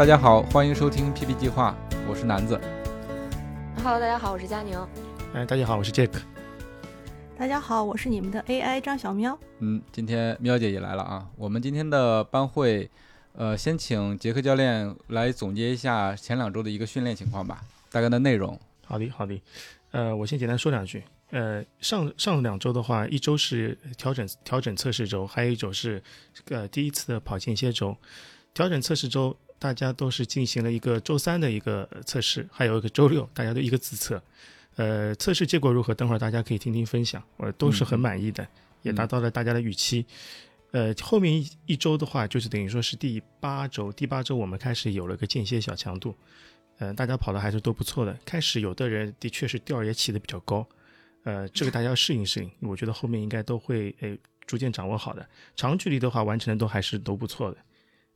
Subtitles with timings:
[0.00, 1.76] 大家好，欢迎收听 PP 计划，
[2.08, 2.58] 我是南子。
[3.84, 4.74] Hello，大家好，我是佳宁。
[5.34, 6.08] 哎，大家好，我是 Jack。
[7.36, 9.38] 大家好，我是你们的 AI 张小喵。
[9.58, 11.28] 嗯，今天喵姐也来了啊。
[11.36, 12.90] 我们今天的班会，
[13.34, 18.58] 呃，先请杰克教练来总结一下前两周的一个训练情况吧，大概的内容。
[18.86, 19.38] 好的，好的。
[19.90, 21.04] 呃，我先简单说两句。
[21.30, 26.02] 呃，上上两周的话，一周是调整调整测试周，还有一周是
[26.48, 27.94] 呃第一次的跑间歇周。
[28.54, 34.20] 调整测试周，大家都是进行了一个周三的一个测试，还有一个周六，大家都一个自测。
[34.76, 35.94] 呃，测试结果如何？
[35.94, 38.48] 等会儿大家可以听听分享，我都是很满意的，
[38.80, 40.06] 也达到了大家的预期。
[40.70, 46.16] 呃，后面一一周的话，就是等于说是第八周，第八周我们开始有了个间歇小强度，
[46.78, 48.18] 呃，大家跑的还是都不错的。
[48.24, 50.66] 开始有的人的确是调儿也起的比较高，
[51.24, 52.50] 呃，这个大家要适应适应。
[52.60, 55.28] 我觉得后面应该都会诶逐渐掌握好的。
[55.54, 57.58] 长距离的话，完成的都还是都不错的。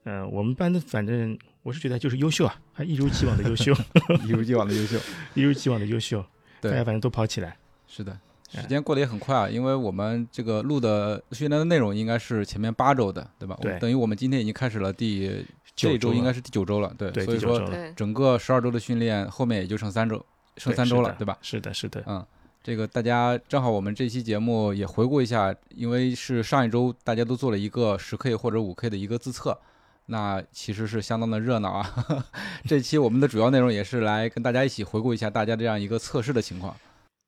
[0.04, 3.72] 呃，我们班的反正我是觉得就是优秀啊，还一如既往的优秀，
[4.24, 4.98] 一如既往的优秀，
[5.34, 6.24] 一如既往的优秀，
[6.60, 7.56] 大家，反正都跑起来。
[7.86, 8.18] 是的，
[8.50, 13.58] 时间过得也很快啊，因为我们这个录的训练的内容应该是前面八周的，对吧？
[13.80, 17.62] 等于我们今天已经开始了第九周应该是第九周了，对，对，所以说
[17.96, 20.24] 整个十二周的训练后面也就剩三周，
[20.58, 21.38] 剩三周了，对吧？
[21.40, 22.24] 是的，是的，嗯，
[22.62, 29.58] 这个大家正好我们这期节目也回顾一下，因为是上一周大家都做了一个十 K 或者五 K 的一个自测，
[30.06, 32.26] 那其实是相当的热闹啊。
[32.68, 36.76] 这期我们的主要内容也是来跟大家一起回顾一下大家这样一个测试的情况。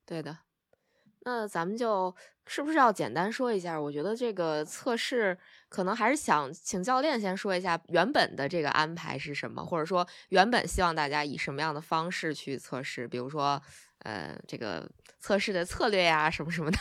[0.05, 0.37] 对的。
[1.21, 2.15] 那咱们就
[2.45, 3.77] 是不是要简单说一下？
[3.77, 5.37] 我觉得这个测试
[5.67, 13.61] 可能还是想请教练先说一下原本的这个安排是什么，或者说原本希望大家以什么样的方式去测试，比如说
[14.03, 16.77] 呃这个测试的策略呀什么什么的。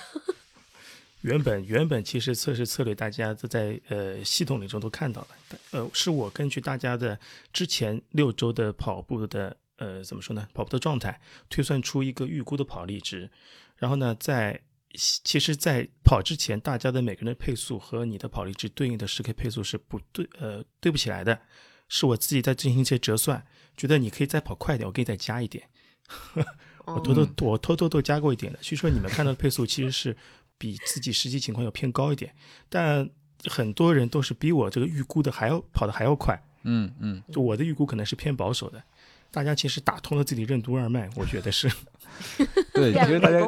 [1.22, 5.28] 原本原本其实测试策略大家都在呃系统里中都看到了，
[5.72, 7.18] 呃，是我根据大家的
[7.52, 13.30] 之前六周的跑步的呃怎么说呢，跑步的状态推算出一个预估的跑力值，
[13.76, 14.60] 然后呢，在
[14.94, 21.38] 其实，在跑之前，大家的每个人的配速和你的跑力值对应的十 K 配速是不对呃对不起来的，
[21.88, 23.44] 是我自己在进行一些折算，
[23.76, 25.68] 觉得你可以再跑快点，我给你再加一点。
[26.86, 30.16] 我偷偷我偷偷都加过一点的，所以说你们看到的配速其实是
[30.58, 32.34] 比自己实际情况要偏高一点，
[32.68, 33.08] 但
[33.44, 38.82] 很多人都是比我这个预估的还要跑的还要快，嗯嗯，就我的预估可能是偏保守的，
[39.30, 41.68] 大家其实打通了自己任督二脉，我觉得是，
[42.72, 43.46] 对，其练实大家。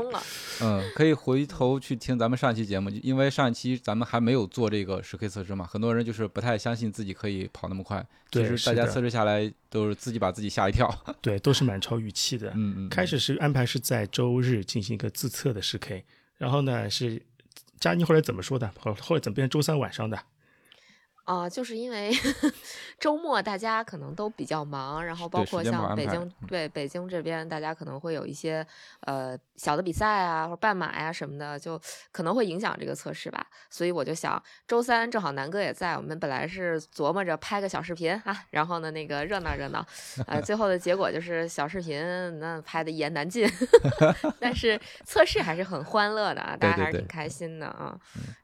[0.61, 8.05] 嗯可以回头去听咱们上一期节目，因为上一期咱们还没有做这个十 K 测试嘛，很多人就是不太相信自己可以跑那么快。
[8.33, 10.93] 其实大家测试下来都是自己把自己吓一跳。
[11.23, 12.51] 对，都是满超预期的。
[12.57, 16.05] 嗯嗯，开始是安排是在周日进行一个自测的十 K，
[16.39, 17.21] 然后呢是
[17.79, 18.73] 佳妮后来怎么说的？
[18.81, 20.19] 后后来怎么变成周三晚上的？
[21.29, 22.11] 啊、就是因为
[22.99, 28.67] 周末大家可能都比较忙，然后包括像北京，嗯对北京这边，大家可能会有一些
[29.01, 31.79] 呃小的比赛啊，或者半马呀、什么的，就
[32.11, 33.47] 可能会影响这个测试吧。
[33.69, 39.85] 所以我就想，周三正好南哥也在，我们本来是琢磨着拍个小视频啊，然后呢那个热闹热闹，
[40.27, 42.01] 呃，最后的结果就是小视频
[42.41, 43.47] 那拍的一言难尽，
[44.41, 47.95] 但是测试还是很欢乐的啊，大家还是挺开心的啊。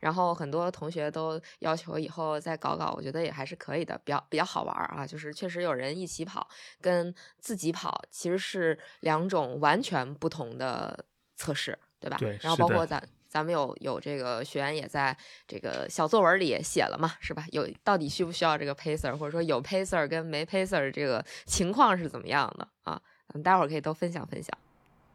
[0.00, 5.06] 然后很多同学都要求以后再搞搞，我觉得也还是可以的，比较比较好玩儿啊。
[5.06, 6.48] 就是确实有人一起跑，
[6.80, 11.04] 跟自己跑其实是两种完全不同的
[11.36, 12.16] 测试，对吧？
[12.18, 13.02] 对然后包括咱。
[13.26, 17.44] 咱们有有这个学员也在这个小作文里也写了嘛，是吧？
[17.50, 22.92] 有到底需不需要这个 pacer，或者说有 pacer 跟没 pacer 这个情况是怎么样的啊？
[23.26, 24.56] 咱们待会儿可以都分享分享。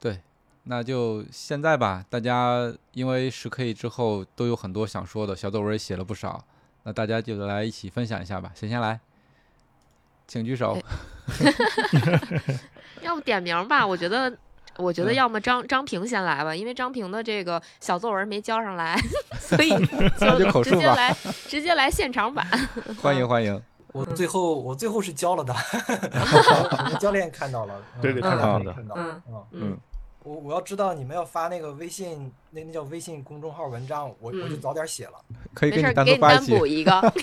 [0.02, 0.20] 对，
[0.64, 2.06] 那就现在吧。
[2.10, 6.46] 大家因为十 K 之后都有很多想说的，小作文也写了不少，
[6.84, 8.52] 那大家就来一起分享一下吧。
[8.56, 9.00] 谁先来？
[10.28, 10.78] 请举手。
[10.78, 10.82] 哎
[13.02, 13.86] 要不点名吧？
[13.86, 14.32] 我觉得，
[14.78, 19.00] 我觉得嗯要么张张平先来吧，因为张平的这个小作文没交上来，
[19.40, 19.70] 所以
[20.64, 21.16] 直接来，
[21.48, 22.46] 直接来现场版。
[23.02, 23.62] 欢迎欢迎。
[23.92, 29.80] 我最后我最后是交了的，我们教练看到了，嗯对对看到了看到看到，嗯嗯，嗯
[30.30, 35.26] 我我要知道你们要发那个微信，那那叫微信公众号文章，我我就嗯早点写了。
[35.56, 37.14] 可以给你单独发一期单补，一个。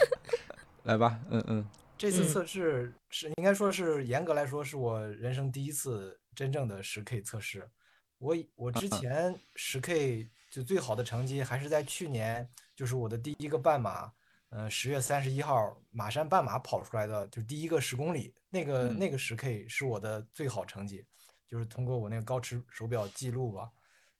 [0.84, 1.68] 来吧，嗯嗯嗯
[1.98, 7.68] 这次测试是应该说是严格来说是我人生第一次真正的十 K 测试。
[8.16, 14.10] 我我之啊前十 K 就最好的成绩还是在去年，就是我的第一个半马，
[14.48, 21.04] 呃，十月三十一号马山半马跑出来的，就第一个十公里，那个嗯那个十 K 是我的最好成绩，
[21.48, 23.72] 就是通过我那个高驰手表记录吧，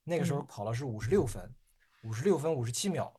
[0.03, 1.53] 那个时候嗯跑了是五十六分，
[2.03, 3.13] 五十六分五十七秒，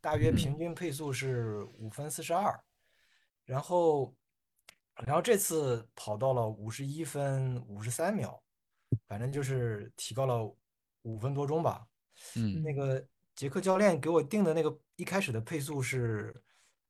[0.00, 2.62] 大约嗯平均配速是五分四十二。
[3.46, 4.14] 然后，
[5.06, 8.42] 然后这次跑到了五十一分五十三秒，
[9.06, 10.56] 反正就是提高了
[11.02, 11.86] 五分多钟吧。
[12.36, 16.34] 嗯那个杰克教练给我定的那个一开始的配速是，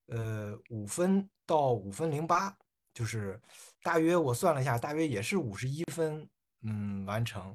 [0.06, 2.56] 呃，五分到五分零八，
[2.94, 3.38] 就是
[3.82, 6.26] 大约我算了一下，大约也是五十一分，
[6.62, 7.54] 嗯，完成。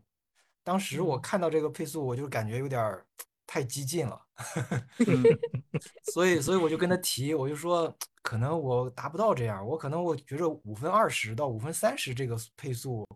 [0.63, 3.05] 当时我嗯看到这个配速，我就感觉有点儿
[3.47, 4.21] 太激进了。
[5.07, 5.23] 嗯
[6.13, 13.07] 所以，所以我就跟他提，我就说，可能我达不到这样，我可能我觉着五分二十到五分三十这个配速，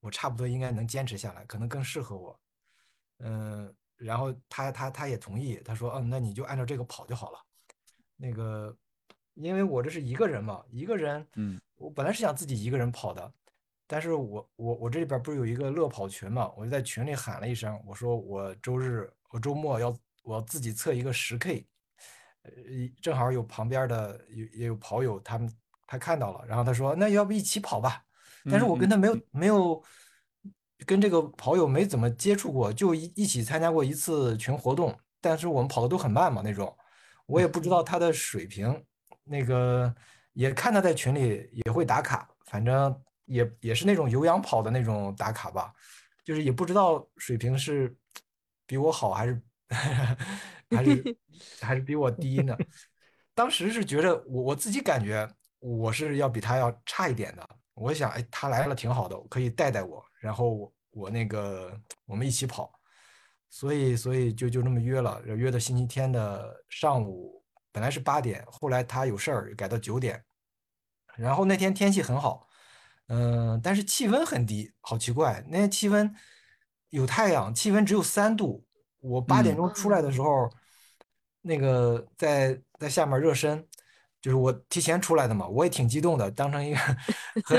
[0.00, 2.40] 我差不多应该能坚持下来，可能更适合我。
[3.18, 7.38] 嗯，然后他他他也同意，他说，嗯，那你就按照这个跑就好了。
[8.16, 8.74] 那个，
[9.40, 13.32] 因为我这是一个人嘛，一个人，嗯，我本来是想自己一个人跑的，
[13.86, 21.66] 但是我我我这里边不是有一个乐跑群嘛，我就在群里喊了一声，我说我周日我周末要我要自己测一个十 K，
[22.42, 22.52] 呃，
[23.00, 25.50] 正好有旁边的有也有跑友他们
[25.86, 28.04] 他看到了，然后他说那要不一起跑吧，
[28.44, 29.82] 但是我跟他没有没有
[30.86, 36.76] 跟这个跑友没怎么接触过，就一一起参加过一次群活动，但是我们跑的都很慢嘛那种，
[37.26, 38.84] 我也不知道他的水平，
[39.30, 39.94] 那个
[40.32, 45.72] 也看他在群里也会打卡，反正也也是那种有氧跑的那种打卡吧，
[46.24, 47.96] 就是也不知道水平是
[48.66, 49.42] 比我好还是
[50.70, 51.16] 还是
[51.60, 52.56] 还是比我低呢。
[53.34, 55.28] 当时是觉着我我自己感觉
[55.60, 61.72] 我是要比他要差一点的，我想哎他来了挺好的，可以带带我，然后我我那个
[62.04, 62.72] 我们一起跑，
[63.48, 67.39] 所以所以就就这么约了，约的星期天的上午，
[67.72, 70.22] 本来是八点，后来他有事儿改到九点，
[71.16, 72.46] 然后那天天气很好，
[73.08, 76.14] 嗯、但是气温很低，好奇怪，那天气温
[76.90, 78.64] 有太阳，气温只有三度。
[79.00, 80.50] 我八点嗯钟出来的时候，
[81.40, 83.66] 那个在在下面热身，
[84.20, 86.78] 就是我提前出来的嘛，我也挺激动的，当成一个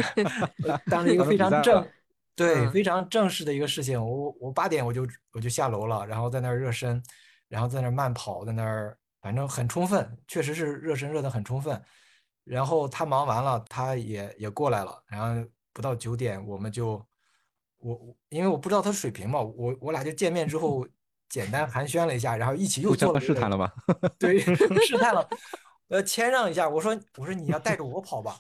[0.86, 1.88] 当成一个非常正
[2.36, 4.00] 对嗯非常正式的一个事情。
[4.00, 7.02] 我我八点我就我就下楼了，然后在那儿热身，
[7.48, 11.81] 然后在那儿慢跑，在那儿反正很充分，确实是热身热得很充分。
[12.44, 16.94] 然后他忙完了，他也也过来了，然后不到九点我们就
[17.77, 20.85] 我我因为我不知道他水平嘛，我我俩就见面之后
[21.29, 23.71] 简单寒暄了一下，然后一起又做了试探了吧？
[24.19, 24.39] 对，
[24.85, 25.29] 试探了，
[25.88, 28.39] 呃，谦让一下，我说我说你要带着我跑吧，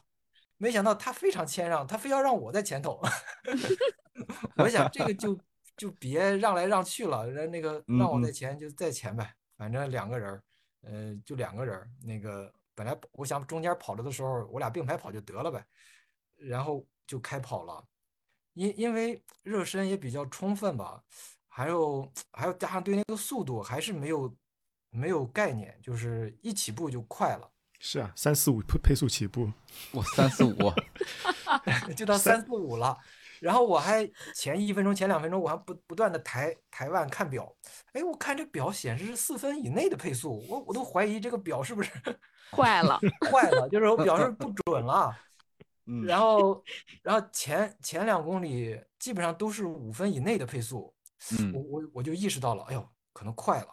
[0.57, 2.99] 没想到他非常谦让，他非要让我在前头，
[4.57, 5.37] 我想这个就
[5.77, 10.43] 就别让来让去了，人那个让我在前就在前呗，反正两个人儿，
[10.81, 15.65] 呃，就两个人，那个本来我想中间跑着的时候，我俩并排跑就得了呗，
[16.35, 17.83] 然后就开跑了，
[18.53, 21.03] 因因为热身也比较充分吧，
[21.47, 24.35] 还有还有加上对那个速度还是没有
[24.89, 29.51] 没有概念，就是一起步就快了，是啊，三四五配配速起步，
[29.93, 30.57] 哇，三四五，
[31.95, 32.97] 就到三四五了。
[33.41, 37.51] 然后我还前一分钟、前两分钟，我还不不断的抬抬腕看表，
[37.93, 41.89] 哎，我看这表显示是四分以内的配速，我我都怀疑这个表是不是
[42.55, 42.99] 坏了，
[43.31, 45.13] 坏了，就是我表示不准了。
[45.87, 46.63] 嗯然后，
[47.01, 50.93] 然后前前两公里基本上都是五分以内的配速，
[51.31, 53.67] 我嗯我我就意识到了，哎呦，可能快了。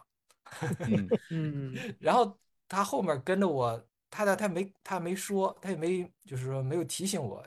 [0.89, 2.35] 嗯嗯然后
[2.67, 7.45] 他后面跟着我，他他他没他没说，他也没就是说没有提醒我，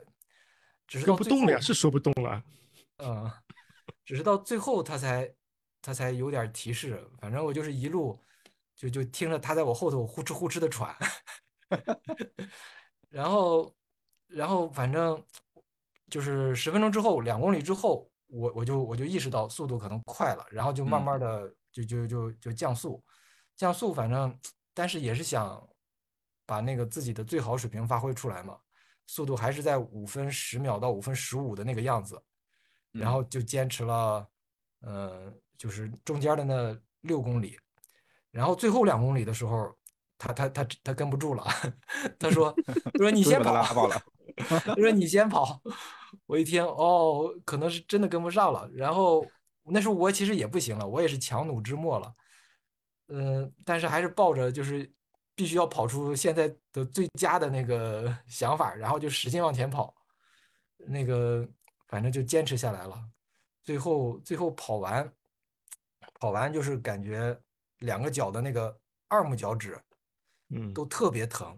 [0.93, 2.43] 只是跟到不动了呀，是说不动了。
[2.97, 3.31] 嗯，
[4.05, 5.33] 只是到最后他才
[5.81, 8.21] 他才有点提示，反正我就是一路
[8.75, 10.95] 就就听着他在我后头呼哧呼哧的喘，
[13.09, 13.73] 然后
[14.27, 15.19] 然后反正
[16.11, 21.03] 就是十分钟之后，两公里之后，我我就我就意识到速度可能快了，然后就慢嗯。
[21.03, 23.03] 慢的就就就就降速，
[23.55, 24.39] 降速反正
[24.75, 25.67] 但是也是想
[26.45, 28.59] 把那个自己的最好水平发挥出来嘛，
[29.13, 32.19] 速度还是在五分十秒到五分十五的那个样子。
[32.91, 34.27] 然嗯后就坚持了，
[34.81, 37.57] 呃，就是中间的那六公里，
[38.31, 39.75] 然后最后两公里的时候，
[40.17, 41.43] 他他他他跟不住了，
[42.19, 43.99] 他说他说你 先跑，爆了，
[44.47, 45.59] 他说你先跑，
[46.27, 48.69] 我一听哦，可能是真的跟不上了。
[48.73, 49.25] 然后
[49.63, 52.13] 那时候我其实也不行了，我也是强弩之末了。
[53.07, 54.91] 嗯，但是还是抱着就是
[55.35, 59.95] 必须要跑出现在的最佳的那个 想法，然后就使劲往前跑。
[60.85, 61.47] 那个
[61.87, 63.01] 反正就坚持下来了。
[63.63, 65.13] 最后最后跑完，
[66.19, 67.39] 跑完就是感觉
[67.79, 69.81] 两个脚的那个二目脚趾，
[70.49, 71.57] 嗯，都特别疼。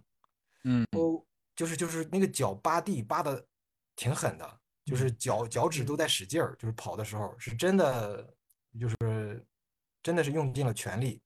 [0.63, 3.44] 嗯，都就是就是那个脚扒地扒的
[3.96, 8.36] 挺狠的，就是脚脚趾都在使劲儿，就是跑的时候是真的，
[8.79, 9.44] 就是
[10.03, 11.20] 真的是用尽了全力。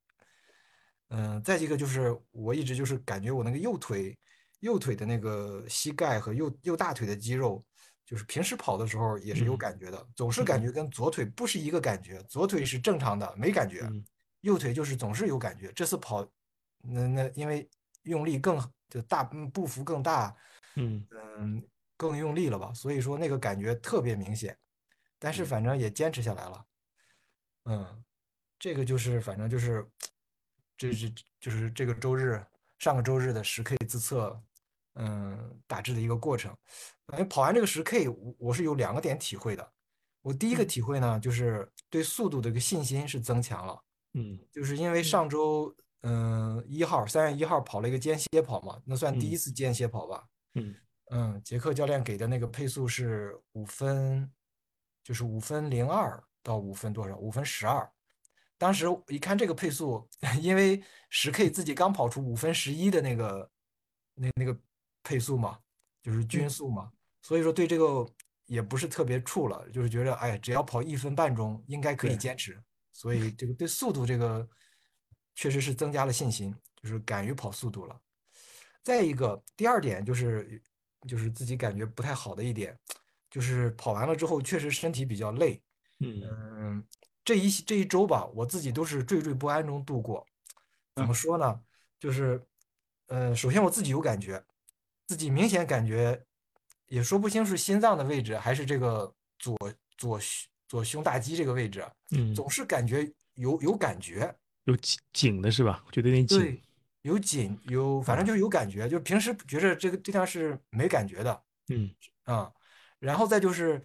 [1.10, 4.18] 嗯，再一个就是我一直就是感觉我那个右腿
[4.62, 7.64] 右腿的那个膝盖和右右大腿的肌肉，
[8.06, 10.72] 就是平时跑的时候也是有感觉的，总是感觉。
[10.72, 13.88] 跟左腿不是一个感觉，左腿是正常的没感觉，
[14.42, 15.72] 右腿就是总是有感觉。
[15.74, 16.28] 这次跑，
[16.82, 17.70] 那那因为
[18.04, 20.36] 用力更就大步幅更大，
[20.76, 21.06] 嗯。
[21.12, 21.64] 嗯
[22.00, 24.58] 更用力了吧，所以说那个感觉特别明显，
[25.20, 26.66] 但是反正也坚持下来了，
[27.66, 28.04] 嗯，
[28.58, 29.86] 这个就是反正就是，
[30.80, 32.42] 这是就是这个周日
[32.78, 34.42] 上个周日的十 K 自测，
[34.96, 36.56] 嗯，大致的一个过程。
[37.08, 39.74] 反正跑完这个十 K，我我是有两个点体会的。
[40.22, 43.78] 我第一个体会呢，就是对速度的一个信心是增强了，
[44.14, 50.26] 嗯就是因为上周嗯一号三月一号跑了一个间歇跑嘛，那算第一次间歇跑吧。
[50.54, 50.74] 嗯
[51.12, 54.32] 嗯，杰克教练给的那个配速是五分，
[55.04, 57.18] 就是五分零二到五分多少？
[57.18, 57.92] 五分十二。
[58.60, 60.08] 当时一看这个配速，
[60.40, 63.52] 因为十 K 自己刚跑出五分十一的那个
[64.14, 64.56] 那那个
[65.02, 65.58] 配速嘛，
[66.04, 68.06] 就是均速嘛，所以说对这个
[68.46, 72.62] 也不是特别怵了，就是觉得哎，只要跑一分半钟应该可以坚持，
[72.92, 74.48] 所以这个对速度这个
[75.36, 78.00] 确实是增加了信心，就是敢于跑速度了。
[78.84, 80.62] 再一个，第二点就是
[81.08, 82.78] 就是自己感觉不太好的一点，
[83.30, 85.62] 就是跑完了之后确实身体比较累。
[86.00, 86.84] 嗯嗯，
[87.30, 90.26] 这一这一周吧，我自己都是惴惴不安中度过。
[90.96, 91.62] 怎么说呢？
[92.00, 92.44] 就是，
[93.06, 94.44] 呃，首先我自己有感觉，
[95.06, 96.20] 自己明显感觉，
[96.88, 99.56] 也说不清是心脏的位置还是这个左
[99.96, 101.86] 左胸左胸大肌这个位置，
[102.18, 104.36] 嗯，总是感觉有有感觉。
[104.64, 105.84] 有紧紧的是吧？
[105.86, 106.40] 我觉得有点紧。
[106.40, 106.64] 对，
[107.04, 111.94] 有紧有，反正就是有感觉，就平时觉着这个这地方是没感觉的嗯
[112.24, 112.52] 啊、
[112.98, 113.80] 然后再就是，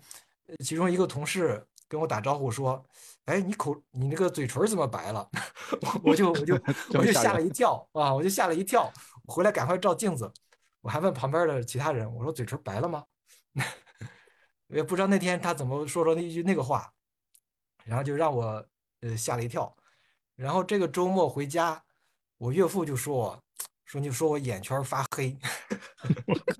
[0.47, 1.63] 呃其中一个同事
[1.95, 2.85] 跟我打招呼说
[3.27, 5.29] ：“哎，你口你那个嘴唇怎么白了？”
[5.81, 6.55] 我我就我就
[6.99, 8.13] 我就吓了一跳啊！
[8.13, 8.93] 我就吓了一跳，
[9.25, 10.31] 我回来赶快照镜子，
[10.81, 13.05] 我还问旁边的其他人，我说嘴唇白了吗？
[14.69, 16.93] 也不知道那天他怎么说出那一句那个话，
[17.85, 18.67] 然后就让我
[19.03, 19.75] 呃吓了一跳。
[20.35, 21.85] 然后这个周末回家，
[22.39, 23.45] 我岳父就说我，
[23.85, 25.31] 说你说我眼圈发黑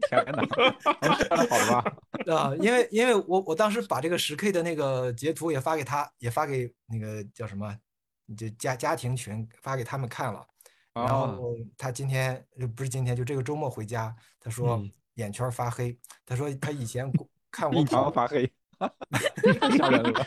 [0.09, 0.43] 天哪，
[1.01, 1.97] 能看得好的吧？
[2.35, 7.77] 啊，因为因为我我当时把这个十 K 的那个截图也发给他，也发给那个叫什么，
[8.37, 10.47] 就家家庭群发给他们看了。
[10.95, 17.11] 然哦后他今天就不是今天，就这个周末回家，他说嗯眼圈发黑，他说他以前
[17.51, 20.25] 看我印跑发黑，太吓人了。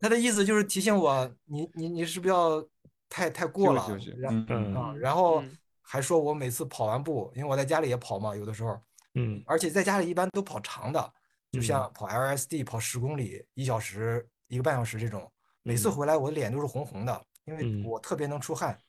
[0.00, 2.64] 他的意思就是提醒我，你你你是不是要
[3.08, 3.86] 太太过了？
[4.16, 5.56] 然嗯然后嗯
[5.92, 8.80] 还说我每次跑完步，因为我在家里也跑嘛，有的时候，
[9.12, 11.12] 嗯而且在家里一般都跑长的，
[11.50, 15.30] 就嗯像跑 LSD 跑十公里，一小时一个半小时这种，
[15.62, 18.80] 每次嗯回来我的脸都是红红的，因为嗯我特别能出汗。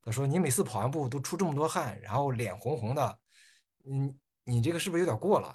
[0.00, 3.18] 他说你每次跑完步都出这么多汗，然后脸红红的，
[3.84, 5.54] 你你这个是不是有点过了？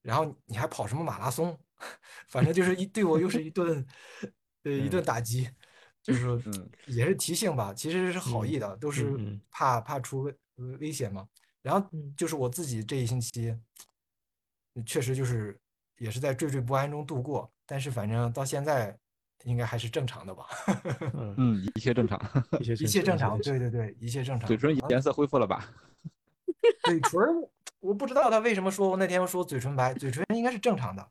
[0.00, 1.54] 然后你还跑什么马拉松？
[2.28, 3.86] 反正就是一对我又是一顿，
[4.62, 5.50] 呃一顿打击，
[6.04, 9.18] 就是嗯也是提醒吧，其实是好嗯意的，都是
[9.50, 11.26] 怕怕出危呃危险嘛。
[11.62, 13.56] 然后嗯就是我自己这一星期，
[14.84, 15.58] 确实就是
[15.98, 18.96] 也是在惴惴不安中度过，但是反正到现在
[19.44, 20.46] 应该还是正常的吧，
[21.14, 22.20] 嗯， 嗯，一切正常。
[22.60, 24.46] 一切一切正常，对对对，一切正常。
[24.46, 25.72] 嘴唇颜色恢复了吧？
[26.84, 27.20] 嘴唇，
[27.80, 31.10] 我不知道他为什么说我那天说嘴唇白，嘴唇应该是正常的。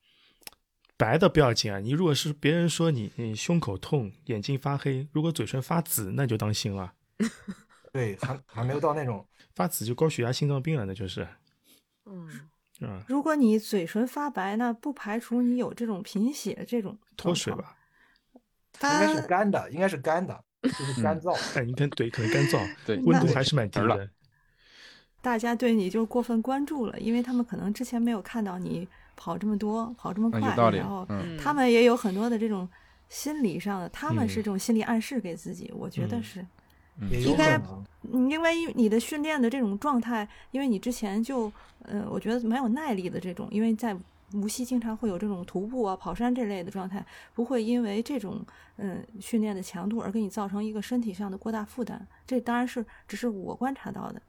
[0.97, 6.93] 白的不要紧啊，你如果是别人说你你胸口痛、眼睛发黑，如果嘴唇发紫，那就当心了，
[7.91, 11.27] 对，还还没有到那种，发紫就高血压、心脏病了，那就是
[12.05, 12.29] 嗯
[12.81, 13.01] 嗯？
[13.07, 16.97] 如果你嘴唇发白，那不排除你有这种贫血这种。
[17.17, 17.75] 脱水吧？
[18.81, 21.33] 应该是干的，应该是干的，就是干燥。
[21.57, 24.09] 哎你看对，可能干燥， 对，温度还是蛮低的。
[25.21, 32.67] 大家对你就过分关注了，因为他们可能之前没有看到你跑这么多、跑这么快，嗯有道理然后嗯他们也有很多的这种
[33.09, 36.45] 心理上的，他们是嗯这种心理暗示给自己，我觉得嗯是。
[37.09, 37.59] 应该
[38.11, 41.51] 因为你的训练的这种状态，因为你之前就，
[41.81, 43.97] 呃，我觉得蛮有耐力的这种，因为在
[44.33, 47.03] 无锡经常会有这种徒步啊、跑山这类的状态，
[47.33, 48.45] 不会因为这种
[48.77, 51.99] 嗯训练的强度而给你造成一个身体上的过大负担。
[52.27, 54.21] 这当然是只是我观察到的，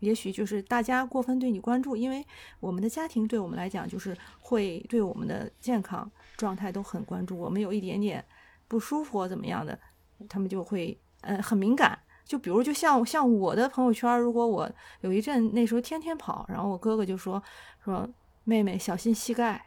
[0.00, 2.24] 也许就是大家过分对你关注，因为
[2.60, 8.24] 我们的家庭对我们来讲就是会对我们的健康状态都很关注，我们有一点点
[8.68, 9.78] 不舒服或怎么样的，
[10.28, 11.98] 他们就会呃很敏感。
[12.24, 14.70] 就比如，就像像我的朋友圈，如果我
[15.02, 17.40] 有一阵那时候天天跑，然后我哥哥就说
[17.84, 18.08] 说
[18.44, 19.62] 妹妹小心膝盖，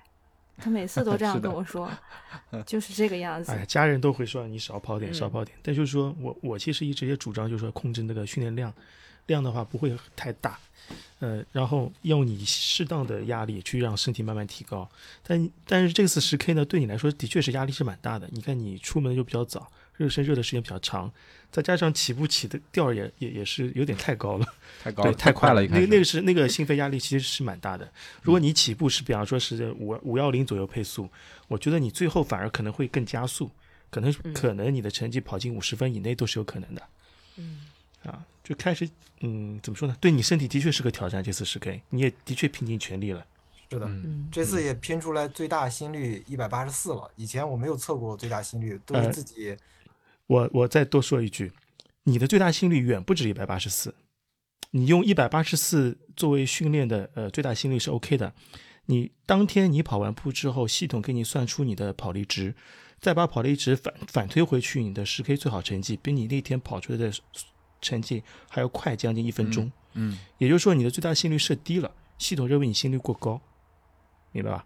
[0.57, 1.87] 他每次都这样跟我说，
[2.65, 3.51] 就是这个样子。
[3.51, 5.55] 哎，家人都会说你少跑点，嗯少跑点。
[5.61, 8.73] 但就是说我我其实一直也主张，就是说控制那个训练量，
[9.27, 10.59] 量的话不会太大，
[11.19, 14.89] 呃，然后用你适当的压力去让身体慢慢提高。
[15.23, 18.27] 但但是这次十 K 呢，对你来说的确是压力是蛮大的。
[18.31, 21.11] 你看你出门又比较早，热身热的时间比较长，
[21.51, 24.45] 再加上起步起的调儿也也也是有点太高了。
[24.81, 25.61] 太高了，太快了。
[25.67, 27.89] 那个那个是那个心肺压力其实是蛮大的。
[28.21, 31.09] 如果你起步是比方说是五五幺零左右配速，
[31.47, 33.49] 我觉得你最后反而可能会更加速，
[33.89, 36.81] 可能嗯可能你的成绩跑进五十分以内都是有可能的
[37.37, 37.61] 嗯
[38.07, 38.25] 啊。
[38.43, 39.95] 就开始嗯，怎么说呢？
[39.99, 43.25] 对你身体的确是个挑战，这次十 K 你也的确拼尽全力了。
[43.69, 43.89] 是的，
[44.31, 47.11] 这次也拼出来最大心率一百八十四了。
[47.17, 49.57] 以前我没有测过最大心率，都是呃自己
[50.27, 51.51] 我我再多说一句，
[52.03, 53.93] 你的最大心率远不止一百八十四，
[54.71, 58.33] 你用一百八十四作为训练的呃最大心率是 OK 的。
[58.85, 62.55] 你当天你跑完步之后，系统给你算出你的跑力值，
[63.01, 67.11] 再把跑力值反反推回去，你的十 K 最好成绩比你那天跑出来的
[67.81, 69.71] 成绩还要快将近一分钟。
[69.93, 73.41] 嗯也就是说，你的最大心率设低了，系统认为你心率过高，
[74.31, 74.65] 明白吧？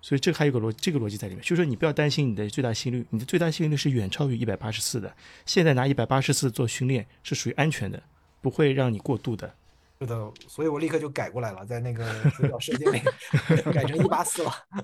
[0.00, 5.14] 所以这个还有个逻这个逻辑在里面，就是说你不要担心你的最大心率，你的最大心率是远超于一百八十四的。
[5.44, 8.02] 现在拿一百八十四做训练是属于安全的，
[8.40, 9.52] 不会让你过度的。
[10.00, 13.00] 是的，所以我立刻就改过来了，在那个水表射箭里
[13.74, 14.52] 改成一八四了。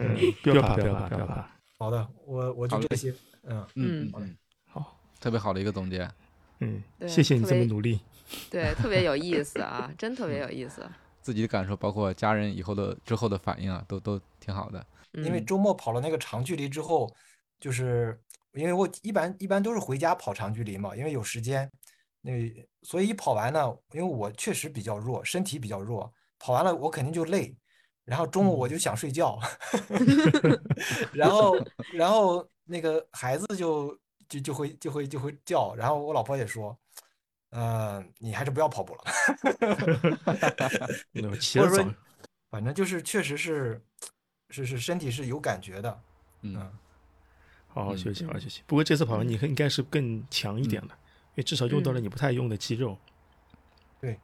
[0.00, 1.50] 嗯，不要怕，不要怕，不要怕。
[1.78, 3.14] 好的，我我就这些，
[3.44, 4.36] 嗯，嗯嗯
[5.20, 6.08] 特别好的一个总结。
[6.60, 8.00] 嗯，谢谢你这么努力。
[8.50, 10.88] 对，特别有意思啊， 真特别有意思。
[11.22, 14.84] 自己的感受，包括家人以后的之后的反应啊，都都挺好的。
[15.14, 17.10] 嗯因为周末跑了那个长距离之后，
[17.58, 18.20] 就是
[18.52, 21.70] 因为我一般一般都是回家跑长距离嘛，因为有时间，
[22.20, 22.32] 那
[22.82, 27.56] 所以一跑完呢，因为我确实比较弱，身体比较弱，跑完了我肯定就累，
[28.04, 29.38] 然后中午我就想睡觉，
[31.12, 31.56] 然后
[31.94, 36.76] 然后那个孩子就就就会就会就会叫，然后我老婆也说，
[37.50, 39.04] 呃，你还是不要跑步了。
[41.12, 41.94] 那起或者说
[42.50, 43.80] 反正就是确实是
[44.50, 46.00] 是是身体是有感觉的，
[46.42, 46.78] 嗯嗯，嗯
[47.68, 48.62] 好好休息，好好休息。
[48.66, 52.98] 不过这次跑完你应该是更强一点了，因为至少用到了你不太用的肌肉。
[54.00, 54.18] 对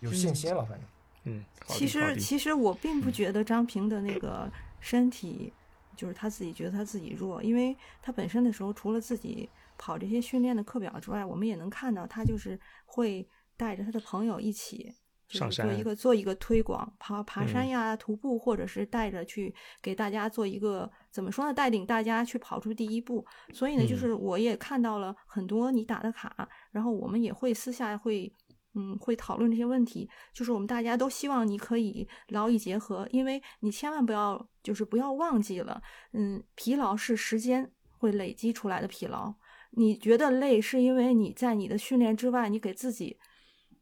[0.00, 0.88] 有信心了，反正。
[1.24, 5.52] 嗯，其实其实我并不嗯觉得张平的那个身体，
[5.96, 14.94] 就是他自己觉得他自己弱，因为他本身的时候除了自己跑这些训练的课表之外，我们也能看到他就是会带着他的朋友一起。
[15.28, 21.52] 就上是做一个做一个推广，爬爬山嗯呀、徒步，或者是带着去给大家做一个怎么说呢？
[21.52, 23.26] 带领大家去跑出第一步。
[23.52, 28.32] 所以呢，就嗯是我也看到了很多你打的卡，然后我们也会私下会
[28.76, 39.34] 嗯，会讨论这些问题，就是我们大家都希望你可以劳逸结合，因为你千万不要，就是不要忘记了，嗯，疲劳是时间会累积出来的疲劳。
[39.70, 43.18] 你觉得累，是因为你在你的训练之外，你给自己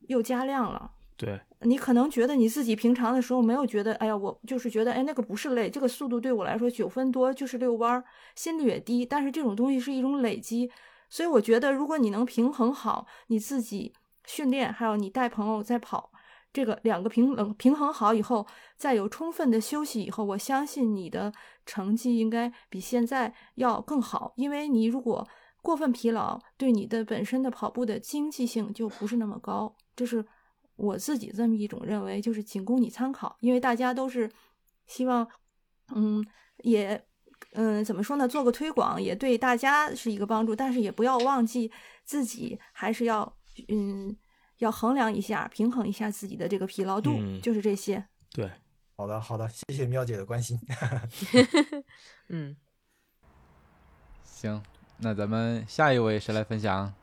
[0.09, 0.93] 又加量了。
[1.17, 8.05] 对，你可能觉得你自己平常的时候没有觉得，哎呀，我就是觉得，哎，那个不是累，这个速度对我来说九分多就是遛弯儿，
[8.35, 10.69] 心率也低，但是这种东西是一种累积，
[11.09, 13.93] 所以我觉得，如果你能平衡好你自己
[14.27, 16.11] 训练，还有你带朋友在跑，
[16.53, 21.33] 这个两个平衡平衡好以后，再有充分的休息以后，我相信你的
[21.67, 25.27] 成绩应该比现在要更好，因为你如果
[25.63, 30.25] 过分疲劳，对你的本身的跑步的经济性就不是那么高，这是
[30.77, 34.31] 我自己这么一种认为，就是仅供你参考，因为大家都是
[34.87, 35.29] 希望，
[35.95, 36.25] 嗯，
[36.59, 37.05] 也。
[37.53, 38.27] 嗯，怎么说呢？
[38.27, 41.71] 做个推广也对大家是一个帮助，但是也不要忘记
[42.03, 43.37] 自己还是要
[43.69, 44.17] 嗯，
[44.59, 48.05] 要衡量一下，平衡一下自己的这个疲劳度，嗯就是这些。
[48.33, 48.51] 对，
[48.97, 50.59] 好的，好的，谢谢喵姐的关心。
[52.29, 52.57] 嗯，
[54.23, 54.63] 行，
[54.99, 56.95] 那咱们下一位谁来分享？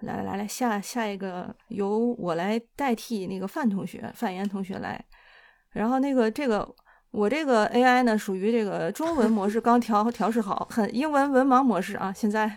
[0.00, 5.04] 来来来来，下下一个由我来代替那个范同学，范岩同学来。
[5.72, 6.74] 然后那个这个
[7.10, 12.12] 我这个 AI 呢，属于这个中文模式刚调调试好，很英文文盲模式啊。
[12.12, 12.56] 现在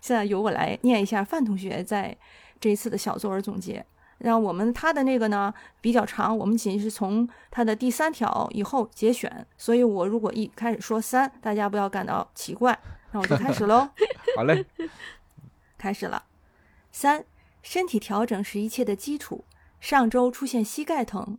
[0.00, 2.16] 现在由我来念一下范同学在
[2.60, 3.84] 这一次的小作文总结。
[4.18, 12.78] 让我们他的那个呢比较长，我们仅是从他的第三条以后节选，所以我如果一开始说三，大家不要感到奇怪，
[13.12, 13.86] 那我就开始喽。
[14.34, 14.64] 好嘞，
[15.76, 16.24] 开始了。
[16.90, 17.24] 三，
[17.62, 19.44] 身体调整是一切的基础。
[19.80, 21.38] 上周出现膝盖疼，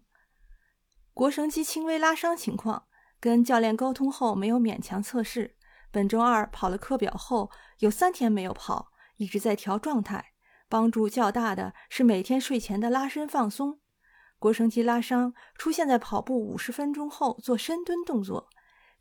[1.18, 2.86] 腘绳肌轻微拉伤情况，
[3.20, 5.56] 跟教练沟通后没有勉强测试。
[5.90, 7.50] 本周二跑了课表后，
[7.80, 10.34] 有三天没有跑，一直在调状态。
[10.70, 13.80] 帮助较大的是每天睡前的拉伸放松。
[14.40, 18.48] 腘绳肌拉伤出现在跑步五十分钟后做深蹲动作，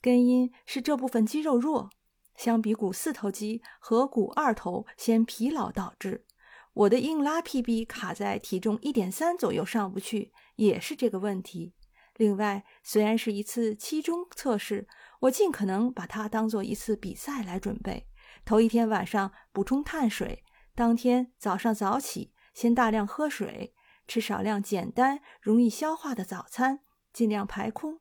[0.01, 1.91] 根因是这部分肌肉弱，
[2.35, 6.25] 相比股四头肌和股二头先疲劳导致。
[6.73, 11.75] 我的硬拉 PB 卡在体重一点三左右上不去，也是这个问题。
[12.17, 14.89] 另外，虽然是一次期中测试，
[15.21, 18.09] 我尽可能把它当做一次比赛来准备。
[18.45, 20.43] 头一天晚上补充碳水。
[20.75, 23.75] 当天早上早起，先大量喝水，
[24.07, 26.81] 吃少量简单、容易消化的早餐，
[27.13, 28.01] 尽量排空。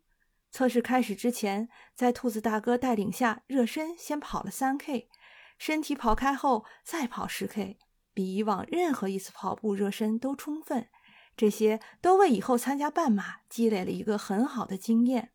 [0.51, 5.09] 测试开始之前，在兔子大哥带领下热身，先跑了三 K，
[5.57, 7.77] 身体跑开后再跑十 K，
[8.13, 10.87] 比以往任何一次跑步热身都充分。
[11.35, 15.31] 这些都为以后参加半马积累了一个很好的经验。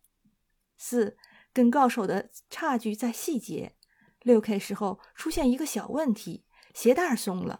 [0.77, 1.17] 四，
[1.53, 3.75] 跟高手的差距在细节。
[4.21, 6.45] 六 K 时候出现一个小问题。
[6.73, 7.59] 鞋带松了，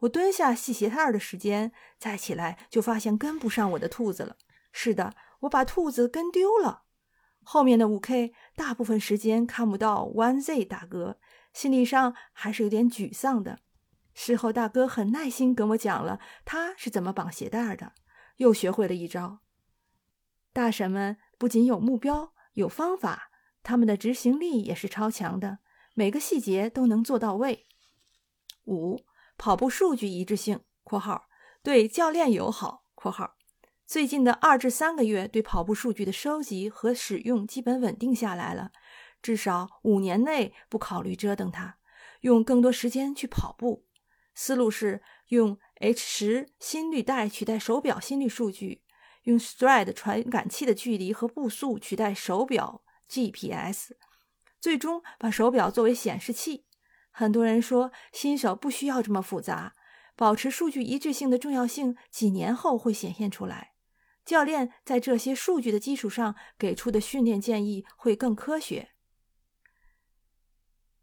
[0.00, 4.36] 我蹲下系鞋带的时间，再起来就发现跟不上我的兔子了。
[4.70, 6.82] 是的，我把兔子跟丢了。
[7.42, 11.18] 后面的五 K 大部分时间看不到 One Z 大哥，
[11.54, 13.60] 心理上还是有点沮丧的。
[14.22, 17.94] 事后大哥很耐心跟我讲了他是怎么绑鞋带的，
[18.36, 19.38] 又学会了一招。
[20.52, 23.30] 大神们不仅有目标、有方法，
[23.62, 25.60] 他们的执行力也是超强的，
[25.94, 27.66] 每个细节都能做到位。
[28.66, 29.06] 五
[29.38, 31.24] 跑步数据一致性（括号
[31.62, 33.36] 对教练友好）（括号
[33.86, 38.70] 最近的二至三个月对跑步数据的收集和使用基本稳定下来了，
[39.22, 41.78] 至少五年内不考虑折腾它，
[42.20, 43.86] 用更多时间去跑步。
[44.42, 48.80] 思路是用 H 十心率带取代手表心率数据，
[49.24, 53.90] 用 Stride 传感器的距离和步速取代手表 GPS，
[54.58, 56.64] 最终把手表作为显示器。
[57.10, 59.74] 很多人说新手不需要这么复杂，
[60.16, 63.74] 保持数据一致性的重要性几年后会显现出来。
[64.24, 68.92] 教练在这些数据的基础上给出的训练建议会更科学。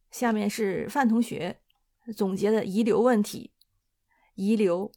[0.09, 1.61] 下面是范同学
[2.15, 3.51] 总结的遗留问题：
[4.35, 4.91] 遗留，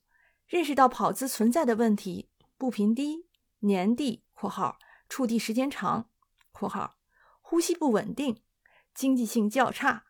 [0.47, 3.27] 认识到跑姿存在的问题，步频低、
[3.61, 6.09] 粘地（括号触地时间长
[6.53, 6.97] ）（括号
[7.41, 8.43] 呼吸不稳定、
[8.95, 10.05] 经济性较差）。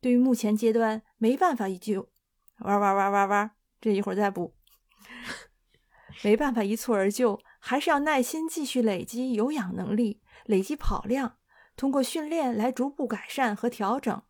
[0.00, 2.10] 对于目前阶段没办法一就，
[2.58, 4.54] 玩玩玩玩玩，这一会儿再补，
[6.22, 11.38] 没办法一蹴而就，还是要耐心继续累积有氧能力，累积跑量，
[11.76, 14.22] 通过训练来逐步改善和调整。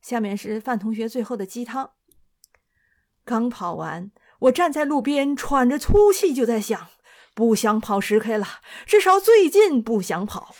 [0.00, 1.92] 下面是范同学最后的鸡汤。
[3.24, 6.88] 刚跑完，我站在路边喘着粗气，就在想，
[7.34, 8.46] 不想跑十 K 了，
[8.86, 10.54] 至少最近不想跑。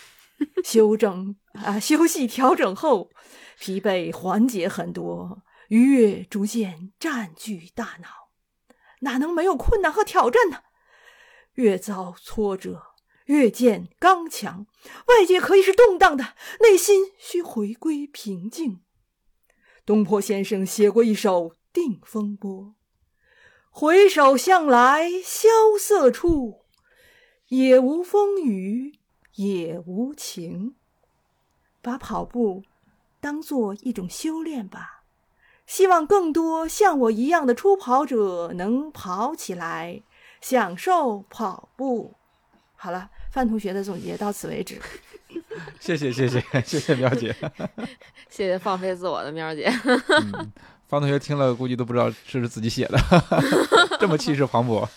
[0.63, 3.09] 休整啊，休息调整后。
[3.59, 8.29] 疲惫缓解很多，愉悦逐渐占据大脑，
[9.01, 10.61] 哪能没有困难和挑战呢？
[11.55, 12.81] 越遭挫折，
[13.25, 14.65] 越见刚强。
[15.07, 18.79] 外界可以是动荡的，内心需回归平静。
[19.89, 22.51] 东坡先生写过一首《定风波》
[23.73, 25.47] ：“回首向来萧
[25.79, 26.59] 瑟处，
[27.47, 28.99] 也无风雨
[29.33, 30.75] 也无晴。”
[31.81, 32.61] 把跑步。
[33.19, 35.05] 当做一种修炼吧，
[35.65, 40.03] 希望更多像我一样的初跑者能跑起来，
[40.39, 42.13] 享受跑步。
[42.75, 44.79] 好了，范同学的总结到此为止。
[45.79, 47.35] 谢谢谢谢 谢谢喵姐，
[48.29, 49.71] 谢谢放飞自我的喵姐。
[49.85, 50.51] 嗯，
[50.87, 52.99] 方同学听了估计都不知道这是自己写的，
[53.99, 54.87] 这么气势磅礴，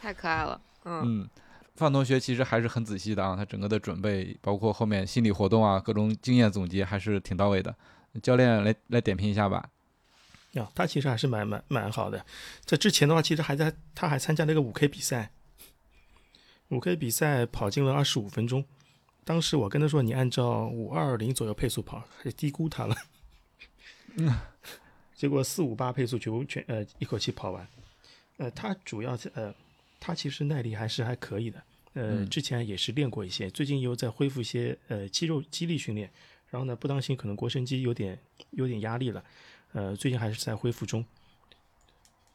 [0.00, 0.60] 太可爱了。
[0.84, 1.28] 嗯。
[1.76, 7.74] 范同学其实还是很仔细的啊，他整个的准备，包括后面心理活动啊，各种经验总结还是挺到位的。
[8.22, 9.68] 教练来来点评一下吧。
[10.52, 12.24] 呀，他其实还是蛮蛮蛮好的。
[12.64, 15.30] 在之前的话，其实还在他还参加了一个五 K 比赛，
[16.68, 18.64] 五 K 比赛跑进了二十五分钟。
[19.26, 22.96] 当时我跟他说，你按照五二零左右配速跑，还低估他了。
[24.16, 24.32] 嗯，
[25.14, 27.68] 结果四五八配速全全呃一口气跑完。
[28.38, 29.54] 呃，他主要呃。
[29.98, 31.60] 他其实耐力还是还可以的，
[31.94, 36.08] 呃，之前也是练过一些，最近又在恢复一些呃肌肉肌力训练，
[36.50, 38.16] 然后呢，不当心可能腘绳肌有点
[38.50, 39.24] 有点压力了，
[39.72, 41.04] 呃，最近还是在恢复中。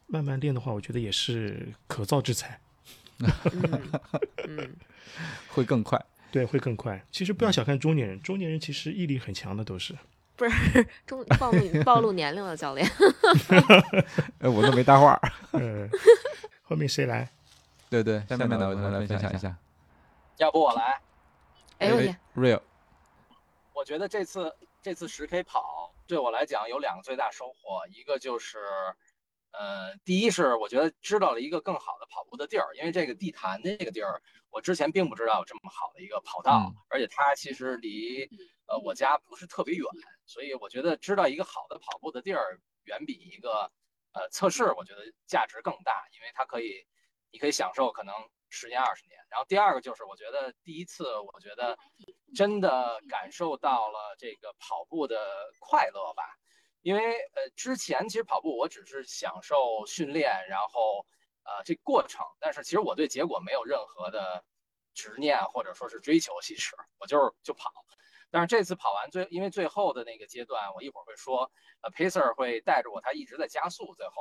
[0.08, 2.60] 慢慢练的话，我觉得也是可造之材。
[3.54, 3.92] 嗯
[4.48, 4.76] 嗯，
[5.48, 6.04] 会更快。
[6.32, 7.06] 对，会更快。
[7.12, 9.96] 其实不要小看中年人，中年人其实毅力很强的，都是。
[10.38, 12.88] 不是中暴露暴露年龄了，教练。
[14.40, 15.20] 哎，我都没搭话。
[15.54, 15.88] 呃，
[16.64, 17.30] 后面谁来？
[17.90, 19.56] 对对，下面的我来分享一下。
[20.38, 21.00] 要不我来？
[21.78, 22.62] 哎呦我天，real。
[23.74, 28.58] 我觉得这次这次十 K 跑对我来讲有两个最大收获，一个就是，
[29.52, 38.30] 呃，第一是我觉得知道了一个更好的跑步的地儿，因为这个地坛这个地儿，我之前并不知道有这么好的一个跑道，而且它其实离
[38.68, 39.86] 呃我家不是特别远，
[40.26, 43.72] 所以我觉得知道一个好的跑步的地儿，远比一个
[44.14, 46.86] 呃测试我觉得价值更大，因为它可以
[47.32, 48.14] 你可以享受可能
[48.50, 49.18] 十年二十年。
[49.30, 51.78] 然后第二个就是我觉得第一次我觉得
[52.36, 55.18] 真的感受到了这个跑步的
[55.60, 56.24] 快乐吧，
[56.82, 57.02] 因为
[57.36, 61.06] 呃之前其实跑步我只是享受训练，然后
[61.44, 64.44] 呃这过程，但是其实我对结果没有任何的
[64.94, 67.72] 执念或者说是追求，其实我就是就跑。
[68.34, 71.52] 但是这次跑完最因为最后的那个阶段，我一会儿会说，
[71.82, 74.14] 呃 Pacer 会带着我，他一直在加速，最后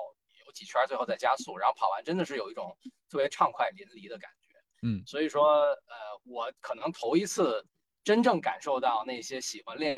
[0.44, 2.76] 有几圈最后在加速，然后跑完真的是有一种
[3.08, 4.48] 特别畅快淋漓的感觉。
[4.82, 7.64] 嗯，所以说，呃，我可能头一次
[8.02, 9.96] 真正感受到那些喜欢练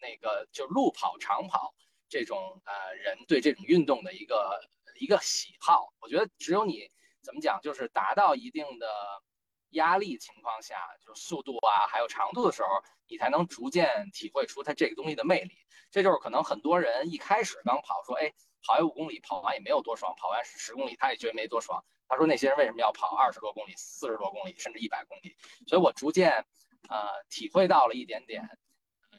[0.00, 1.74] 那个就路跑、长跑
[2.08, 4.58] 这种呃人对这种运动的一个
[5.00, 5.92] 一个喜好。
[6.00, 6.88] 我觉得只有你
[7.22, 8.86] 怎么讲，就是达到一定的
[9.70, 12.68] 压力情况下，就速度啊，还有长度的时候，
[13.08, 15.56] 你才能逐渐体会出它这个东西的魅力。
[15.90, 18.32] 这就是可能很多人一开始刚跑说，哎，
[18.62, 21.82] 跑完五公里，跑完也没有多爽，跑完十公里他也觉得没多爽。
[22.06, 25.36] 他说那些人为什么要跑二十多公里、四十多公里，甚至一百公里？
[25.66, 26.44] 所以我逐渐，
[26.88, 28.48] 呃，体会到了一点点，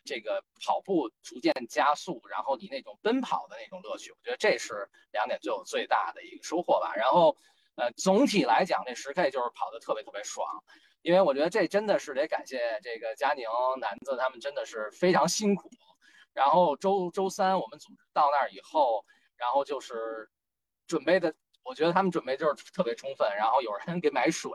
[0.04, 6.94] 这个跑步逐渐加速，然后你那种奔跑的那种乐趣，我觉得这是两点最有最大的一个收获吧。
[6.96, 7.36] 然后，
[7.76, 10.46] 呃，总体来讲，这十 K 就是跑得特别特别爽，
[11.02, 13.46] 因为我觉得这真的是得感谢这个佳宁、
[13.80, 15.70] 南子他们真的是非常辛苦。
[16.34, 20.30] 然后周周三我们组织到那儿以后，然后就是
[20.88, 21.34] 准备的。
[21.64, 24.52] 我觉得他们准备就是特别充分，然后有人给买水，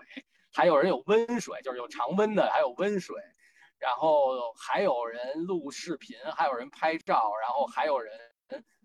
[0.52, 3.14] 还有人有温水，就是有常温的，还有温水，
[3.78, 8.12] 然后还有人录视频，还有人拍照，然后还有人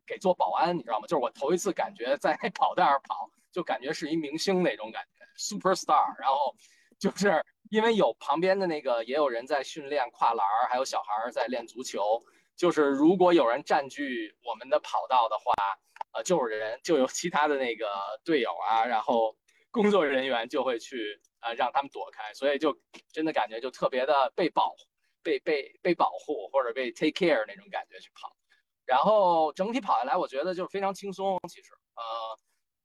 [0.05, 1.07] 给做保安，你知道吗？
[1.07, 6.17] 就是我头一次感觉在 跑道上跑，就感觉是一明星那种感觉，super star。
[6.19, 6.55] 然后
[6.99, 12.21] 就是因为有旁边的那个也有人在训练跨栏，还有小孩在练足球，
[12.55, 15.53] 就是如果有人占据我们的跑道的话。
[16.13, 17.87] 呃，就是人就有其他的那个
[18.25, 19.33] 队友啊，然后
[19.71, 22.77] 工作人员就会去呃让他们躲开，所以就
[23.11, 24.75] 真的感觉就特别的被保
[25.23, 28.35] 被被被保护或者被 take care 那种感觉去跑，
[28.85, 31.39] 然后整体跑下来，我觉得就非常轻松。
[31.49, 32.03] 其实，呃，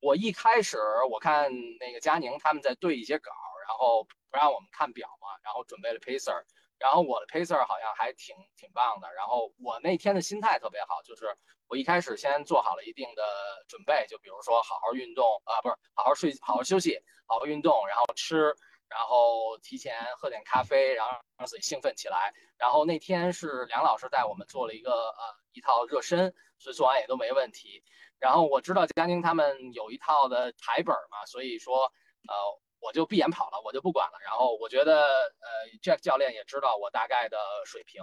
[0.01, 0.79] 我一开始
[1.11, 3.33] 我看那个佳宁他们在对一些稿，
[3.67, 6.45] 然后不让我们看表嘛，然后准备了 pacer，
[6.79, 11.37] 然后我的 pacer 好像还挺挺棒的，然后我那天的心态特别好，就是。
[11.69, 13.23] 我一开始先做好了一定的
[13.67, 18.55] 准备，就比如说好好运动啊，不是好好睡，好好休息，好好运动，然后吃，
[18.89, 22.33] 然后提前喝点咖啡，然后让自己兴奋起来。
[22.57, 27.83] 然后那天是梁老师带我们做了一个呃一套热身，所以做完也都没问题。
[28.21, 31.83] 然后我知道佳宁他们有一套的台本嘛，所以说
[32.29, 32.35] 呃
[32.79, 34.19] 我就闭眼跑了，我就不管了。
[34.25, 35.49] 然后我觉得呃
[35.83, 38.03] Jack 教练也知道我大概的水平，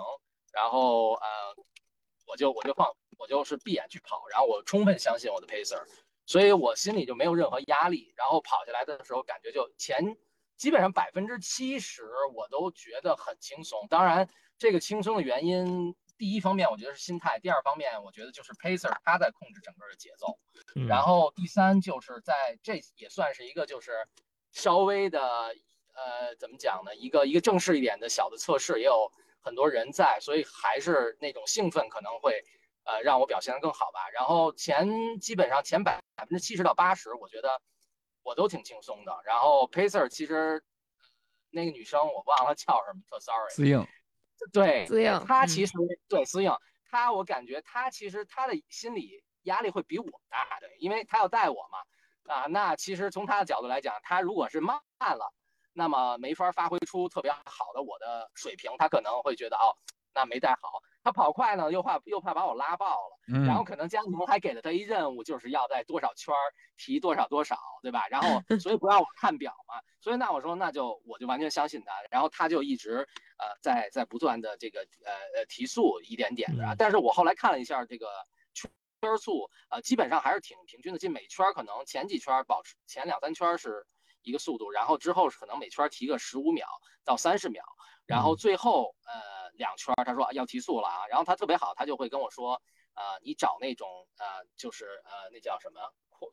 [0.52, 1.28] 然后呃
[2.28, 2.94] 我就我就放。
[3.18, 5.82] 我就是闭眼去跑，然后我充分相信我的 pacer，
[6.26, 8.14] 所以我心里就没有任何压力。
[8.16, 10.16] 然后跑下来的时候，感觉就前
[10.58, 13.86] 基本上百分之七十我都觉得很轻松。
[13.90, 20.40] 当然，这个轻松的原因，第一方面我觉得是心态，第二方面我觉得就是 pacer 他在控制整个的节奏。
[20.88, 24.08] 然后第三就是在这也算是一个就是
[24.52, 25.22] 稍微的
[25.94, 26.96] 呃怎么讲呢？
[26.96, 32.42] 一个一个正式一点的小的测试，也有很多人在，所以还是那种兴奋可能会。
[32.84, 34.10] 呃，让我表现得更好吧。
[34.14, 37.62] 然后前基本上前百百分之七十到八十，我觉得
[38.24, 39.16] 我都挺轻松的。
[39.26, 40.64] 然后 pacer 其实
[41.50, 43.50] 那个女生我忘了叫什么，特 sorry。
[43.50, 43.86] 司应，
[44.52, 45.74] 对，司应，她其实
[46.08, 46.52] 对司应，
[46.90, 51.80] 她我感觉她其实她的心理压力会比我大，对，因为她要带我嘛。
[52.34, 55.34] 啊，那其实从她的角度来讲，她如果是慢了，
[55.74, 59.76] 那么没法发挥出特别好的我的水平，她可能会觉得哦，
[60.14, 60.82] 那没带好。
[61.04, 66.34] 他跑快呢，又怕又怕把我拉爆了，然后可能佳宁还给了他一任务，就是要在多少圈
[66.78, 68.08] 提多少多少，对吧？
[68.08, 73.00] 然后 所以不让我看表嘛，所以那我说那就我就完全相信他，然后他就一直
[73.38, 78.08] 呃在在不断的这个呃呃提速一点点的，但是我后来看了一下这个
[78.54, 78.72] 圈
[79.18, 80.98] 速，呃，基本上还是挺平均的。
[80.98, 83.86] 就每圈可能前几圈保持前两三圈是
[84.22, 86.66] 一个速度，然后之后可能每圈提个十五秒
[87.04, 87.62] 到三十秒，
[88.06, 92.62] 然后最后呃两圈他说要提速了啊，然后他特别好，他就会跟我说，
[92.94, 93.88] 呃，你找那种
[94.18, 95.80] 呃就是呃那叫什么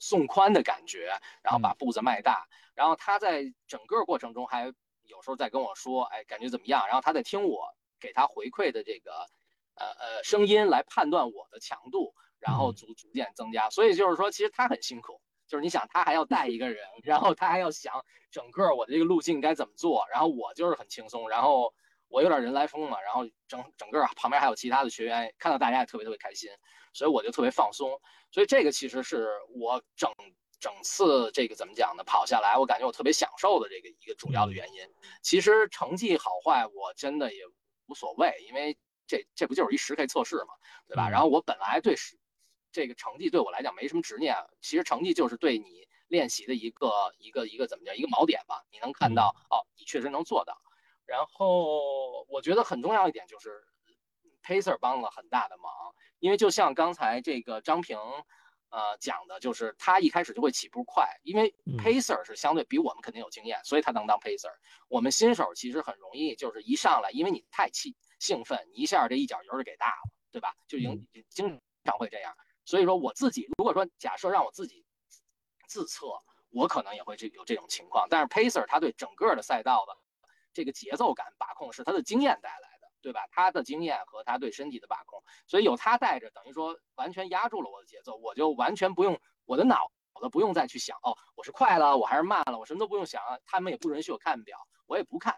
[0.00, 6.86] 送宽的感觉，然后把步子迈大，然后他在整个过程中还有时候在跟我说，哎，感觉怎么样？
[6.86, 9.26] 然后他在听我给他回馈的这个。
[9.76, 13.70] 呃呃，声音来判断我的强度，然后逐逐渐增加。
[13.70, 21.72] 所以就是说，其实他很辛苦，就是你想他还要带一个人，然后他还要想整个我的这个路径该怎么做，然后我就是很轻松，然后
[22.10, 26.50] 我有点人来疯嘛，然后整整个旁边还有其他的学员，看到大家也特别特别开心，
[26.92, 27.98] 所以我就特别放松。
[28.30, 30.12] 所以这个其实是我整
[30.60, 32.04] 整次这个怎么讲呢？
[32.04, 34.86] 跑下来，我感觉我特别享受的这个一个主要的原因。
[35.22, 37.40] 其实成绩好坏，我真的也
[37.86, 38.76] 无所谓，因为。
[39.06, 40.54] 这这不就是一十 K 测试嘛，
[40.86, 41.10] 对吧？
[41.10, 42.16] 然后我本来对十
[42.70, 48.64] 这个成绩对我来讲没什么执念，其实成绩就是对你练习的一个一个一个怎么叫一个锚点吧？
[48.70, 50.56] 你能看到哦，你确实能做到。
[51.10, 53.66] 然后我觉得很重要一点就是
[54.44, 55.72] ，Pacer 帮了很大的忙，
[56.20, 57.98] 因为就像刚才这个张平
[58.70, 64.52] 呃讲的，就是他一开始就会起步快，因为 Pacer 是相对比我们肯定有经验，所以他能当 Pacer。
[64.86, 67.96] 我们新手其实很容易就是一上来，因为你太气。
[68.20, 70.54] 兴奋，你一下这一脚油就给大了，对吧？
[70.68, 72.36] 就经经常会这样。
[72.66, 74.84] 所以说我自己，如果说假设让我自己
[75.66, 76.06] 自测，
[76.50, 78.06] 我可能也会这有这种情况。
[78.10, 79.96] 但是 Pacer 他对整个的赛道的
[80.52, 83.26] 这个节奏感把控是他的经验带来的，对吧？
[83.30, 89.90] 他的经验和他对身体的把控，所以有他带着，等于说完全压住了我的节奏，我就完全不用我的脑。
[90.12, 95.34] 我都不用再去想哦，我是快了，我还是慢了，我什么都不用想，他们也不允许我看表，我也不看，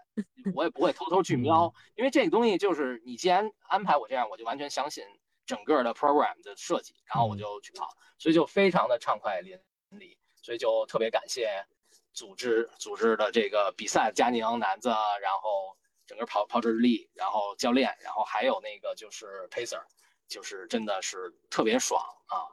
[0.55, 5.05] 我也不会偷偷去瞄，因为这个东西就是你既然安排我这样，我就完全相信
[5.45, 9.57] 整个的 program 的设计，然后我就去跑，所以就非常的畅快淋
[9.91, 11.65] 漓，所以就特别感谢
[12.13, 14.89] 组织组织的这个比赛，佳宁男子，
[15.21, 19.83] 然后整个跑跑者日历，然后教练，然后还有那个就是 pacer，
[20.29, 22.47] 就是真的是特别爽啊，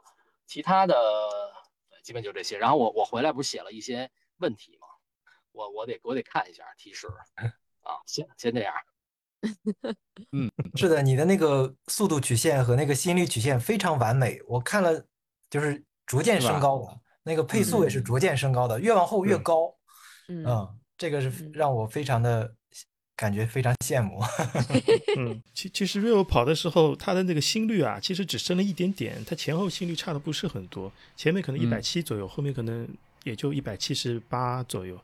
[0.46, 0.94] 其他的。
[2.02, 4.86] 基本就这些，然后我我回来不是写了一些问题吗？
[5.52, 7.06] 我我得我得看一下提示
[7.84, 8.74] 啊，先先这样。
[10.32, 15.04] 嗯，是的，你的那个速度曲线和那个心率曲线非常完美，我看了
[15.50, 19.72] 就是逐渐升高的，那个配速也是逐渐升高的，越往后越高。
[20.28, 20.44] 嗯，
[20.98, 22.54] 这个是让我非常的。
[23.20, 24.18] 感觉非常羡慕。
[25.18, 32.88] 嗯，其其实 Rio 跑的时候，他的那个心率啊，其实只升了一点点，他前后心率差的不是很多，前面可能一百七左右，后面可能
[33.24, 34.98] 也就一百七十八左右，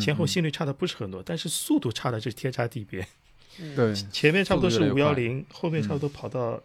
[0.00, 3.06] 前后心率差的不是很多，但是速度差的是天差地别。
[3.76, 6.60] 对，前面差不多是五幺零，后面差不多跑到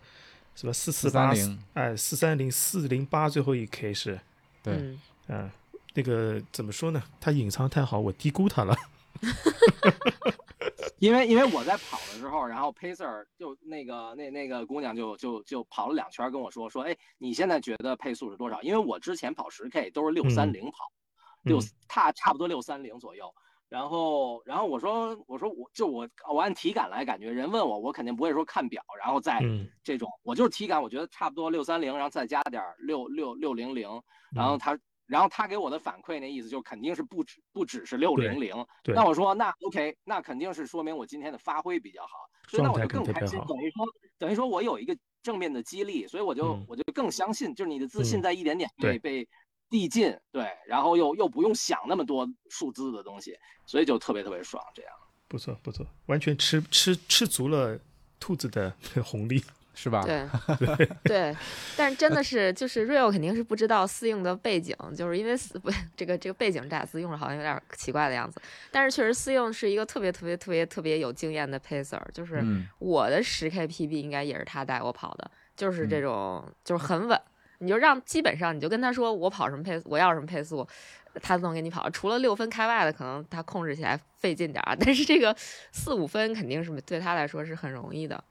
[0.56, 1.32] 什么四四八，
[1.76, 4.20] 哎，四三零四零八，最后一 K 是。
[4.66, 4.98] 对，
[5.28, 5.50] 嗯，
[5.94, 7.02] 那个怎么说呢？
[7.20, 8.76] 他隐藏太好，我低估他了。
[11.00, 18.62] 因为因为我在跑的时候，然后 Pacer 就那个那那个姑娘就就就跑了两圈，跟我说说，哎，你现在觉得配速是多少？
[18.62, 20.92] 因为我之前跑十 K 都是六三零跑，
[21.44, 23.34] 六差差不多六三零左右。
[23.70, 29.42] 然后然后我说我说我就我我按体感来感觉，人问我，我肯定不会说看表，然后再
[29.84, 33.90] 这种，我就是体感，我觉得差不多六三零，然后再加点六六六零零，
[34.34, 34.78] 然后他。
[35.08, 38.52] 然后他给我的反馈那意思就肯定是不止不只是六零零，
[38.86, 42.10] 那我说那 OK，那肯定是说明我今天的发挥比较好，
[42.48, 43.86] 所以那我就更开心，等于说
[44.18, 49.28] 等于说我有一个正面的激励，所以我就我就更相信，就是你的自信在一点点被被
[49.70, 54.92] 递进，对，然后又又不用想那么多数字的东西，所以就特别特别爽，这样
[55.28, 57.80] 不错不错，完全吃吃吃足了
[58.20, 58.74] 兔子的
[59.04, 59.44] 红利。
[59.78, 60.06] 是吧？
[60.06, 60.26] 对
[61.04, 61.36] 对，
[61.76, 68.42] 但是真的是就是 Real 肯定是不知道四应的背景，就是因为四不这个这个背景这俩字用着好像有点奇怪的样子。
[68.72, 72.42] 但是确实四应是一个特别特别特别特别有经验的 pacer，就是
[72.80, 77.22] 我的十 K PB 应该也是他带我跑的，就是这种就是很稳。
[77.60, 80.68] 你就让基本上你就跟他说我跑什么配速我要什么配速，
[81.22, 81.90] 他都能给你跑。
[81.90, 85.36] 除了六分开外的可能他控制起来费劲点儿， 但是这个
[85.72, 88.24] 四五分肯定是对他来说是很容易的。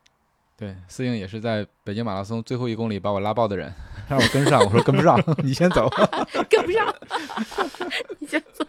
[0.57, 3.73] 对，思颖也是在北京马拉松最后一公里把我拉爆的人，
[4.09, 5.91] 让我跟上，我说跟不上， 你先走，
[6.49, 6.95] 跟不上，
[8.21, 8.65] 你先走。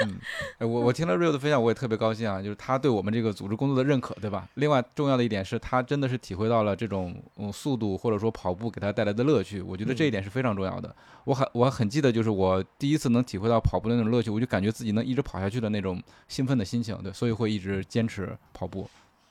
[0.00, 0.18] 嗯，
[0.58, 4.48] 我我听了 Rio 的分享，我也特别高兴啊，就是他对我们这个组织工作的认可，对吧？
[4.54, 10.94] 另外重要的一点是他真的是体会到了这种嗯速度或者说跑步给他带来的乐趣，我觉得这一点是非常重要的。
[11.24, 18.88] 我很我很记得，就是我第一次能体会到跑步的那种乐趣，我就感觉自己能一直跑下去的那种兴奋的心情，对，所以会一直坚持跑步。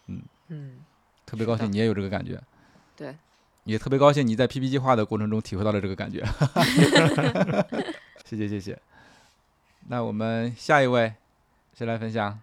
[0.08, 0.72] 嗯嗯。
[1.24, 2.38] 特别高兴，你也有这个感觉，
[2.98, 3.16] 对，
[3.64, 6.22] 也特别高兴你在 PP 计划的过程中体会到了这个感觉。
[8.26, 8.78] 谢 谢谢谢。
[9.92, 11.16] 那我们下一位
[11.78, 12.40] 谁来分享？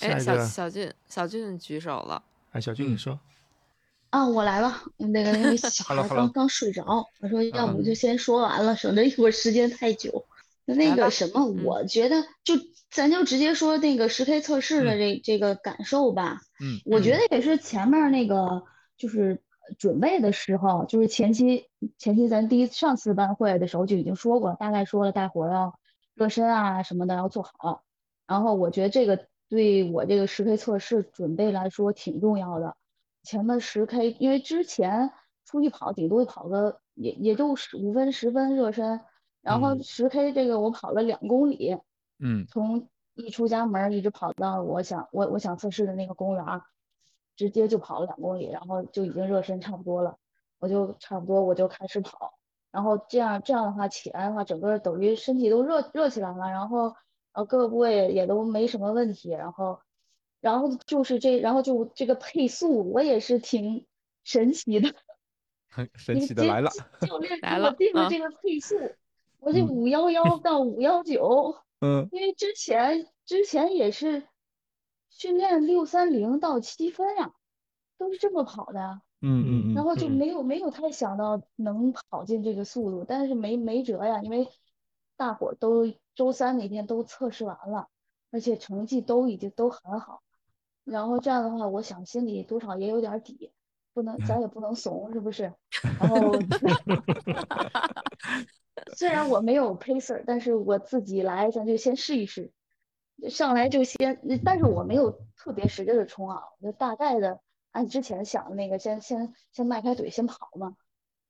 [0.00, 2.22] 哎，小小俊，小俊举手了。
[2.52, 3.20] 哎，小俊嗯你说，
[4.08, 4.82] 啊，我来吧。
[4.96, 10.24] 那个那个小孩刚刚睡着，我说要不嗯就先说完了，省得一会儿时间太久。
[10.64, 12.54] 那个什么，嗯我觉得就
[12.90, 16.40] 咱就直接说那个十 K 测试的嗯这这个感受吧。
[16.58, 18.64] 嗯我觉得也是前面那个
[18.96, 19.42] 就是
[19.78, 25.74] 准备的时候，就是前期前期咱第一上次班会的时候就已经说过，大概说了大伙儿要
[26.14, 27.82] 热身啊什么的要做好。
[28.26, 32.76] 然后我觉得这个对我这个十 K 测试准备来说挺重要的。
[33.22, 35.10] 前面十 K，因为之前
[35.44, 39.00] 出去跑顶多跑个也也就十五分十分热身，
[39.42, 41.76] 然后嗯十 K 这个我跑了两公里，
[42.18, 46.62] 嗯从一出家门儿一直跑到我想我我想测试的那个公园儿，
[47.36, 50.16] 直接就跑了两公里，然后就已经热身差不多了，
[50.58, 52.34] 我就差不多我就开始跑，
[52.70, 56.94] 然后这样这样的话起来的话，整个等于身体都热热起来了，然后
[57.32, 59.80] 呃各个部位也都没什么问题，然后
[60.40, 63.86] 然后就是这然后就这个配速我也是挺
[64.24, 64.94] 神奇的，
[65.68, 66.70] 很神奇的来了。
[67.00, 68.76] 教练 给我来了啊定的这个配速，
[69.40, 71.56] 我这嗯五幺幺到五幺九。
[71.84, 74.22] 嗯因为之前之前也是
[75.12, 77.32] 训练六三零到七分呀，
[77.98, 84.48] 都是这么跑的，嗯嗯嗯然后就嗯没有没有太想到能跑进这个速度，但是没没辙呀，因为
[85.16, 87.88] 大伙儿都周三那天都测试完了，
[88.30, 90.22] 而且成绩都已经都很好，
[90.84, 93.52] 然后这样的话，我想心里多少也有点儿底，
[93.94, 95.52] 不能咱也不能怂，是不是？
[96.00, 96.32] 然后
[98.96, 102.50] 虽然我没有 pacer，但是我自己来，咱就先试一试。
[103.28, 110.76] 上来就先，但是我没有特别使劲的冲啊，我就大概的按之前想的那个，先先先迈开腿先跑嘛，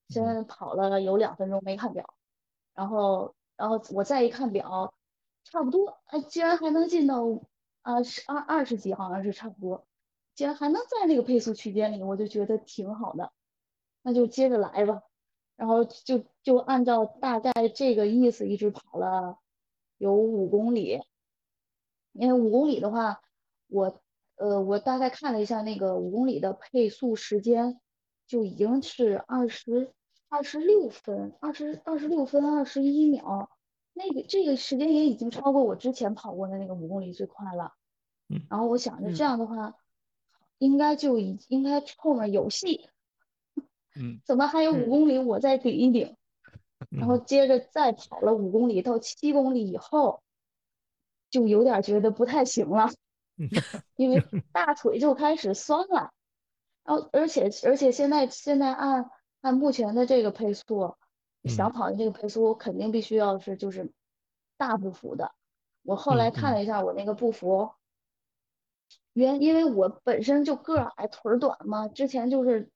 [0.08, 2.14] 先跑了有两分钟没看表，
[2.74, 4.94] 然后然后我再一看表，
[5.44, 7.24] 差不多，哎，竟然还能进到
[7.82, 9.86] 啊十二二十几，好像是差不多，
[10.34, 13.32] 竟然还能在那个配速区间里，我就觉得挺好的，
[14.02, 15.02] 那就接着来吧。
[15.54, 19.38] 然后就就按照大概这个意思一直跑了
[19.98, 21.00] 有五公里，
[22.12, 23.20] 因为五公里的话，
[23.68, 24.00] 我
[24.36, 27.80] 呃我大概看了一下那个五公里的配速时间，
[28.26, 29.92] 就已经是二十
[30.28, 33.50] 二十六分，二十二十六分二十一秒，
[33.92, 37.72] 那个这个时间也已经超过我之前跑过的那个五公里最快了。
[38.28, 39.74] 嗯然后我想着嗯这样的话，
[40.58, 42.88] 应该就已应该后面有戏。
[43.94, 46.16] 嗯 怎么还有五嗯公里我再顶一顶？
[46.88, 50.21] 然后嗯接着再跑了五公里到七公里以后，
[51.32, 52.88] 就有点觉得不太行了，
[53.96, 54.22] 因为
[54.52, 56.12] 大腿就开始酸了。
[56.84, 59.10] 然后而且而且现在现在按
[59.40, 60.94] 按目前的这个配速，
[61.44, 61.72] 想嗯。
[61.72, 63.90] 跑的这个配速，我肯定必须要是就是
[64.56, 65.32] 大步幅的。
[65.82, 67.70] 我后来看了一下我那个步幅，
[69.14, 72.70] 原因为我本身就个儿矮腿儿短嘛，之前就是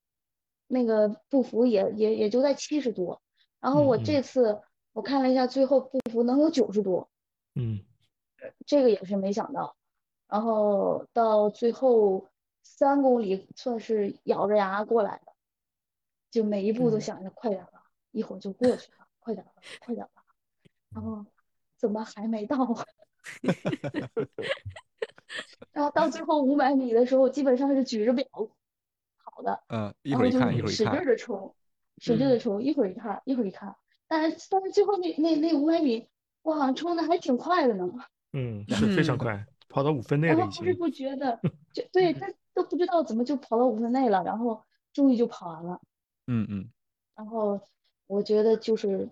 [0.67, 3.21] 那个步幅也也也就在七十多，
[3.61, 7.09] 然后我这次我看了一下，最后步幅能有九十多，
[7.55, 7.81] 嗯
[8.67, 9.77] 这个也是没想到。
[10.29, 12.29] 然后到最后
[12.63, 15.33] 三公里算是咬着牙过来的，
[16.31, 20.25] 就每一步都嗯想着快点儿吧，一会儿就过去了，快点吧，快点吧。
[20.93, 21.25] 然后
[21.77, 22.85] 怎么还没到啊？
[25.73, 28.27] 然后到最后五百米的时候，基本上是举着表
[29.23, 31.55] 跑的，嗯，一然后就会儿一看，一会儿一使劲儿的冲，
[31.99, 33.77] 使劲儿的冲，一会儿一看，一会儿一看，
[34.09, 36.09] 但是但是最后那那那五百米，
[36.43, 37.87] 我好像冲的还挺快的呢。
[38.39, 40.65] 嗯，是非常嗯快，跑到五分内然了已经。
[40.65, 41.41] 不知不觉的，
[41.73, 44.63] 就对，但都不知道怎么就跑到五分内了，然后
[44.93, 45.81] 终于就跑完了。
[46.27, 46.71] 嗯嗯
[47.15, 47.61] 然后
[48.07, 49.09] 我觉得就是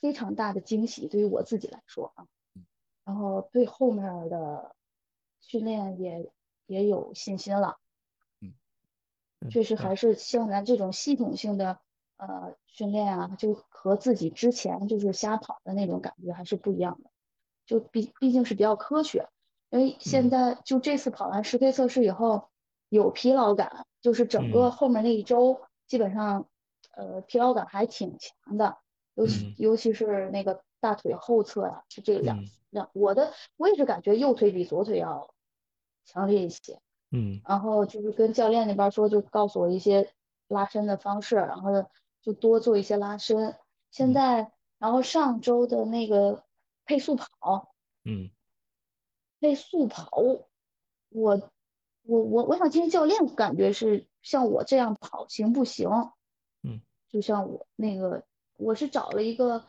[0.00, 2.26] 非常大的惊喜，对于我自己来说啊，
[3.04, 4.76] 然后对后面的
[5.40, 6.30] 训练也
[6.66, 7.78] 也有信心了。
[8.40, 8.52] 嗯
[9.50, 11.78] 确实啊还是像咱这种系统性的
[12.16, 17.10] 呃训练啊，就和自己之前就是瞎跑的那种感觉还是不一样的，
[17.66, 19.28] 就毕毕竟是比较科学。
[19.70, 22.48] 因为现嗯在就这次跑完十 K 测试以后，
[22.88, 26.46] 有疲劳感，就是整个嗯后面那一周基本上，
[26.96, 28.76] 呃，疲劳感还挺强的，
[29.14, 35.34] 尤其嗯尤其是那个大腿后侧呀、是这两嗯两，我的我也是感觉右腿比左腿要
[36.04, 36.78] 强烈一些。
[37.10, 40.12] 嗯然后就是跟教练那边说，就告诉我一些
[40.48, 41.70] 拉伸的方式，然后
[42.22, 43.56] 就多做一些拉伸。
[43.90, 46.44] 现嗯在，然后上周的那个
[46.84, 47.74] 配速跑，
[48.04, 48.30] 嗯
[49.40, 50.10] 配速跑，
[51.10, 51.50] 我
[52.02, 55.88] 我我我想听教练感觉是像我这样跑行不行？
[56.62, 56.80] 嗯，
[57.10, 58.24] 就像我那个，
[58.56, 59.66] 我是找了一个，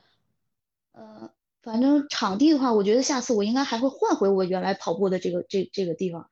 [0.93, 1.29] 呃，
[1.61, 6.29] 反正场地的话，我觉得下次我应该还会换回我原来跑步的这个这这个地方。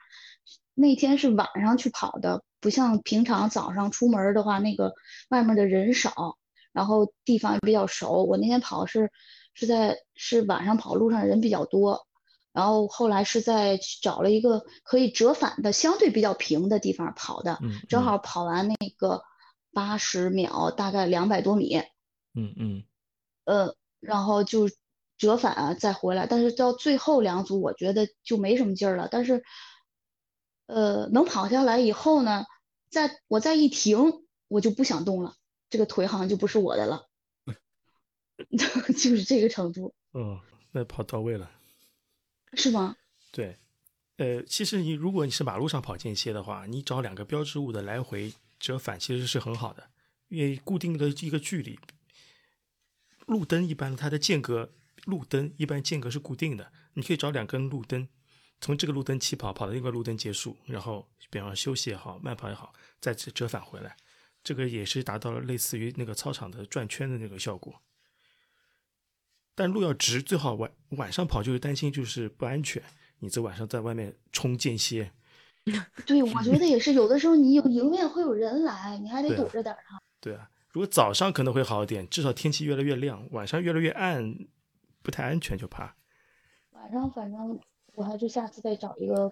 [0.73, 4.93] 那天是晚上去跑的，不像平常早上出门的话，那个
[5.29, 6.37] 外面的人少，
[6.71, 8.23] 然后地方也比较熟。
[8.23, 9.11] 我那天跑是
[9.53, 12.07] 是在是晚上跑，路上人比较多。
[12.51, 17.57] 然后后来是在找了一个可以折返的、相对比较平的地方跑的，
[17.89, 19.23] 正好跑完那个
[19.71, 21.77] 八十秒，大概两百多米，
[22.35, 22.83] 嗯嗯，
[23.45, 24.69] 呃，然后就
[25.17, 29.43] 折返啊再回来，但是到最后两组我觉得就没什么劲儿了，但是，
[30.67, 32.45] 呃，能跑下来以后呢，
[32.91, 35.33] 再我再一停，我就不想动了，
[35.71, 37.07] 这个腿好像就不是我的了，
[38.93, 39.93] 就是这个程度。
[40.13, 40.39] 嗯，
[40.71, 41.51] 那跑到位了。
[42.53, 42.95] 是吗？
[43.31, 43.57] 对，
[44.17, 49.89] 呃，其实你如果你是马路上跑间歇的话，你找两个标志物的来回折返其实是很好的，
[50.27, 51.79] 因为固定的一个距离。
[53.25, 54.71] 路灯一般它的间隔，
[55.05, 58.07] 路灯一般间隔是固定的，你可以找两根路灯，
[58.61, 63.95] 从这个路灯起跑，跑到另一个路灯结束，然后比方休息也好，慢跑也好，再折折返回来，
[64.43, 67.81] 这个也是达到了类似于那个操场的转圈的那个效果。
[69.55, 72.81] 但路要直，最好晚晚上跑，就是担心就是不安全。
[73.19, 75.11] 你这晚上在外面冲间歇，
[76.05, 76.93] 对，我觉得也是。
[76.93, 79.79] 有的时候你有迎面会有人来，你还得躲着点儿
[80.19, 83.25] 对啊，如果早上可能会好一点，至少天气越来越亮。
[83.31, 84.35] 晚上越来越暗，
[85.01, 85.95] 不太安全，就怕。
[86.71, 87.59] 晚上反正
[87.93, 89.31] 我还是下次再找一个，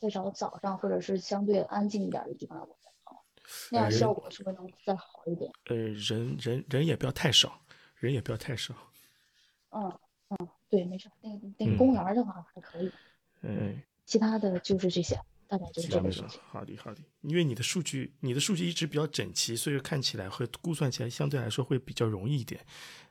[0.00, 3.24] 再找早上或者是相对安静一点的地方我再跑，
[3.70, 5.52] 那样效果是不是能再好一点？
[5.66, 7.60] 呃，人人人也不要太少，
[7.98, 8.74] 人也不要太少。
[9.70, 9.98] 嗯
[10.30, 11.08] 嗯，对，没事。
[11.22, 12.90] 那个那个公园的话还可以。
[13.42, 16.40] 嗯，其他的就是这些，大概就是这个事情。
[16.50, 22.60] 好的好的，因为你的数据，你的数据一直比较整齐，所以看起来和估算起来相对来说会比较容易一点。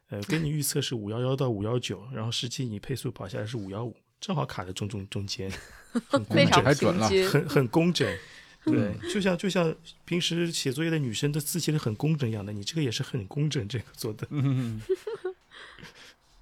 [0.09, 5.51] 呃，跟你预测是五幺幺到五幺九，然后实际你配速跑下来是五幺五，正好卡在中中中间，
[6.29, 8.07] 非常准了，很很工整。
[8.67, 14.27] 对，就像就像平时写作业的女生的字写的很工整一样的，你这个也是很工整，这个做的。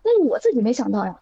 [0.06, 1.20] 但是我自己没想到呀。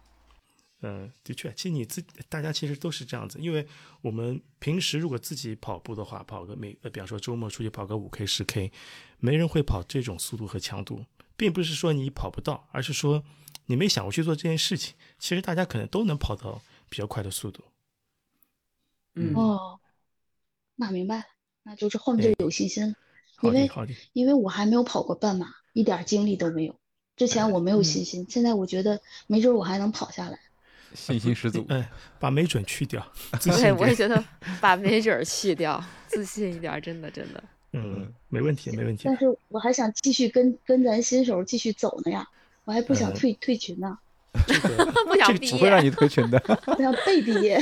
[0.82, 3.66] 嗯，的确，其实你自大家其实都是这样子，因为
[4.02, 8.70] 我们平时如果自己跑步的话，跑个每呃，比方说周末出去跑个五 K 十 K，
[9.18, 11.06] 没人会跑这种速度和强度，
[11.38, 13.24] 并不是说你跑不到，而是说
[13.64, 14.94] 你没想过去做这件事情。
[15.18, 16.60] 其实大家可能都能跑到
[16.90, 17.64] 比较快的速度。
[19.14, 19.80] 嗯哦，
[20.74, 21.24] 那明白，
[21.62, 22.94] 那就是后面就有信心，
[23.40, 23.70] 因为
[24.12, 26.78] 因为我还没有跑过半马，一点经历都没有。
[27.16, 30.38] 之前我没有信心，现在我觉得没准我还能跑下来。
[30.94, 31.90] 信心十足，哎，
[32.20, 33.04] 把没准去掉，
[33.42, 34.22] 对，我也觉得
[34.60, 37.42] 把没准去掉，自信一点，真的真的。
[37.72, 39.02] 嗯，没问题，没问题。
[39.06, 42.24] 但是我还想继续跟跟咱新手继续走呢呀，
[42.64, 43.98] 我还不想退退群呢。
[45.08, 46.38] 不想毕业，不会让你退群的。
[46.64, 47.60] 不想被毕业。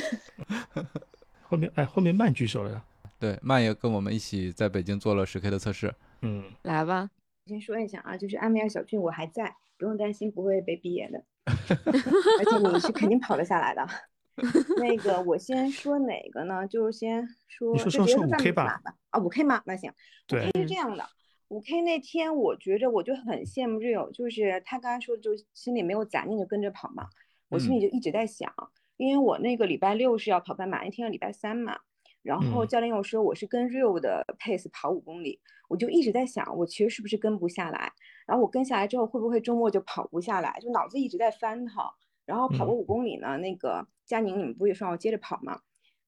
[1.48, 2.82] 后面哎，后面慢举手了呀。
[3.18, 5.94] 对，慢也跟我们一起在北京做了十 K 的测试。
[6.20, 7.09] 嗯，来吧。
[7.53, 13.86] 先说一下啊，就是阿米尔小俊我还在，不用担心不会被毕业的， 而且你是肯定跑得下来的。
[14.80, 16.66] 那个我先说哪个呢？
[16.66, 18.80] 就是先说，你说说说五 K 吧。
[19.11, 19.62] 啊，五 K 吗？
[19.66, 19.90] 那行。
[19.90, 21.05] 五 K 是这样的，
[21.48, 27.09] 五 K 那天我觉着我就很羡慕 Rio，就是他刚才说的，就心里没有杂念就跟着跑嘛。
[27.50, 28.50] 我心里就一直在想，
[28.96, 31.80] 因为我那个礼拜六是要跑半马，那天是礼拜三嘛。
[32.23, 37.93] 然后教练又说我是跟 Real 的 pace 跑五公里，我就一直在想，我其实是不是跟不下来？
[38.27, 40.57] 然后我跟下来之后，会不会周末就跑不下来？
[40.61, 41.85] 就脑子一直在翻腾。
[42.25, 45.61] 然后跑个五公里呢，那个佳宁你们不也说要接着跑吗？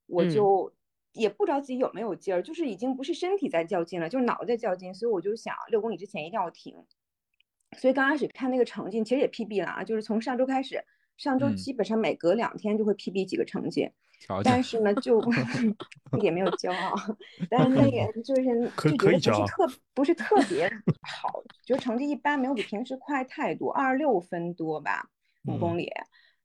[0.07, 0.73] 我就
[1.13, 6.77] 也不知道自己有没有劲儿，就是已经不是身体在较劲了，就是脑子在较劲，所以我就想六公里之前一定要停。
[7.77, 10.85] 所以刚开始看那个成绩，其实也 PB 了啊，就是从上周开始，
[11.17, 13.91] 上周基本上每隔两天就会 PB 几个成绩。
[14.43, 15.21] 但是呢， 就
[16.17, 16.95] 一点没有骄傲，
[17.51, 20.69] 但是那个就是就觉得不是特不是特别
[21.03, 25.11] 好，就成绩一般，没有比平时快太多，二十六分多吧，
[25.47, 25.91] 五公里，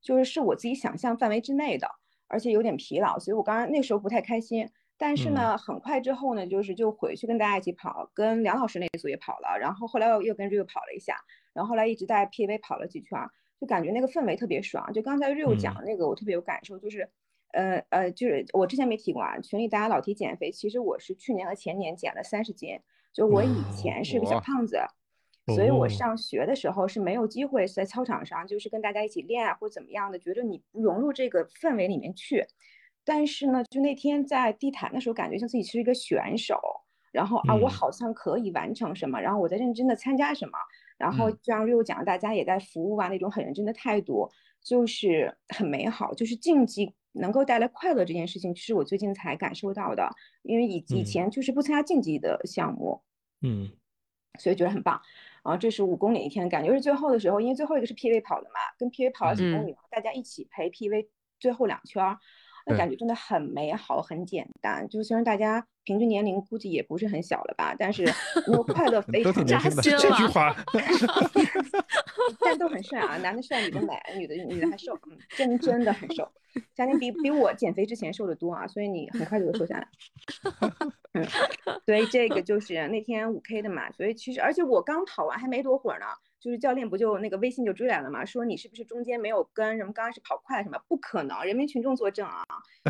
[0.01, 1.87] 就是是我自己想象范围之内的，
[2.27, 4.69] 而且有点疲劳，所以我刚刚那时候不太开心。
[4.97, 11.15] 但是呢，很快之后呢，就是就回去跟大家一起跑，跟梁老师那一组也跑了，然后后来又又跟 Rio 跑了一下，
[11.53, 13.17] 然后后来一直在 PV 跑了几圈，
[13.61, 14.91] 就感觉那个氛围特别爽。
[14.91, 17.09] 就刚才 Rio 讲的那个，我特别有感受，就是。
[17.51, 22.79] 呃呃，就是我之前没提过啊，群里大家老提减肥，其实我是去年和前年减了三十斤，
[23.13, 24.79] 就我以前是个小胖子，
[25.55, 32.45] 所以我上学的时候是没有机会在操场上就是跟大家一起练啊或怎么样的，觉得你不融入这个氛围里面去。
[33.03, 36.59] 但是呢，就那天在地坛的时候，感觉像自己是一个选手，
[37.11, 37.69] 然后啊，我嗯。
[37.69, 40.59] 好像可以完成什么，然后我在认真的参加什么，
[40.97, 41.39] 然后嗯。
[41.41, 44.29] 就像 Rio 讲，大家也在服务啊，那种很认真的态度，
[44.61, 50.09] 就是很美好，就是竞技能够带来快乐这件事情，是我最近才感受到的，
[50.43, 51.05] 因为以以嗯。
[51.05, 53.01] 前就是不参加竞技的项目，
[53.41, 53.71] 嗯。
[54.39, 55.01] 所以觉得很棒。
[55.43, 59.67] 然后这是五公里一天的感觉，是最后的时候，因为最后一个是 PV 跑的嘛，跟 PV 跑了几公嗯。
[59.67, 61.07] 里，大家一起陪 PV
[61.39, 62.17] 最后两圈儿，
[62.69, 64.87] 那感觉真的很美好，很简单。
[64.87, 68.03] 就虽然大家平均年龄估计也不是很小了吧，但是
[68.47, 70.55] 那种快乐 非都常扎心这句了话，
[72.39, 76.29] 但都很帅啊，男的帅，女的美，女的女的还瘦，嗯，真真的很瘦。
[76.73, 79.87] 佳宁比比我减肥之前瘦的多啊，所以你很快就会瘦下来。
[81.13, 81.25] 嗯，
[81.85, 86.05] 所以这个就是那天五 K 的嘛，所以其实而且我刚跑完还没多会儿呢，
[86.39, 90.79] 就是教练不就那个微信就追来了嘛，说你是不是中间没有跟什么刚开始跑快什么？
[90.87, 92.43] 不可能，人民群众作证啊，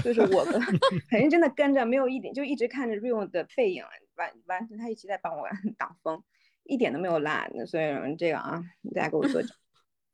[0.03, 0.61] 就是我跟
[1.09, 3.83] 很认真的跟着，没有一点就一直看着 Rio 的背影，
[4.15, 5.47] 完完全他一直在帮我
[5.77, 6.21] 挡风，
[6.63, 8.61] 一点都没有落，所以这个啊，
[8.93, 9.49] 大家给我作证。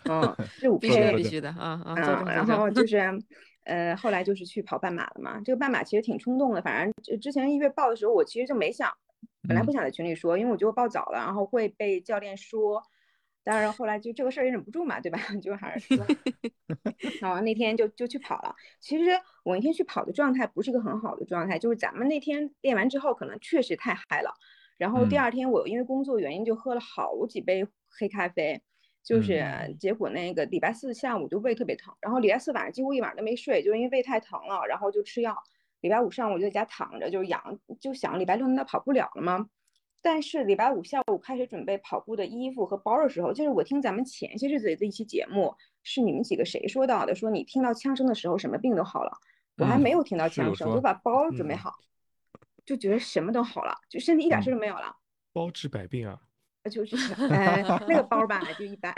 [0.08, 1.96] 嗯， 这五必须的，必须的啊啊！
[1.98, 2.46] 嗯，然。
[2.46, 3.00] 后就是，
[3.66, 5.42] 呃，后来就是去跑半马了嘛。
[5.44, 8.90] 这个半马其实挺冲动的，反正之之前一月报的时候，我其实就没想，
[9.48, 12.82] 本来不嗯想在群里说，因为我觉得我报早了，然后会被教练说。
[13.46, 15.20] 但是后来就这个事儿也忍不住嘛，对吧？
[15.40, 16.06] 就还是说，
[17.22, 18.54] 然后那天就就去跑了。
[18.82, 19.12] 其实
[19.44, 24.34] 我那天去跑的状态不是一个很好的状态，就是咱们那天练完之后，可能确实太嗨了。
[24.78, 28.60] 然后第嗯二天我因为工作原因就喝了好几杯黑咖啡，
[29.04, 35.38] 就是嗯结果那个礼拜四下午就胃特别疼，然后礼拜四晚上几乎一晚上都没睡，就因为胃太疼了，然后就吃药。
[35.82, 39.48] 礼拜五上午就在家躺着，就是养，就想礼拜六难道跑不了了吗？
[40.06, 47.16] 但是礼拜五下午开始准备跑步的衣服和包的时候，就是我听咱们前些日子的一期节目，是你们几个谁说到的？
[47.16, 49.12] 说你听到枪声的时候，什么病都好了。
[49.58, 51.74] 我还嗯没有听到枪声，说就把包准备嗯好，
[52.64, 54.96] 就觉得什么都好了，就身体一点事嗯都没有了。
[55.34, 56.22] 包治百病啊。
[56.72, 58.94] 就是呃 那个包吧 就一般，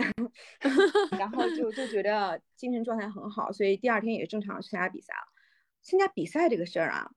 [1.17, 5.31] 然后就就觉得精神状态很好，所以第二天也正常去参加比赛了。
[5.83, 7.11] 参加比赛这个事儿啊，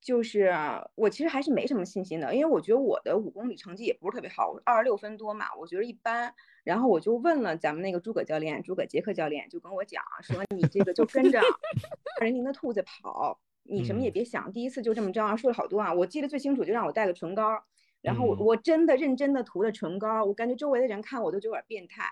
[0.00, 0.52] 就是
[0.94, 6.32] 我其实还是没什么信心的，因为我觉得我的五公里成绩也不是特别好，二十六分多嘛，我觉得一般。
[6.64, 11.40] 然后我就问了咱们那个诸葛教练，诸葛杰克教练就跟我讲说，你这个就跟着
[12.20, 17.62] 二零零的兔子跑，你什么也嗯别想，第一次就这么着，说了好多啊，我记得最清楚，就让我带个唇膏。
[18.00, 22.04] 然后我嗯我真的认真的涂了唇膏，我感觉周围的人看我都有点变态。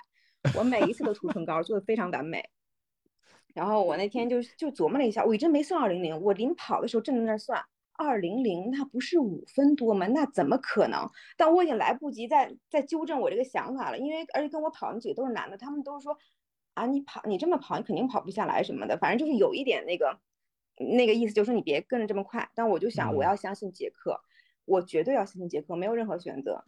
[0.54, 2.48] 我每一次都涂唇膏，做的非常完美。
[3.54, 7.62] 然后我那天 就就琢磨了一下，我一直没算二零零，我临跑的时候正在那儿算
[7.98, 10.06] 二零零，那不是五分多吗？
[10.06, 11.08] 那怎么可能？
[11.36, 16.16] 但我已经来不及再再纠正我这个想法了，因为而且跟我跑那几个都是男的，他们都说
[16.74, 20.18] 啊，你跑你这么跑，你肯定跑不下来什么的，反正就是有一点那个
[20.76, 22.50] 那个意思，就是说你别跟着这么快。
[22.54, 24.20] 但我就想，我嗯要相信杰克。
[24.66, 26.64] 我绝对要相信杰克，没有任何选择。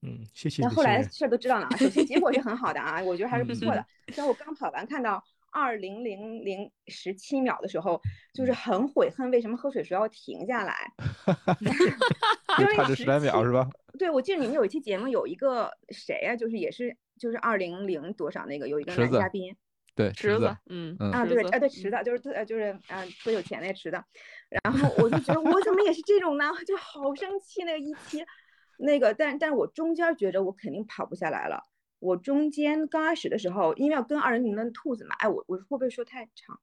[0.00, 1.02] 嗯，谢谢那后来。
[1.02, 4.14] 事儿都知道了啊，首先结果是很好的啊，我觉得还是不错的嗯。
[4.14, 5.22] 虽然我刚跑完看到
[5.52, 8.00] 二零零零十七秒的时候，
[8.34, 10.74] 就是很悔恨为什么喝水时候要停下来，
[12.58, 13.68] 因为就差这十来秒是吧？
[13.98, 19.54] 对，我记得你们有一期节目有一个谁呀、就是也是就是二零零多少那个有一个男嘉宾，
[19.94, 24.02] 对，池子，，嗯嗯啊，对，子啊对，池子就是特呃就是啊特有钱那个池子，
[24.64, 28.24] 然后我就觉得我怎么也是这种呢，就好生气那个一期，
[28.78, 31.62] 那个但但是我中间觉着我肯定跑不下来了，
[32.02, 36.58] 我中间刚开始的时候，因为要跟二零零的兔子嘛，哎我我会不会说太长？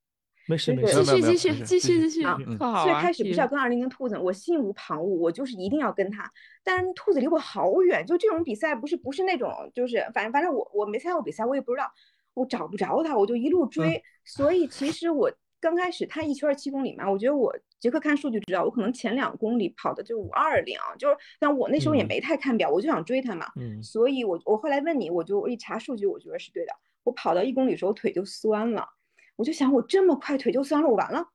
[0.49, 2.93] 没事没事，继续继没有没有没续继续续继续最。
[2.95, 6.29] 开始不是要跟二零零兔子，我心无旁骛，我就是一定要跟他。
[6.63, 11.89] 但是兔子离我好远，就这种比赛不是不是那种，就是反正反正我我没参加过比赛，我也不知道，
[12.33, 14.03] 我找不着他，我就一路追。
[14.25, 23.45] 所以其实我刚开始他一圈七公里嘛，我觉得我杰克看数据知道，我可能前两公里跑的就五二零，就是但我那时候也嗯没太看表，我就想追他嘛。
[23.55, 26.71] 嗯所以我我后来问你，我就一查数据，我觉得是对的。
[27.03, 28.87] 我跑到一公里的时候腿就酸了，
[29.35, 31.25] 我就想我这么快腿就酸了，我完了。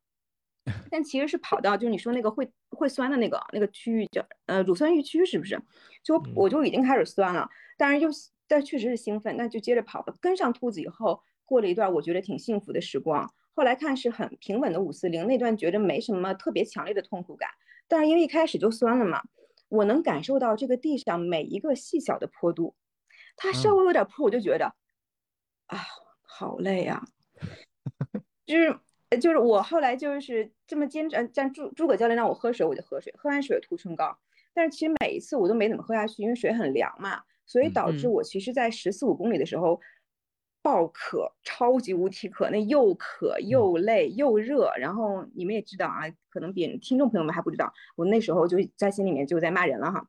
[0.91, 5.61] 但其实是跑到就是你说那个会会酸的那个那个区域叫呃乳酸阈区是不是？
[6.03, 7.47] 就嗯我就已经开始酸了，
[7.77, 8.09] 但是又
[8.47, 10.14] 但确实是兴奋，那就接着跑吧。
[10.20, 13.31] 跟上兔子以后，过了一段我觉得挺幸福的时光。
[13.55, 17.48] 后来看是很平稳的五四零，那段觉得没什么特别强烈的痛苦感，
[17.86, 19.22] 但是因为一开始就酸了嘛，
[19.68, 22.74] 我能感受到这个地上每一个细小的坡度，
[23.36, 23.76] 它稍嗯。
[23.76, 24.74] 微有点坡，我就觉得
[25.66, 25.78] 啊，
[26.22, 27.05] 好累啊，
[28.44, 28.76] 就是
[29.11, 34.18] 呃就是我后来就是这么坚持，呃像诸诸葛教练让我喝水，我就喝水，喝完水涂唇膏，
[34.52, 38.12] 但是其实每一次我都没怎么喝下去，因为水很凉嘛，所以嗯导致嗯。
[38.12, 39.80] 我其实在十四五公里的时候，
[40.64, 44.72] 爆渴，超级无敌渴，那又渴又累又热。
[44.78, 50.08] 然后你们也知道啊，可能别人听众朋友们还不知道，我那时候就在心里面就在骂人了哈，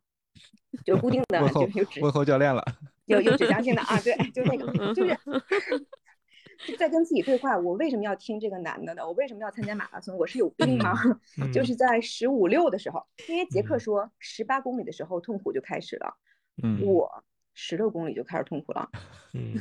[0.85, 2.63] 就固定的就有指问候教练了，
[3.07, 5.19] 有有指向性的啊，对， 就那个就是。
[6.79, 9.05] 在跟自己对话，我为什么要听这个男的呢？
[9.05, 10.17] 我为什么要参加马拉松？
[10.17, 10.93] 我是有病吗？
[11.37, 16.15] 嗯就是在十五六的时候，因为杰克说十八公里的时候痛苦就开始了，
[16.63, 17.11] 嗯，我
[17.53, 18.89] 十六公里就开始痛苦了，
[19.33, 19.55] 嗯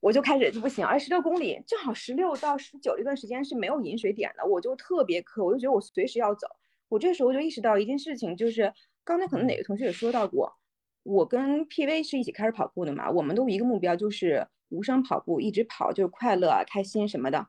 [0.00, 6.46] 我就开始就不行，而十六公里正好十六到十九这段时间是没有饮水点的，我就特别渴，我就觉得我随时要走。
[6.88, 8.72] 我这时候就意识到一件事情，就是
[9.04, 10.52] 刚才可能哪个同学也说到过，
[11.02, 17.46] 我跟 PV 是一起开始跑步的嘛，我们都一个目标就是无伤跑步，一直跑就是快乐啊、开心什么的。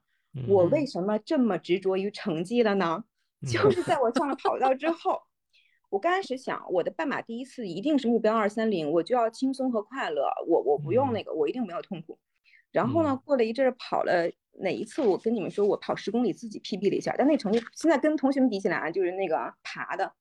[0.47, 3.03] 我为什么这么执着于成绩了呢？
[3.49, 5.21] 就是在我上了跑道之后，
[5.89, 12.19] 我刚开始想，我的半马第一次一定是目标二三零，我就要轻松和快乐，我我不用那个，我一定没有痛苦。
[12.72, 20.13] 然后呢，过了一阵儿跑了哪一次，我跟你们说，我跑十公里自己 PB 了一下，但那成绩现在跟同学们比起来啊，就是那个爬的，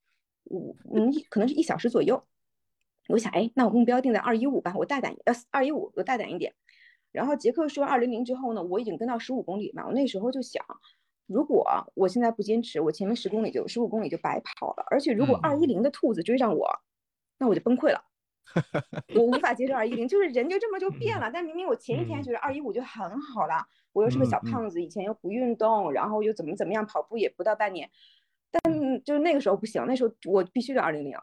[0.44, 2.22] 五嗯可能是一小时左右。
[3.08, 6.54] 我想，哎，那我目标定在二一五吧，我大胆，呃，二一五我大胆一点。
[7.12, 10.64] 然后杰克说二零零之后呢，我已经跟到十五公里嘛，我那时候就想，
[11.26, 16.68] 如果我现在不坚持，我前面十公里就十五公里就白跑了，而且如果嗯二一零的兔子追上我，
[17.38, 18.04] 那我就崩溃了。
[19.14, 21.30] 我无法接受 二一零，就是人就这么就变了。
[21.32, 22.22] 但明明我前一天嗯。
[22.22, 27.90] 觉得二一五就很好了，我又是个小胖子，以前又不运动，然后又怎么怎么样，跑步也不到半年，
[28.50, 31.16] 但就是那个时候不行，那时候我必须得二零零，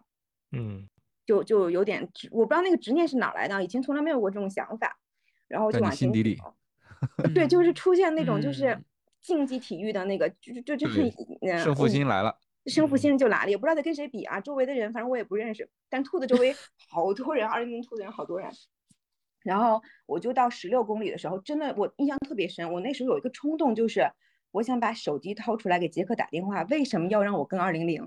[0.51, 0.87] 嗯。
[1.25, 4.97] 就就有点，我不知道那个执念是哪来的，以前从来没有过这种想法，
[5.49, 6.35] 然后就往心底里。
[6.35, 6.55] 走。
[7.35, 8.85] 对， 就是出现那种就是嗯。
[9.19, 12.33] 竞技体育的那个，就就就对很呃胜负心来了，
[12.67, 14.39] 胜负心就来了，也不知道在跟谁比啊。
[14.39, 16.55] 周围的人，反正我也不认识，但兔子周围
[16.89, 18.49] 好多人，二零零兔子人好多人。
[19.43, 22.71] 然后我就到十六公里的时候，真的我印象特别深。
[22.73, 24.09] 我那时候有一个冲动，就是
[24.51, 28.05] 我想把手机掏出来给杰克打电话，为什么要让我跟二零零？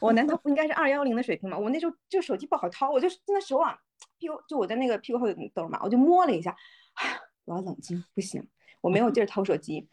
[0.00, 1.56] 我难道不应该是二幺零的水平吗？
[1.58, 3.76] 我那时候就手机不好掏，我就真的手往
[4.18, 6.56] 屁股，就我在那个屁股后有兜嘛，我就摸了一下，
[6.94, 8.44] 哎呀，我要冷静，不行，
[8.80, 9.88] 我没有 劲儿掏手机。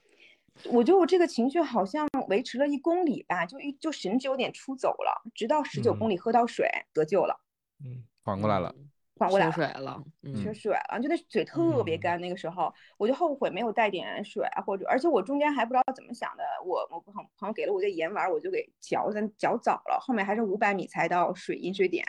[0.72, 7.40] 我觉得我这个情绪好像维持了一公里吧，就一就神志有点出走了，直到十九公里喝到水得救了，
[7.84, 8.74] 嗯缓过来了，
[9.18, 9.52] 缓过来了。
[9.52, 12.22] 缺水了，嗯缺水了，就那嘴特别嗯干。
[12.22, 22.06] 那个时候我就后悔没有带点水啊，或者而且我中间还不知道怎么想的，我我朋朋友给了我一个盐丸，我就给嚼，但嚼早了，后面还是五百米才到水饮水点。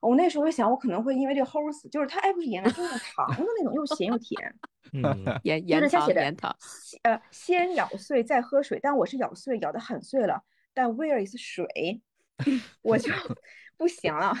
[0.00, 4.54] 我那时候就想，我可能会因为这个齁死，就是它哎不是盐丸，就是糖的那种，又咸又甜。
[4.92, 6.56] 嗯盐盐的糖盐糖，
[7.02, 10.42] 呃，先咬碎再喝水，但我是咬碎，咬得很碎了，
[10.74, 12.00] 但 where is 水，
[12.82, 13.12] 我就
[13.76, 14.34] 不行了。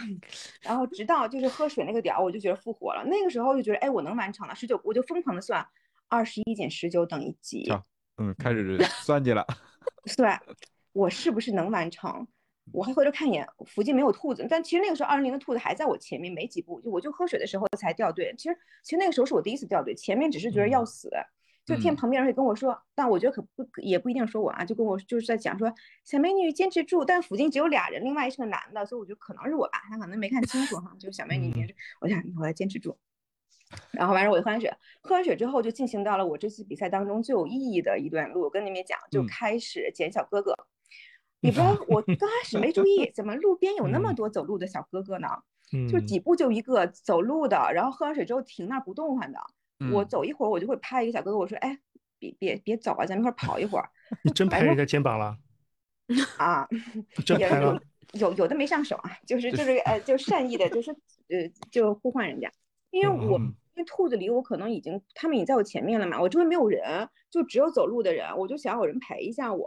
[0.62, 3.04] 然后直到就是喝水那个点儿，我就觉得复活了。
[3.04, 5.64] 那个时候就觉得，哎，我能完成了，十九，我就疯狂的算，
[6.08, 7.70] 二十一减十九等于几，
[8.16, 9.46] 嗯，开始算计了，
[10.06, 10.40] 算
[10.92, 12.26] 我是不是能完成。
[12.72, 18.34] 我还回头看一眼，附近没有兔子，但其实那个时候二零零的兔子还在我前面没几步，就我就喝水的时候才掉队。
[18.36, 21.10] 其实其实那个时候是我第一次掉队，前面只是觉得要嗯死，
[21.66, 25.72] 就听嗯旁边人会跟我说，但我觉得可不也不一定说我啊，就跟我就是在讲说
[26.04, 32.96] 小美女坚持住，但附近只有俩人，另外是个男的，所以我觉得可能是我吧，他可能没看清楚哈，就是小美女坚持，我想我要坚持住。
[33.92, 34.68] 然后完事我就喝完水，
[35.00, 38.40] 喝完水之后就进行到了我这次比赛当中最有意义的一段路。
[38.42, 40.52] 我跟你们讲，就嗯开始捡小哥哥。
[41.40, 45.28] 你不知道， 我刚开始没注意，怎么路边有那么嗯多走路的小哥哥呢？
[45.72, 49.38] 嗯，就几步就一个走路的，然后喝完水之后停那儿不动弹的。
[49.92, 51.78] 我嗯走一会儿，我就会拍一个小哥哥，我说：“哎，
[52.18, 53.88] 别别别走啊，咱们一块儿跑一会儿
[54.24, 55.38] 你真拍人家肩膀了，
[56.36, 56.68] 啊。”
[57.24, 57.80] 真拍了，
[58.12, 62.50] 有有的没上手啊，就是就是呃，就善意的，就是呃，就呼唤人家，
[62.90, 69.66] 因为我嗯因为兔子离我可能已经他们已经在我前面了嘛，我周围没有人，就只有走路的人，我就想有人陪一下我，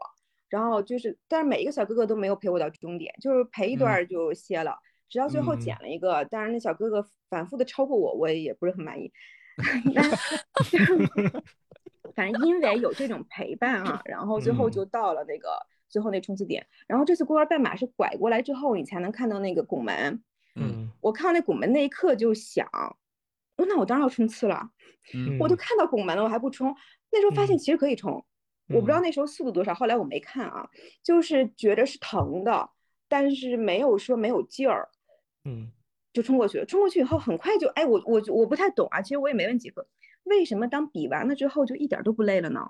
[0.53, 4.77] 然后就是，但是每一个小哥哥都没有陪我到终点，就是陪一段就歇了，
[5.09, 9.11] 直到最后嗯捡了一个，但是那小哥哥反复的超过我，我也不是很满意
[9.95, 10.07] 但
[12.13, 15.49] 反正因为有这种陪伴啊，然后最后就到了那个
[15.89, 16.63] 最后那冲刺点。
[16.85, 20.21] 然后这次公园半马是拐过来之后，你才能看到那个拱门。
[20.55, 22.67] 嗯我看到那拱门那一刻就想，
[23.57, 24.69] 哦那我当然要冲刺了。
[25.15, 26.75] 嗯我都看到拱门了，我还不冲。
[27.11, 28.23] 那时候发现嗯其实可以冲，
[28.69, 30.69] 我不知道嗯那时候速度多少，后来我没看啊，
[31.03, 32.69] 就是觉得是疼的，
[33.07, 34.89] 但是没有说没有劲儿。
[35.45, 35.71] 嗯
[36.13, 36.65] 就冲过去了。
[36.65, 39.01] 冲过去以后，很快就哎，我我我不太懂啊。
[39.01, 39.87] 其实我也没问几个，
[40.25, 42.69] 为什么当比完了之后就一点儿都不累了呢？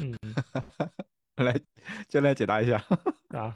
[0.00, 0.14] 嗯
[1.42, 1.58] 来，
[2.08, 2.76] 教练解答一下。
[3.28, 3.54] 啊，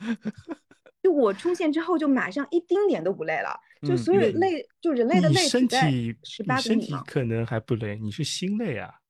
[1.02, 6.68] 就我冲线之后就马上一丁点都不累了，就嗯所有嗯累就人类的你累身体十八公里。
[6.68, 9.00] 身体可能还不累，你是心累啊。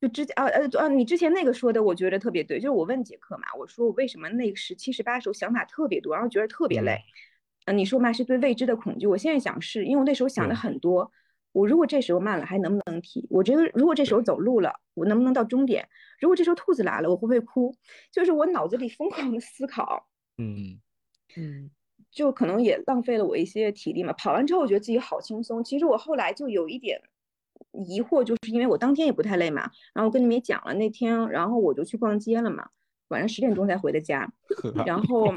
[0.00, 2.58] 就之前啊呃啊，你之前那个说的，我觉得特别对。
[2.58, 6.98] 就是我问杰克嘛，我说我为什么那个十七十八时候想法特别多，然后觉得特别累。
[7.66, 9.06] 嗯、你说嘛是对未知的恐惧。
[9.06, 11.12] 我现在想是因为我那时候想的很多，
[11.52, 13.26] 我如果这时候慢了还能不能提？
[13.28, 15.86] 我觉得如果这时候走路了，我能不能到终点？
[16.18, 17.74] 如果这时候兔子来了，我会不会哭？
[18.10, 20.08] 就是我脑子里疯狂的思考。
[20.38, 20.80] 嗯，
[21.36, 21.70] 嗯
[22.10, 24.12] 就可能也浪费了我一些体力嘛。
[24.14, 25.62] 跑完之后，我觉得自己好轻松。
[25.62, 27.00] 其实我后来就有一点
[27.72, 29.62] 疑惑，就是因为我当天也不太累嘛，
[29.94, 32.68] 然后我跟你们也讲了那天，然后我就去逛街了嘛，
[33.08, 34.30] 晚上十点钟才回的家，
[34.86, 35.32] 然后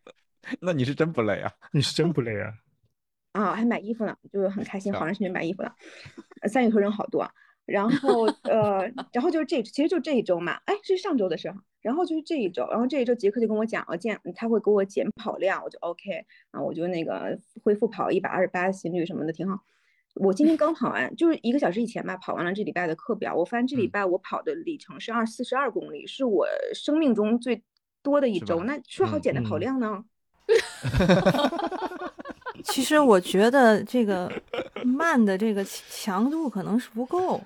[0.60, 1.52] 那你是真不累啊？
[1.72, 2.52] 你是真不累啊？
[3.32, 5.74] 啊还买衣服呢，就是很开心，好长时间买衣服了，
[6.42, 7.30] 呃三里屯人好多啊。
[7.66, 11.60] 然后呃，然后就是这，其实就这一周嘛，哎，是上周的事儿哈。
[11.80, 16.12] 然后就是这一周，然后这一周杰克就跟我讲了，见他会给我减跑量，我就 OK，
[16.52, 19.64] 然后我就那个恢复跑一百二十八心率什么的挺好。
[20.16, 27.62] 我今天 刚跑完，就是一个小时以前吧，跑完了这礼拜的课表，我发现这礼嗯拜我跑的里程是二四十二公里，是我生命中最
[28.02, 28.64] 多的一周。
[28.64, 30.04] 那说好嗯减的跑嗯量呢？
[32.64, 34.30] 其实我觉得这个
[34.84, 37.40] 慢的这个强度可能是不够。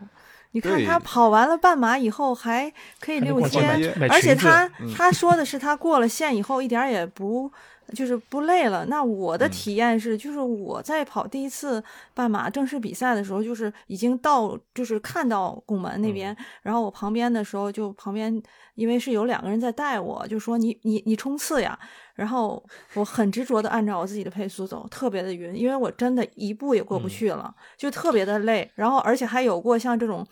[0.52, 2.68] 你看他跑完了半马以后还
[2.98, 7.50] 可以还能溜逛街街，买而且他嗯他说的是他过了线以后一点儿也不
[7.90, 8.84] 就是不累了。
[8.86, 11.82] 那我的嗯体验是，就是我在跑第一次
[12.14, 18.42] 半马正式比赛的时候，就是已经到就是看到拱门那边，然后我旁边的时候就旁边
[18.74, 21.78] 因为是有两个人在带我，就说你你你冲刺呀。
[22.14, 22.62] 然后
[22.92, 28.70] 我很执着的按照我自己的配速走，特别的晕，因为我真的一步也过不嗯去了，就特别的累。
[28.74, 30.26] 然后而且还有过像这种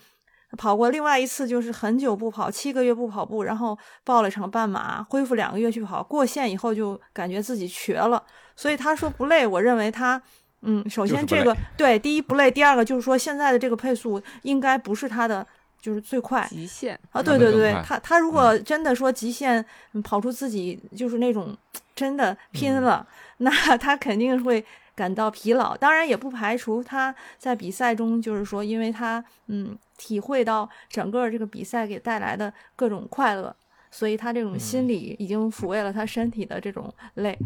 [0.57, 8.23] 跑过另外一次，就是很久不跑，七个月不跑步，然后报了一场半马，恢复两个月去跑，过线以后就感觉自己瘸了。
[8.57, 10.21] 所以他说不累，我认为他。
[10.63, 15.47] 嗯，首先这个累对，第一不累，第二个就是说现在的这个配速应该不是他的，
[15.81, 21.57] 就是最快，极限啊，对对对，他他如果真的说极限嗯跑出自己就是那种
[21.95, 23.07] 真的拼嗯了，
[23.39, 24.65] 那他肯定会
[24.99, 25.77] 感到疲劳。
[25.77, 33.55] 当然也不排除他在比赛中就是说，因为他嗯体会到整个这个比赛给带来的各种快乐，
[33.93, 37.39] 所以他这种心嗯理已经抚慰了他身体的这种累。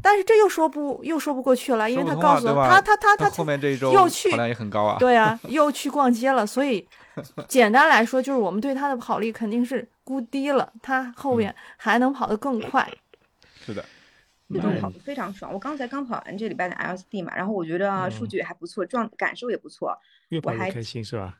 [0.00, 4.96] 但是这又说不又说不过去了，因为他告诉我啊对吧他他他他后面这一周又去跑量也很高啊。
[5.00, 6.86] 对啊，又去逛街了，所以
[7.48, 12.88] 简单来说，就是我们对他的跑力肯定是估低了，他后面还能跑得更快。
[13.66, 13.84] 是的，
[14.50, 15.52] 嗯这种跑的非常爽。
[15.52, 19.96] 我刚才刚跑完这礼拜的 LSD 嘛，然后我觉得数嗯据也还不错，状感受也不错。
[20.28, 21.38] 越跑我还越开心是吧？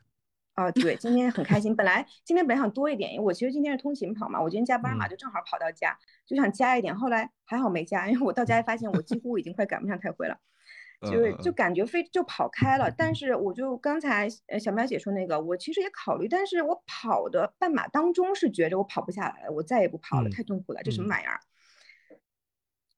[0.53, 1.75] 啊、对，今天很开心。
[1.75, 6.95] 本来今天本来想多一点，因为我其实今天是通勤跑嘛，我今天加班嘛，嗯就正好跑到家，就想加一点。
[6.95, 10.37] 后来还好没加，因为我到家发现我几乎已经快赶不上开会了，
[11.03, 12.91] 就是就感觉非就跑开了。
[12.91, 21.39] 但是我就刚才呃小苗姐说那个，我其实也考虑，但是我跑的半马当中是觉着我跑不下来了，我再也不跑了，嗯太痛苦了，这什么嗯玩意儿？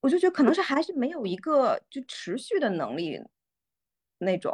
[0.04, 3.18] 我就觉得可能是还是没有一个就持续的能力
[4.18, 4.54] 那种。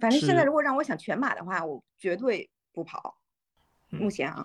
[0.00, 3.16] 反正现在如果让我想全马的话，我绝对不跑。
[3.90, 4.44] 目嗯前啊，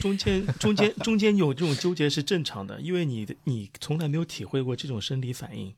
[0.00, 5.74] 中间中间中间有这种纠结是正常的，因为你的你从来没有体会过这种生理反应，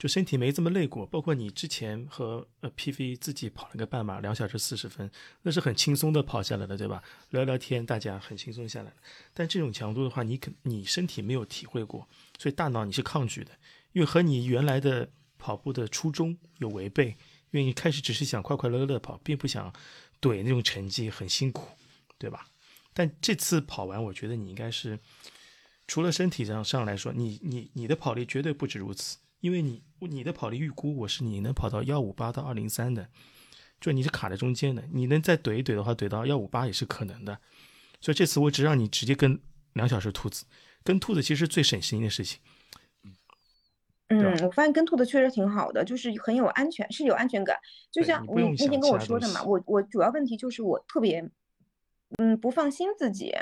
[0.00, 1.06] 就身体没这么累过。
[1.06, 5.08] 包括你之前和呃 PV 自己跑了个半马，两小时四十分，
[5.42, 7.02] 那是很轻松的跑下来的，对吧？
[7.28, 8.92] 聊聊天，大家很轻松下来。
[9.34, 13.52] 但这种强度的话，你可你身体没有体会过，所以大脑你是抗拒的，
[13.92, 17.16] 因为和你原来的跑步的初衷有违背。
[17.52, 19.72] 因为你开始只是想快快乐乐地跑，并不想
[20.20, 21.66] 怼那种成绩很辛苦，
[22.16, 22.46] 对吧？
[22.94, 24.96] 但这次跑完，我觉得你应该是
[25.88, 33.08] 除了身体上上来说，你你你的跑力绝对不止如此，因为你你的跑力预估我是你能跑到幺五八到二零三的，
[33.80, 37.38] 就你是卡在中间的，你能再怼一怼的话，怼到幺五八也是可能的。
[38.00, 39.40] 所以这次我只让你直接跟
[39.74, 40.44] 两小时兔子，
[40.82, 42.40] 跟兔子其实最省心的事情。
[44.08, 47.56] 嗯，我发现跟兔子确实挺好的，就是很有安全，是有安全感。
[47.92, 51.30] 就对像你那天跟我说的嘛，我我主要问题就是我特别，
[52.18, 53.32] 嗯，不放心自己，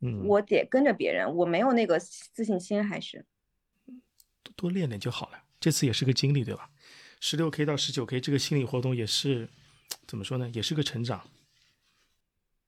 [0.00, 3.24] 嗯，我得跟着别人，我没有那个自信心，还是。
[4.56, 5.38] 多多练练就好了。
[5.60, 6.68] 这次也是个经历，对吧？
[7.20, 9.48] 十六 K 到十九 K 这个心理活动也是
[10.06, 10.50] 怎么说呢？
[10.52, 11.22] 也是个成长。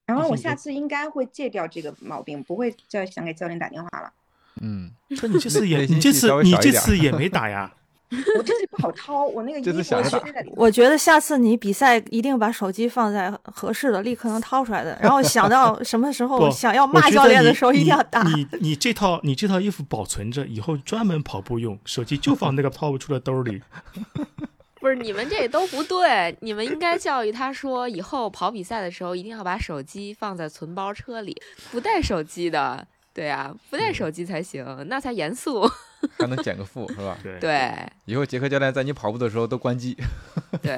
[0.06, 4.12] 然后我下次应该会戒掉这个毛病，不会再想给教练打电话了。
[4.60, 7.74] 嗯，那你这次也 你这次你这次也 没打呀？
[8.10, 10.18] 我这是不好掏，我那个衣这服。
[10.54, 14.96] 我觉得下次你比赛一定把手机放在合适的，立刻能掏出来的。
[15.02, 18.22] 然后想到 什么时候，想要骂教练的时候，一定要打。
[18.22, 23.62] 你你你这套你这套衣服保存着，以后专门跑步用，手机就放那个掏不出的兜里。
[24.80, 31.34] 不是你们这都不对，你们应该教育他说，以后跑比赛的时候一定要把手机放在存包车里，
[31.72, 32.86] 不带手机的。
[33.14, 35.62] 对啊，不带手机才行，那才严肃。
[36.18, 37.16] 还能减个负是吧？
[37.22, 37.72] 对，对
[38.04, 39.96] 以后杰克教练在你跑步的时候都关机。
[40.60, 40.76] 对，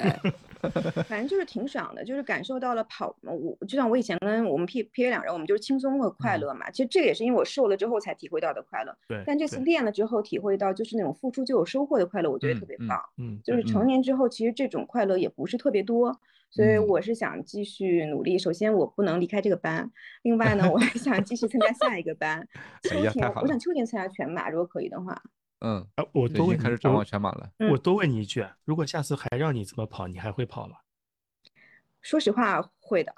[1.08, 6.70] 反正就是挺爽的，就是感受到了跑，我就像我以前跟我们 P P A 两人，我们就是轻松和快乐嘛。
[6.70, 8.96] 其实这个也是因为我瘦了之后才体会到的快乐。
[9.08, 13.02] 对但这次练了之后，体会到就是那种付出就有收获的快乐，我觉得特别棒。
[13.18, 16.16] 嗯，就是嗯成年之后，其实这种快乐也不是特别多，
[16.56, 18.38] 所以嗯我是想继续努力。
[18.38, 19.90] 首先，我不能离开这个班，
[20.22, 22.48] 另外呢，我还想继续参加下一个班。
[22.82, 25.22] 秋天我想秋天参加全马，如果可以的话。
[25.60, 27.50] 嗯，啊，我对，多问你已经开始展望全马了。
[27.58, 30.76] 嗯我多问你一句啊，如果下次还让你这么跑，你还会跑吗？
[32.00, 33.12] 说实话，会的。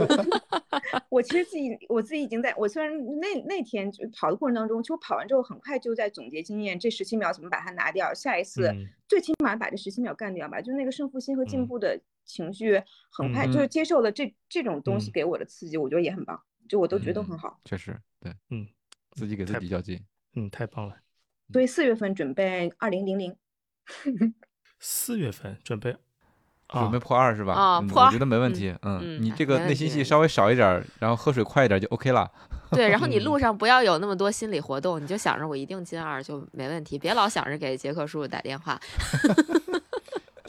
[1.08, 17.60] 我其实自己，我自己已经在，我虽然那那天就跑的过程当中，其实我跑完之后很快就在总结经验，这十七秒怎么把它拿掉，下一次嗯最起码把这十七秒干掉吧，就那个胜负心和进嗯步的情绪，很快就是嗯接受了这这种东西嗯给我的刺激，我觉得也很棒，就我都觉得都很嗯好。
[17.64, 18.66] 确实，对，嗯，
[19.12, 19.98] 自己给自太己较劲。
[20.34, 20.94] 嗯，太棒了。
[21.52, 23.34] 所以四月份准备二零零零，
[24.80, 25.92] 四月份准备
[26.66, 27.54] 啊准备，破二是吧？
[27.54, 28.76] 啊破二嗯我觉得没问嗯题。
[28.82, 32.30] 嗯，你这个内心戏稍微少一点儿，然后喝水快一点就 OK 了。
[32.72, 38.78] 对，然后你嗯路上不要有那么多心理活动，你就想着我一定进二就没问题，别老想着给杰克叔叔打电话。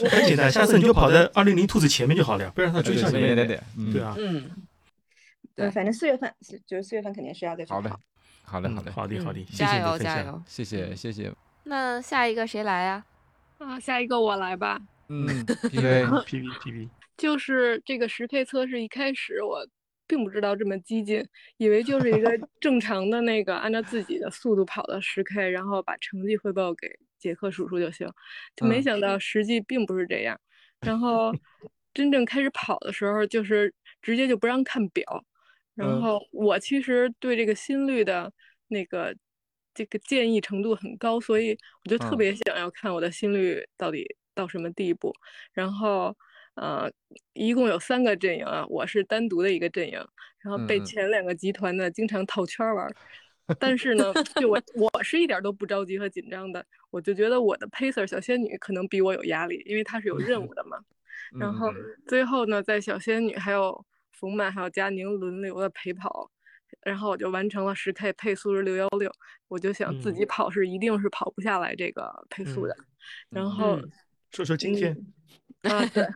[0.09, 3.55] 很简单，下次你就跑在二零零兔子前面就好了呀，不然它追上你也对
[4.01, 4.49] 啊，嗯，
[5.55, 7.99] 对，反正四月份是就是四月份肯定是要再去好嘞跑。，
[8.43, 9.79] 好嘞，嗯好嘞，好的好的，加。
[9.79, 10.41] 油加油！
[10.47, 11.33] 谢谢谢谢。
[11.63, 13.03] 那下一个谁来呀？
[13.57, 14.79] 啊，下一个我来吧。
[15.09, 15.25] 嗯，
[15.69, 19.67] P V P V P V，就是这个十 K 测试一开始我
[20.05, 21.25] 并不知道这么激进，
[21.57, 26.87] 以为就是一个正常的那个按照自己的速度跑的十 K，然后把成绩汇报给
[27.17, 28.07] 杰克叔叔就行。
[28.55, 30.39] 就没嗯想到实际并不是这样。
[30.81, 31.33] 然后
[31.93, 35.03] 真正开始跑的时候，就是直接就不让看表。
[35.75, 38.31] 然嗯后我其实对这个心率的
[38.67, 39.15] 那个
[39.73, 45.13] 这个建议程度很高，所以我就特嗯别想要看我的心率到底到什么地步。
[45.53, 46.15] 然后，
[46.55, 46.91] 呃，
[47.33, 49.93] 一共有三个阵营啊，我是单独的一个阵营，
[50.39, 52.95] 然后被前两个集团呢经常套圈儿玩儿。
[53.59, 60.77] 但是呢，就我我是一点儿都不着急和紧张的，我就觉得我的 pacer 小仙女可能比我有压力，因为她是有任务的嘛。
[61.39, 61.75] 然后嗯
[62.07, 66.29] 最后呢，在小仙女还有冯曼还有佳宁轮流的陪跑，
[66.81, 69.11] 然后我就完成了十 K 配速是六幺六，
[69.47, 72.75] 我就想自己嗯跑是一定是跑不下来这个配速的。
[73.29, 73.91] 然后嗯
[74.31, 74.95] 说说今天，
[75.61, 76.05] 啊，对。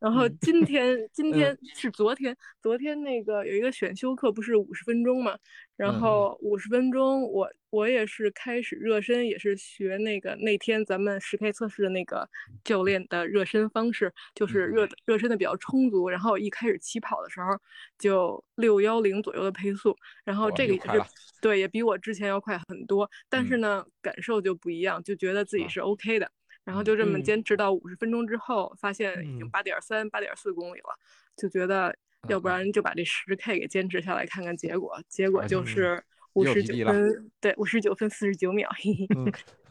[0.00, 5.36] 然后嗯今天，今天是昨天，昨天那个有一个选修课，不是五十分钟嘛？
[5.78, 12.28] 然嗯后五十分钟，我我也是开始热身，也是学那个那天咱们十 K 测试的那个
[12.64, 16.08] 教练的热身方式，就是热嗯热身的比较充足。
[16.10, 17.56] 然后一开始起跑的时候
[17.96, 21.10] 就六幺零左右的配速，然后这个也是
[21.40, 23.08] 对，也比我之前要快很多。
[23.28, 26.28] 但是嗯呢，感受就不一样，就觉得自己啊是 OK 的。
[26.64, 30.98] 然后嗯就这么嗯坚持到五十分钟之后，发现已经嗯八点三、八点四公里了，
[31.36, 31.96] 就觉得
[32.28, 35.00] 要不然就把这十 K 给坚持下来，看看结果。
[35.08, 36.04] 结果哎就嗯是
[36.34, 38.68] 五十九 PB 了分，对，五十九分四十九秒。
[38.76, 39.06] 嘿嘿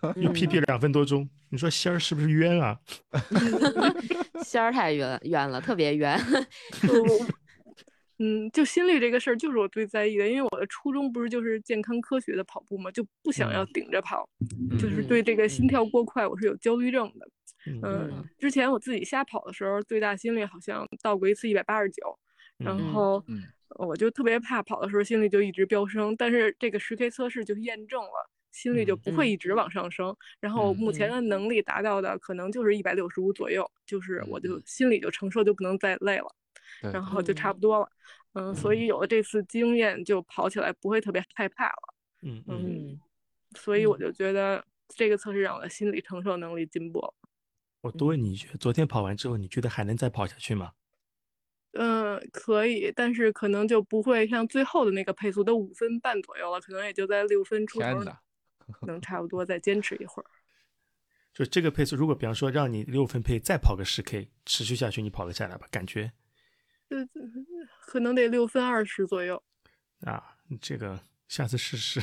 [0.01, 2.79] 嗯，又 P P 两分多钟，你说仙儿是不是冤啊？
[4.43, 6.17] 仙儿太冤冤了，特别圆。
[6.87, 7.25] 我
[8.19, 14.27] 嗯，就心率这个事儿，就是我最在意的，因为我的初衷不是就是健康科学的跑步嘛，就不想要嗯顶着跑，
[14.71, 17.27] 嗯就是嗯对这个心嗯跳过快，我是有焦虑症的。
[17.83, 22.17] 嗯，之前我自己瞎跑的时候，最大心率好像到过一次一百八十九，
[22.57, 23.43] 然嗯后嗯
[23.77, 28.29] 我就特别怕跑的时候心率就一直飙升，但是这个十 K 测试就验证了。
[28.49, 36.35] 心率就嗯不会嗯一直往上升，然后嗯目前嗯的能力达到的可能就是一百六十五左右，就是我就嗯心里就承受就不能再累了，
[36.81, 37.89] 然后就差嗯不多了，
[38.33, 41.93] 嗯，所以有了这次经验，就跑起来不会特别害怕了，
[42.23, 42.99] 嗯
[43.55, 47.13] 所以我嗯就觉得这个测试让我的心理承受能力进步了。
[47.81, 50.71] 我多问你一句，昨天跑完之后，你觉得还能再跑下去吗？
[51.79, 58.03] 嗯，可以，但是可能就不会像最后的那个配速都五分半左右了，可能也就在六分出头，
[58.87, 60.25] 能差不多再坚持一会儿。
[61.31, 65.67] 就这个配速，如果比方说让你六分配再跑个十 K，持续下去，你跑得下来吧？
[65.69, 66.11] 感觉
[66.89, 67.07] 呃，
[67.81, 69.43] 可能得六分二十左右。
[70.01, 72.01] 啊，这个下次试试。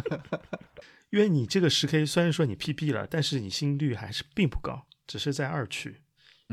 [1.10, 6.00] 因为你这个十 K 虽然说你 PB 了，但是你心率还是并不高，只是在二区。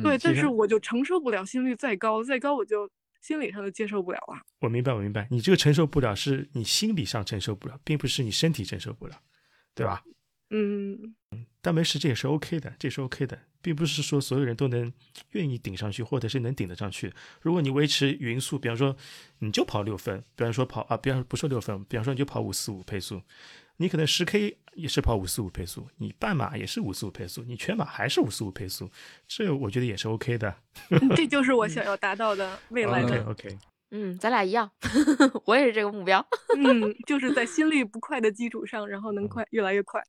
[0.01, 2.89] 对，但是我就承受不了心率再高，再高我就
[3.21, 4.41] 心理上就接受不了了。
[4.59, 9.21] 我明白，我明白，你这个承受不了是你心理上承受不了，并不是你身体承受不了，
[9.75, 10.03] 对吧？
[10.49, 11.15] 嗯，
[11.61, 14.91] 但没事，这也是 OK 的，这是 OK 的，并不是说所有人都能
[15.31, 17.11] 愿意顶上去，或者是能顶得上去。
[17.41, 18.95] 如果你维持匀速，比方说
[19.39, 23.19] 你就跑六分，比方说跑啊，比方不说六分，比方说你就跑五四五配速，
[23.77, 28.89] 你可能十 K 也是跑五四五配速，你半马也是五四五配速，你全马还是五四五配速，
[29.27, 30.55] 这我觉得也是 OK 的。
[31.15, 33.23] 这就是我想要达到的未来的。
[33.25, 33.57] OK，
[33.91, 34.71] 嗯，咱俩一样，
[35.45, 36.25] 我也是这个目标。
[36.57, 40.03] 嗯，就是在心率不快的基础上，然后能快越来越快。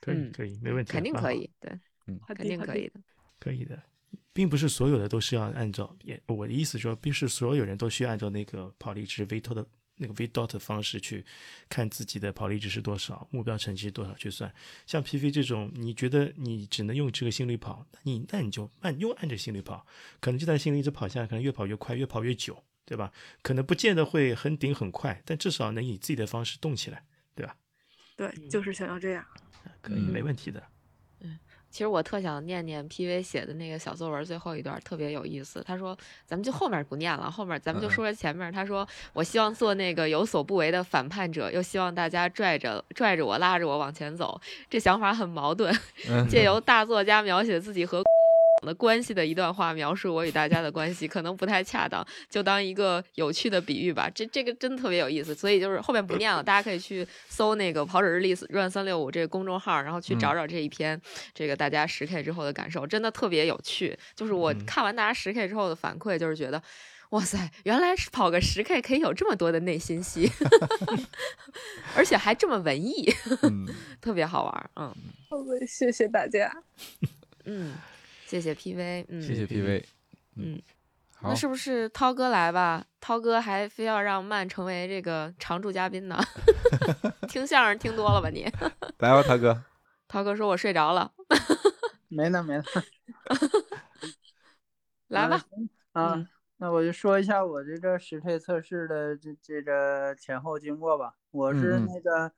[0.00, 1.70] 可以嗯可以，没问题，肯定可以，对，
[2.06, 3.00] 肯好的好的定可以的。
[3.38, 3.80] 可以的，
[4.32, 9.64] 并不是所有的都是要按照，也我的意思说，并不是所有人都需要按照那个跑力值 V 托的
[9.96, 11.24] 那个 V dot 的方式去
[11.68, 14.52] 看自己的跑力值是多少，目标成绩是多少去算。
[14.86, 19.86] 像 PV 这种，你觉得你只能用这个心率跑，那你那你就按用按着心率跑，
[20.20, 23.12] 可能就在心率一直跑下来，可能越跑越快，越跑越久，对吧？
[23.42, 27.56] 可能不见得会很顶很快，但至少能以自己的方式动起来，对吧？
[28.16, 29.24] 对，就是想要这样。
[29.80, 30.62] 可以，嗯没问题的。
[31.70, 35.62] 其实我特想念念 PV 写的那个小作文最后一段，特别有意思。
[35.66, 38.50] 他说：“咱们就后面不念了，后面咱们就说说前面。
[38.50, 44.40] 他说：“我希望做那个有所不为的反叛者，又希望大家拽着拽着我，拉着我往前走。
[44.70, 45.74] 这想法很矛盾。
[46.08, 48.02] 嗯借由大作家描写自己和
[48.62, 54.10] 的关系的一段话，描述我与大家的关系，可能不太恰当，就当一个有趣的比喻吧。
[54.14, 61.00] 这这个真的特别有意思，所以就是后面不念了， 大家可以去搜那个跑者日历 run 三六五这个公众号，然后去找找这一篇，
[61.34, 63.98] 这个大家十 K 之后的感受，真的特别有趣。
[64.14, 66.62] 就是我嗯看完大家十 K 之后的反馈，就是觉得。
[67.10, 70.28] 哇塞，原来是跑个十 K 可以有这么多的内心戏，
[71.94, 73.08] 而且还这么文艺，
[73.42, 73.64] 嗯，
[74.00, 74.68] 特别好玩儿。
[74.74, 74.92] 嗯
[75.30, 76.52] 好的，谢谢大家。
[77.44, 77.74] 嗯，
[78.26, 79.84] 谢谢 PV，嗯，谢谢 PV，
[80.34, 80.60] 嗯，
[81.14, 82.84] 好那，是不是涛哥来吧？
[83.00, 86.18] 涛哥还非要让曼成为这个常驻嘉宾呢？
[87.28, 88.44] 听相声听多了吧你？
[88.98, 89.62] 来吧，涛哥，
[90.08, 91.12] 涛哥说我睡着了，
[92.08, 92.64] 没呢没呢。
[95.08, 95.40] 来吧。
[95.92, 101.14] 啊，嗯那我就说一下我这个实配测试的这这个前后经过吧。
[101.30, 102.32] 我是那个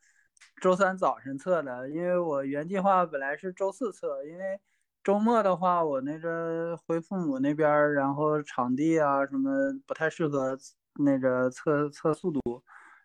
[0.60, 4.60] 周三早晨测的，因为我原计划本来是周四测，因为
[5.08, 9.50] 周末的话我那个回父母那边，然后场地啊什么
[9.86, 10.54] 不太适合
[11.02, 12.62] 那个测测速度，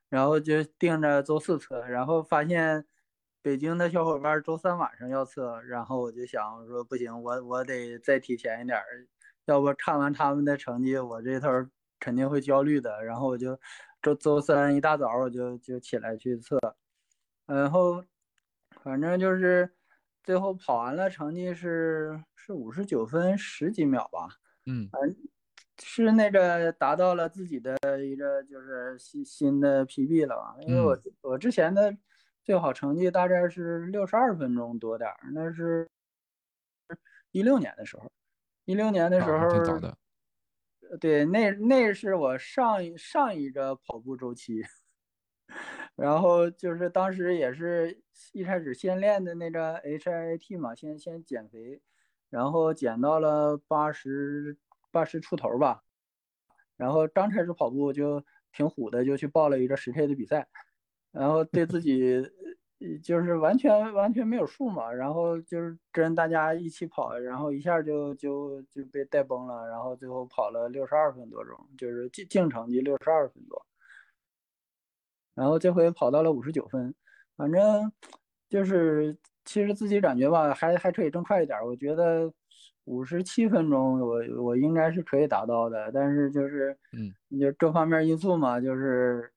[0.09, 2.85] 然后就定着周四测，然后发现
[3.41, 8.77] 北京的小伙伴周三晚上要测，然后我就想说不行，我我得再提前一点，
[9.45, 11.47] 要不看完他们的成绩，我这头
[12.01, 13.01] 肯定会焦虑的。
[13.05, 13.57] 然后我就
[14.01, 16.59] 周周三一大早我就就起来去测，
[17.45, 18.03] 然后
[18.83, 19.71] 反正就是
[20.23, 24.29] 最后跑完了，成绩是是五十九分十几秒吧，
[24.65, 24.89] 嗯。
[24.91, 25.15] 反正
[25.81, 31.13] 是那个达到了自己的一个就是新新的 PB 了吧，因为我嗯。
[31.21, 31.95] 我之前的
[32.43, 35.89] 最好成绩大概是六十二分钟多点儿，那是
[37.31, 38.11] 一六年的时候，
[38.65, 39.97] 一六年的时啊候，挺早的，
[40.91, 44.61] 呃对，那那是我上一上一个跑步周期，
[45.95, 51.81] 然后就是当时也是一开始先练的那个 HIIT 嘛，先先减肥，
[52.29, 54.57] 然后减到了八十
[54.91, 55.83] 八十出头吧，
[56.77, 60.47] 然后刚开始跑步就挺虎的，就去报了一个十 K 的比赛，
[61.11, 62.23] 然后对自己
[63.03, 73.65] 就是完全完全没有数嘛，然后就是跟大家一起跑，然后一下就就就被带崩了，然后最后跑了六十二分多钟，就是净净成绩六十二分多，
[75.35, 76.93] 然后这回跑到了五十九分，
[77.35, 77.91] 反正
[78.49, 82.31] 就是其实自己感觉吧，还还可以更快一点，我觉得
[82.85, 89.31] 五十七分钟我我应该是可以达到的，但是就是嗯，就各方面因素嘛，就是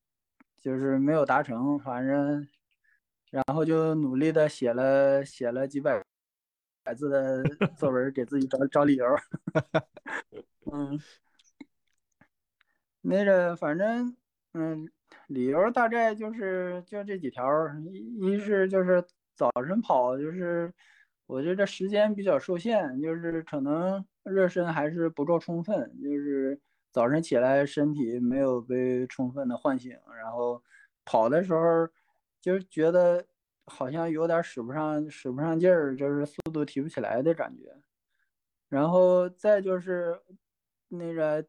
[0.61, 2.47] 就是没有达成，反正
[3.31, 6.03] 然后就努力的写了写了几百
[6.83, 7.43] 百字的
[7.77, 9.07] 作文，给自己找找理由。
[10.73, 10.99] 嗯，
[13.03, 14.17] 那个反正
[14.55, 14.89] 嗯，
[15.29, 17.45] 理由大概就是就这几条，
[17.91, 19.03] 一一是就是
[19.35, 20.73] 早晨跑，就是
[21.27, 26.61] 我觉得时间比较受限，就是可能热身还是不够充分，就是
[26.91, 30.63] 早晨起来身体没有被充分的唤醒，然后
[31.05, 31.89] 跑的时候
[32.41, 33.25] 就觉得
[33.67, 37.65] 好像有点使不上使不上劲儿，就是速度提不起来的感觉。
[38.69, 40.21] 然后再就是
[40.89, 41.45] 那个，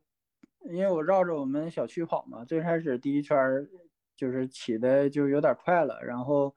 [0.66, 3.68] 因为我绕着我们小区跑嘛，最开始第一圈儿
[4.16, 6.54] 就是起的就有点快了，然后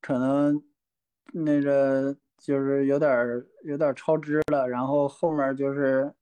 [0.00, 0.62] 可能
[1.32, 3.10] 那个就是有点
[3.64, 6.12] 有点超支了，然后后面就是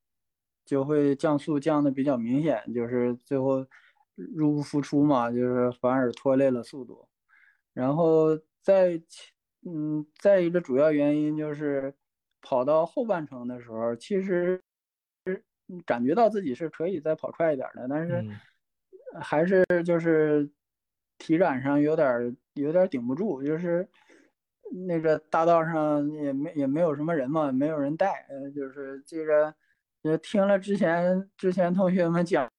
[0.64, 3.66] 就会降速降的比较明显，就是最后
[4.14, 7.08] 入不敷出嘛，就是反而拖累了速度。
[7.72, 9.00] 然后再
[9.66, 11.94] 嗯，再一个主要原因就是
[12.40, 14.62] 跑到后半程的时候，其实
[15.84, 18.30] 感觉到自己是可以再跑快一点儿的，但是嗯
[19.20, 20.48] 还是就是
[21.18, 23.88] 体感上有点儿有点儿顶不住，就是
[24.86, 29.54] 那个大道上也没也没有什么人嘛，没有人带，呃，就是这个
[30.02, 32.50] 也听了之前之前同学们讲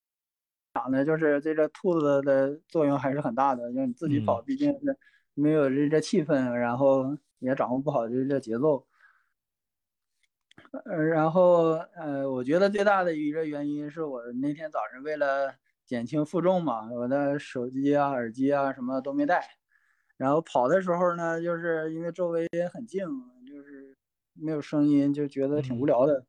[0.73, 4.97] 讲的，就是这个兔子的作用还是很大的，就是你自己跑，嗯毕竟是
[5.33, 8.86] 没有这个气氛，然后也掌握不好这个节奏。
[10.85, 15.53] 呃，然后呃，我觉得最大的一个原因是我那天早上为了
[15.85, 19.41] 减轻负重嘛，我的手机啊、耳机啊什么都没带。
[20.17, 23.07] 然后跑的时候呢，就是因为周围也很静，
[23.45, 23.95] 就是
[24.33, 26.25] 没有声音，就觉得挺无聊的。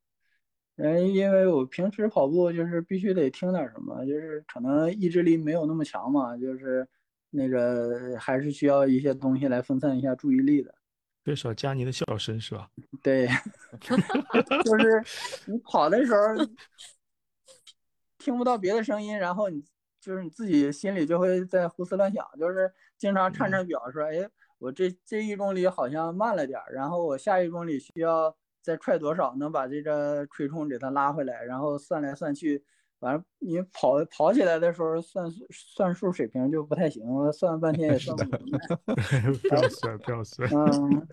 [0.77, 6.87] 嗯，因为我平时跑步就是必须得听点什么，就是可能意志力没有那么强嘛，就是
[7.31, 10.75] 那个还是需要一些东西来分散一下注意力的。
[11.29, 12.71] 缺少佳妮的笑声是吧？
[13.05, 13.29] 对，
[14.65, 15.05] 就是
[15.45, 16.21] 你跑的时候
[18.17, 19.63] 听不到别的声音，然后你
[20.01, 24.27] 就是你自己心里就会在胡思乱想，就是经常看着表说，哎，
[24.59, 32.65] 我这这一公里好像慢了点，然后我下一公里需要再踹多少，能把这个吹冲给它拉回来，然后算来算去，
[33.01, 38.95] 完了你跑跑起来的时候算数算数水平就不太行，算了半天也 算不明白。
[39.49, 40.49] 不要算，不要算。
[40.53, 41.09] 嗯，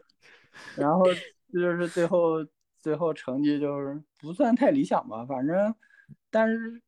[0.76, 1.06] 然后
[1.54, 2.46] 就是最后
[2.82, 5.74] 最后成绩就是不算太理想吧，反正
[6.32, 6.82] 但是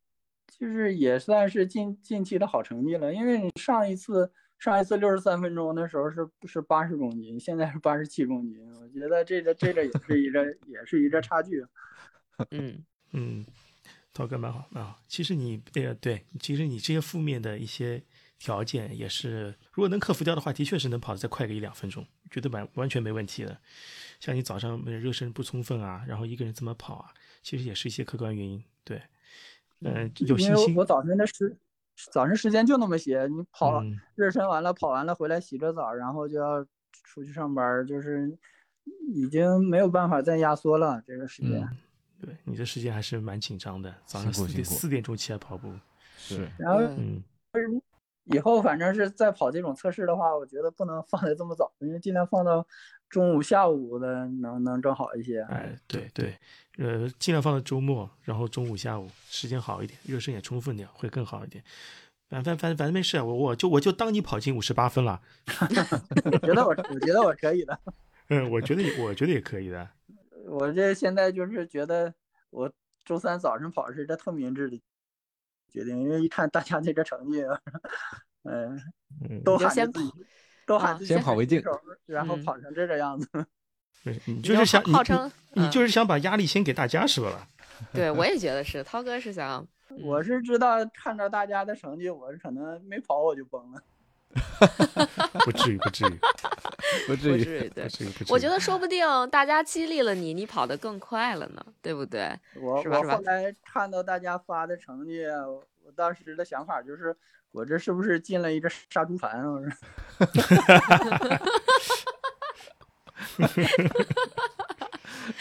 [0.58, 11.64] 就是也算是近近期的好成绩了，因为你上一次上一次六十三分钟的时候是是八十公斤，现在是八十七公斤，我觉得这个这个也是一个也是一个差距。
[12.50, 13.44] 嗯嗯，
[14.18, 15.00] 涛哥蛮好蛮好。
[15.06, 18.02] 其实你呃对，其实你这些负面的一些
[18.36, 23.56] 条件也是，如果能克服掉的话，的确是能跑得再快个一两分钟，觉得完完全没问题的。
[24.18, 27.14] 像你早上呃热身不充分啊，然后一个人怎么跑啊，
[27.44, 28.60] 其实也是一些客观原因。
[28.82, 29.00] 对，
[29.82, 30.74] 嗯、有信心。
[30.74, 31.56] 我早晨的时
[32.10, 38.36] 早晨时间就那么些，你跑嗯热身完了，跑完了回来洗个澡，然后就要出去上班，就是
[39.14, 41.60] 已经没有办法再压缩了这个时间。
[41.62, 41.76] 嗯，
[42.20, 45.72] 对，你的时间还是蛮紧张的，早上四点四点钟起来跑步。
[46.16, 47.22] 是然后嗯
[48.24, 52.66] 以后反正是再跑这种测试的话，我觉得不能放的这么早，因为尽量放到
[53.08, 55.40] 中午、下午的能能正好一些。
[55.42, 56.38] 哎，对对，
[56.76, 61.64] 呃，尽量放到周末，然后中午、下午时间好一点，热身也充分点，会更好一点。
[62.28, 65.22] 反反反反正没事，我我就我就当你跑进五十八分了。
[66.30, 67.80] 我觉得我我觉得我可以的。
[68.28, 69.88] 嗯，我觉得也我觉得也可以的。
[70.48, 72.12] 我这现在就是觉得
[72.50, 72.72] 我
[73.04, 74.80] 周三早上跑是一个特明智的
[75.68, 77.42] 决定，因为一看大家这个成绩，
[78.44, 78.80] 嗯，
[79.28, 80.12] 嗯，都喊自己，
[80.66, 81.62] 都喊啊自己先跑为敬，
[82.06, 83.28] 然后嗯跑成这个样子。
[84.04, 87.46] 对 你你就是想你号称你就是想把压力先给大家是吧？
[87.92, 89.66] 对我 也觉得是，涛哥是想，
[90.02, 93.82] 我是知道看着大家的成绩，我是可能没跑我就崩了。
[95.44, 96.18] 不至于不至于
[97.06, 97.38] 不至于。
[97.38, 97.88] 不至于 对。
[98.28, 102.32] 我觉得说不定大家激励了你，你跑得更快了呢，对不对？
[102.60, 107.16] 我我后来看到大家发的成绩，我我当时的想法就是，
[107.50, 109.44] 我这是不是进了一个杀猪盘？
[109.46, 109.70] 我说，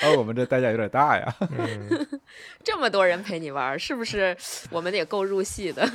[0.01, 1.35] 而我们这代价有点大呀。
[1.51, 2.07] 嗯，
[2.63, 4.35] 这么多人陪你玩儿，是不是
[4.69, 5.87] 我们也够入戏的？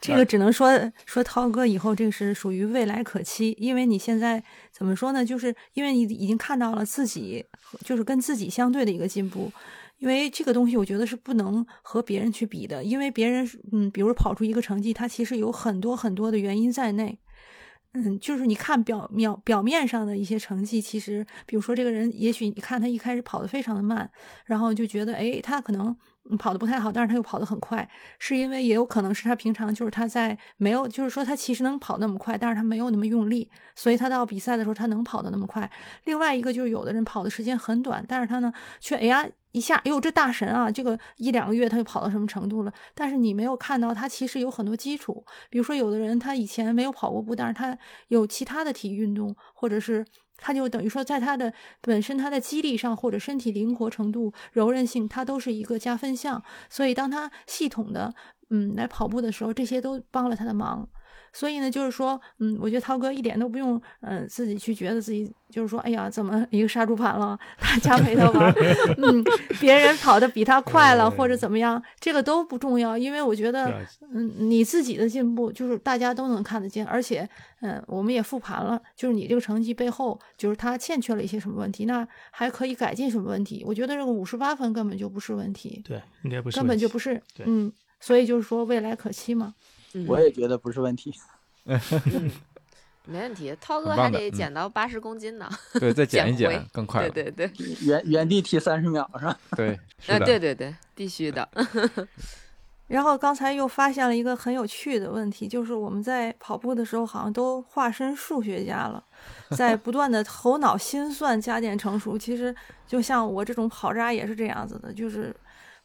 [0.00, 0.70] 这个只能说
[1.04, 5.24] 说涛哥以后这个是属于未来可期，因为你现在怎么说呢？
[5.24, 7.44] 就是因为你已经看到了自己，
[7.84, 9.50] 就是跟自己相对的一个进步。
[9.98, 17.18] 因为这个东西，我觉得是不能和别人去比的，因为别人，嗯，比如跑出一个成绩，他其实有很多很多的原因在内。
[17.92, 24.10] 嗯，就是你看表表表面上的一些成绩，其实比如说这个人，也许你看他一开始跑得非常的慢，
[24.44, 25.96] 然后就觉得，哎，他可能
[26.38, 27.88] 跑得不太好，但是他又跑得很快，
[28.18, 35.70] 是因为也有可能是他平常就是他在没有，就是说他其实能跑那么快，但是他没有那么用力，所以他到比赛的时候他能跑得那么快。
[36.04, 42.72] 另外一个就是有的人跑的时间很短，但是他呢却哎呀一下，哎呦这大神啊，这个一两个月他就跑到什么程度了？
[42.94, 47.78] 但是你没有看到他其实有很多基础，比如说有的人他以前没有跑过步，但是他
[48.08, 50.04] 有其他的体育运动，或者是。
[50.36, 56.42] 他就等于说，在他的本身他的肌力上，或者身体灵活程度、柔韧性，它都是一个加分项。
[56.68, 58.14] 所以，当他系统的
[58.50, 60.88] 嗯来跑步的时候，这些都帮了他的忙。
[61.36, 68.50] 所以呢，就是说，嗯，我觉得涛哥一点都不用，嗯，自己去觉得自己就是说，哎呀，怎么一个杀猪盘了，大家陪他玩，
[68.96, 69.22] 嗯，
[69.60, 73.84] 别人跑得比他快了或者怎么样，这个都不重要，因为我觉得，
[74.14, 77.28] 嗯，你自己的进步就是大家都能看得见，而且，
[77.60, 83.62] 嗯，我们也复盘了，就是你这个成绩背后就是他欠缺了一些什么问题，那还可以改进什么问题？
[83.66, 89.52] 我觉得这个五十八分根本就不是问题，对，应该不是，根本就不是，嗯，所以就是说未来可期嘛。
[90.06, 91.14] 我也觉得不是问题，
[93.04, 93.56] 没问题。
[93.60, 97.08] 涛哥还得减到八十公斤呢，对，再减一减更快。
[97.08, 99.38] 对对对，原原地踢三十秒是吧？
[99.56, 99.78] 对，
[100.08, 101.48] 呃，对对对，必须的。
[102.88, 109.02] 然后刚才又发现了一个很有趣的问题，就是我们在跑步的时候好像都化身数学家了，
[109.56, 112.18] 在不断的头脑心算加减乘除。
[112.18, 112.54] 其实
[112.86, 115.34] 就像我这种跑渣也是这样子的，就是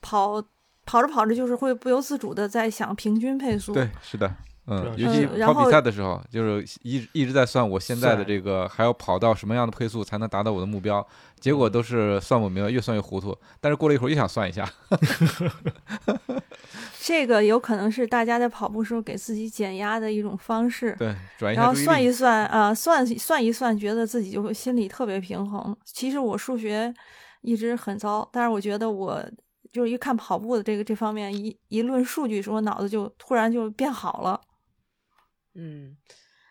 [0.02, 0.44] 跑。
[0.86, 3.74] 跑着跑着，就是会不由自主的在想平均配速。
[3.74, 4.34] 对，是的，
[4.68, 11.06] 嗯，尤其跑比赛的时候，就是一一直在算我现在的这个还要跑到什么样的配速才能达到我的目标，
[11.40, 13.36] 结果都是算不明白，越算越糊涂。
[13.60, 14.70] 但是过了一会儿又想算一下。
[17.04, 20.96] 这个有可能是大家在跑步时候给自己减压的一种方式。
[21.00, 21.16] 对，
[21.54, 25.76] 然后算一算啊，算算一算，觉得自己就会心里特别平衡。
[25.84, 26.94] 其实我数学
[27.42, 29.24] 一直很糟，但是我觉得我。
[29.72, 34.42] 就是一看跑步的这个这方面一一论数据时候，脑子就突然就变好了。
[35.54, 35.98] 嗯，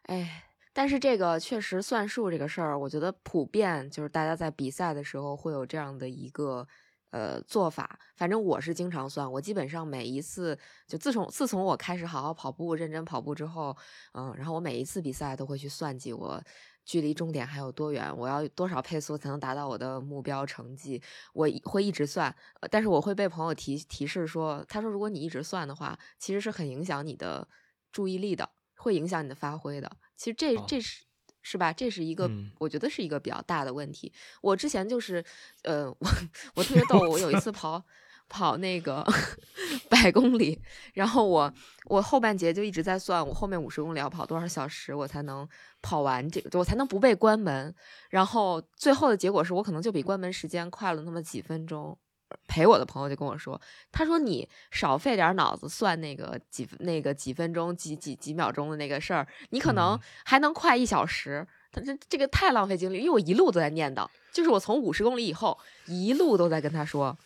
[0.03, 6.67] 哎，但是这个确实算数这个事儿，我觉得普遍就是大家在比赛的时候会有这样的一个
[7.11, 7.99] 呃做法。
[8.17, 13.77] 反正我是经常算，我基本上每一次就自从自从我开始好好跑步、认真跑步之后，
[14.13, 16.43] 嗯，然后我每一次比赛都会去算计我。
[16.91, 18.13] 距离终点还有多远？
[18.19, 21.01] 我要多少配速才能达到我的目标成绩？
[21.33, 22.35] 我会一直算，
[22.69, 27.47] 但是我会被朋友提提示说，他说如果你一直算的话，其实是很影响你的
[27.93, 29.89] 注意力的，会影响你的发挥的。
[30.17, 31.05] 其实这这是
[31.43, 31.73] 是吧？
[31.73, 34.13] 这是一个我觉得是一个比较大的问题。
[34.43, 35.25] 我之前就是，
[35.63, 36.09] 呃， 我
[36.57, 37.85] 我特别逗，我有一次 跑。
[38.31, 39.05] 跑那个
[39.91, 40.59] 百公里，
[40.95, 41.53] 然后我
[41.87, 45.47] 我后半节就一直在算，我后面五十公里要跑多少小时，我才能
[45.83, 47.75] 跑完这个，我才能不被关门。
[48.09, 51.99] 然后最后的结果是我可能就比关门时间快了那么几分钟。
[52.47, 61.45] 陪我的朋友就跟我说，他说你少费点脑子算那个几那个几分钟几几几秒钟的那个事儿，你可能还能快一小时。
[61.73, 67.19] 他这这个太浪费精力，因为我一路都在念叨，就是我从五十公里以后一路都在跟他说。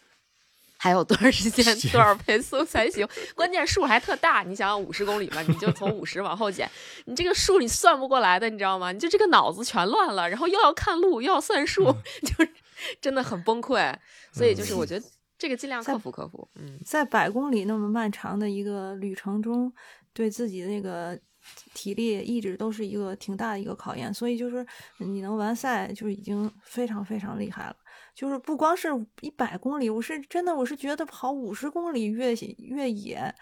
[0.85, 3.09] 还有多长时间，多少配速才行？
[3.35, 6.71] 关键数还特大，你想想五十公里嘛，你就从五十往后减，
[7.07, 8.93] 你这个数你算不过来的，你知道吗？
[8.93, 11.85] 你就这个脑子全乱了，然后又要看路，又要算数，
[12.21, 12.51] 就是
[13.01, 13.95] 真的很崩溃。
[14.31, 15.07] 所以就是我觉得
[15.39, 16.47] 这个尽量克服克服。
[16.57, 19.73] 嗯，在百公里那么漫长的一个旅程中，
[20.13, 21.19] 对自己的那个
[21.73, 24.13] 体力一直都是一个挺大的一个考验。
[24.13, 24.67] 所以就是
[24.99, 27.77] 你能完赛，就已经非常非常厉害了。
[28.15, 28.89] 就是不光是
[29.21, 33.35] 一百公里，我是真的，我是觉得跑五十公里越越野，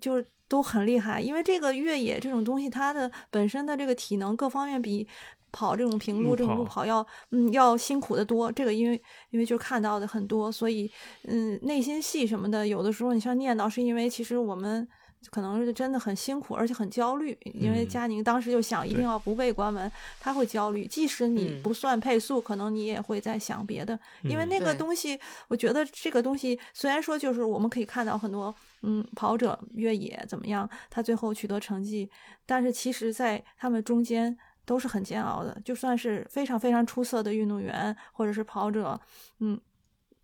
[0.00, 1.20] 就是都很厉害。
[1.20, 5.08] 因为这个越野这种东西，它的本身的这个体能各方面比
[5.50, 8.52] 跑这种平路这种路跑要嗯要辛苦的多。
[8.52, 10.90] 这个因为因为就看到的很多，所以
[11.24, 14.86] 嗯内心戏什么的，有的时候你像念叨，是因为其实我们。
[15.28, 20.86] 可能是真的很辛苦，而且很焦虑，因为佳宁当时就想一定要不被关门，他会焦虑。
[20.86, 28.52] 即使你不算配速，可能你也会在想别的，因为那个东西，我觉得这个东西虽然说就是我们可以看到很多
[28.82, 32.10] 嗯跑者越野怎么样，他最后取得成绩，
[32.46, 35.60] 但是其实在他们中间都是很煎熬的。
[35.64, 38.98] 就算是非常非常出色的运动员或者是跑者，
[39.40, 39.60] 嗯，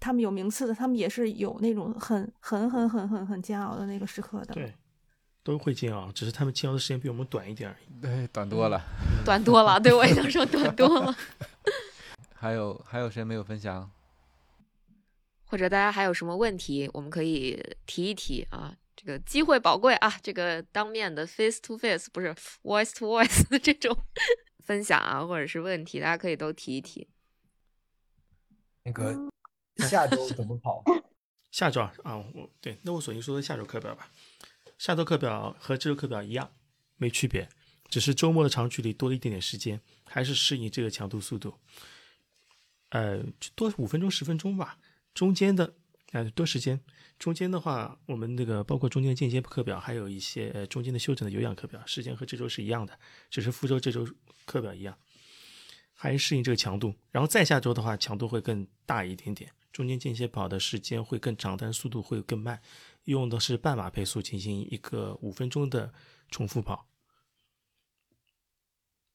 [0.01, 4.55] 他们有名次的，他们也是有那种很很很很很很煎熬的那个时刻的。
[4.55, 4.75] 对。
[5.47, 8.01] 都会煎熬，只是他们煎熬的时间比我们短一点而已。
[8.03, 8.83] 对，短多了，
[9.25, 9.79] 短多了。
[9.81, 11.17] 对我也想说短多了。
[12.35, 13.89] 还有还有谁没有分享？
[15.45, 18.75] 或者大家还有什么问题，我们可以提一提啊。
[18.97, 23.97] 这个机会宝贵啊，这个当面的 face to face 不是 voice to voice 的 这种
[24.65, 27.07] 分享啊，或者是问题，大家可以都提一提。
[28.83, 29.15] 那个
[29.77, 30.83] 下周怎么跑？
[31.53, 34.11] 下周啊，我对，那我索性说说下周课表吧。
[34.79, 36.53] 下周课表和这周课表一样，
[36.97, 37.49] 没区别，
[37.89, 41.55] 只是周末的长距离多了一点点时间，还是适应这个强度速度。
[42.91, 43.25] 呃，
[43.55, 44.79] 多五分钟十分钟吧，
[45.15, 45.75] 中间的
[46.13, 46.81] 呃多时间，
[47.19, 52.99] 中间的话，我们那个包括中间的间歇课表，还有一些呃中间的休整的有氧课表，时间和这周是一样的，
[53.31, 54.07] 只是复周这周
[54.45, 54.97] 课表一样，
[55.93, 56.95] 还是适应这个强度。
[57.11, 59.51] 然后再下周的话，强度会更大一点点。
[59.73, 62.63] 中间间歇跑的时间会更长，但速度会更慢。
[63.07, 65.93] 用的是半马配速进行一个五分钟的
[66.31, 66.89] 重复跑。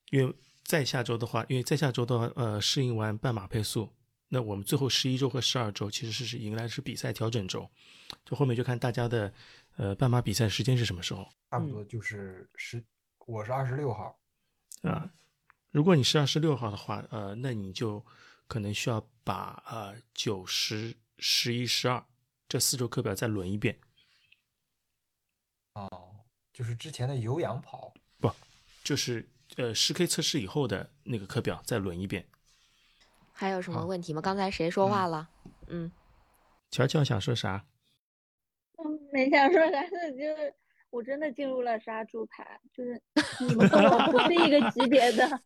[0.09, 3.93] 因为在下周的话，因为在下周的话，呃，适应完半马配速，
[4.27, 7.69] 那我们最后十一周和十二周其实是是迎来是比赛调整周，
[8.25, 9.33] 就后面就看大家的
[9.77, 11.25] 呃半马比赛时间是什么时候。
[11.49, 12.83] 差不多就是十，
[13.25, 14.19] 我是二十六号。
[14.83, 15.09] 啊，
[15.71, 18.05] 如果你是二十六号的话，呃，那你就
[18.47, 22.05] 可能需要把呃九十、十一、十二
[22.51, 23.79] 这四周课表再轮一遍。
[25.75, 25.87] 哦，
[26.51, 28.29] 就是之前的有氧跑，不，
[28.83, 29.25] 就是
[29.55, 32.27] 呃十 K 测试以后的那个课表再轮一遍。
[33.31, 34.21] 还有什么问题吗？
[34.21, 35.29] 刚才谁说话了？
[35.67, 35.89] 嗯，
[36.71, 37.65] 乔乔想说啥？
[38.79, 40.53] 嗯，没想说啥，就是
[40.89, 43.01] 我真的进入了杀猪盘，就是
[43.39, 45.41] 你们跟我不是一个级别的，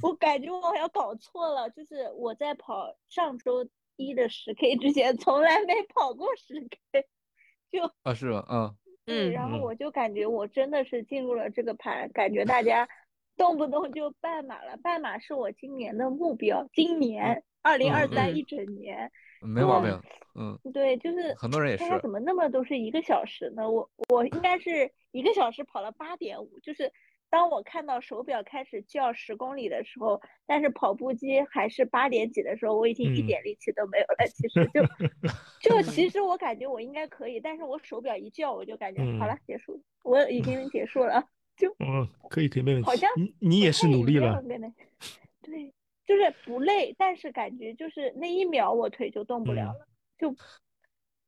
[0.00, 3.68] 我感觉我好像搞错了，就是我在跑上周
[4.00, 6.60] 一的十 K 之前，从来没跑过十
[6.92, 7.06] K，
[7.70, 8.44] 就啊是吗？
[8.50, 12.88] 嗯对，然后我就感觉我真的是进入了这个盘，感觉大家
[13.36, 19.10] 动不动就半马了，半马是我今年的目标，今年二零二三嗯一整年。
[19.42, 19.98] 没毛病。
[20.34, 23.68] 嗯，对，就是很多人也是大家怎么那么都是一个小时呢？
[23.70, 26.92] 我我应该是一个小时跑了八点五，就是
[27.30, 34.26] 当我看到手表开始叫十公里的时候，但是跑步机还是八点几的时候，我已经一嗯点力气都没有了。
[34.26, 34.82] 其实就
[35.62, 41.24] 就其实我感觉我应该可以，但是我手表一叫，我就感觉好了，结束，我已经 结束了，
[41.56, 42.86] 就嗯，可以可以，没问题。
[42.86, 44.42] 好像你你也是努力了。
[45.40, 45.72] 对，
[46.04, 49.88] 就是不累，但是感觉就是那一秒我腿就动不了了，
[50.18, 50.34] 就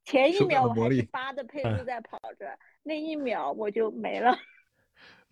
[0.05, 4.37] 前一秒我还是八的配嗯速在跑着，那一秒我就没了。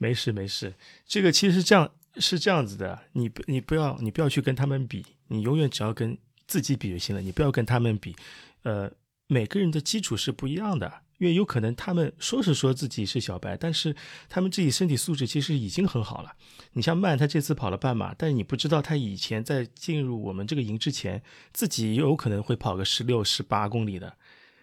[0.00, 0.72] 没事没事，
[1.04, 6.16] 这个其实这样是这样子的，你不你不要你不要去跟他们比，你永远只要跟
[6.46, 8.16] 自己比就行了，你不要跟他们比。
[8.62, 8.90] 呃，
[9.26, 13.94] 每个人的基础是不一样的，因为有可能他们说是说自己是小白，但是
[14.30, 16.34] 他们自己身体素质其实已经很好了。
[16.72, 21.22] 你像曼，他这次跑了半马，但是你不知道他以前在进入我们这个营之前，
[21.52, 24.16] 自己有可能会跑个十六、十八公里的，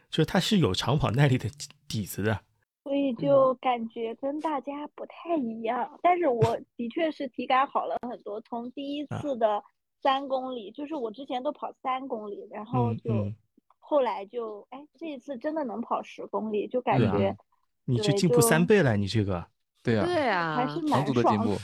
[0.10, 1.48] 就是他是有长跑耐力的
[1.88, 2.42] 底子的。
[2.88, 8.40] 所以就感觉跟大家不太一样，但是我的确是体感好了很多。
[8.40, 9.62] 从第一啊次的
[10.02, 13.36] 三公里，就是我之前都跑三公里，然后就嗯嗯
[13.78, 17.36] 后来就哎这一次真的能跑十公里，就感觉
[17.84, 19.46] 你就进步三倍了，你这个。
[19.84, 21.56] 对呀、对啊，还是蛮爽足的进步。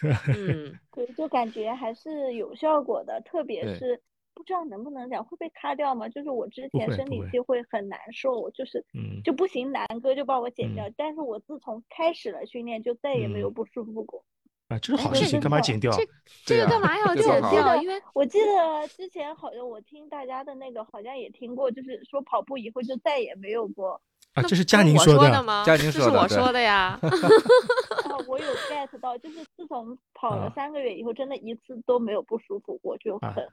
[0.36, 4.00] 嗯，对，就感觉还是有效果的，特别是
[4.38, 6.08] 不知道能不能讲会被卡掉吗？
[6.08, 10.88] 就是我之前生理期会很难受，就是嗯就不行，南哥就把我剪掉。
[10.88, 14.24] 嗯但是我自从开始了训练，就再也没有嗯不舒服过。
[14.68, 15.90] 啊，这是好事情，干嘛个剪掉？
[15.92, 16.06] 这
[16.44, 17.74] 这个干嘛要剪掉？
[17.82, 24.00] 因为我记得之前好像我听大家的那个好像也听过，就是说跑步以后就再也没有过。
[24.34, 25.30] 啊，这是佳宁我说的。
[25.30, 25.64] 的吗？
[25.66, 26.98] 佳宁这是我说的呀。
[27.02, 33.48] 啊，我有 get 到，就是自从跑了啊三个月以后，真的一次都没有不舒服过，就啊很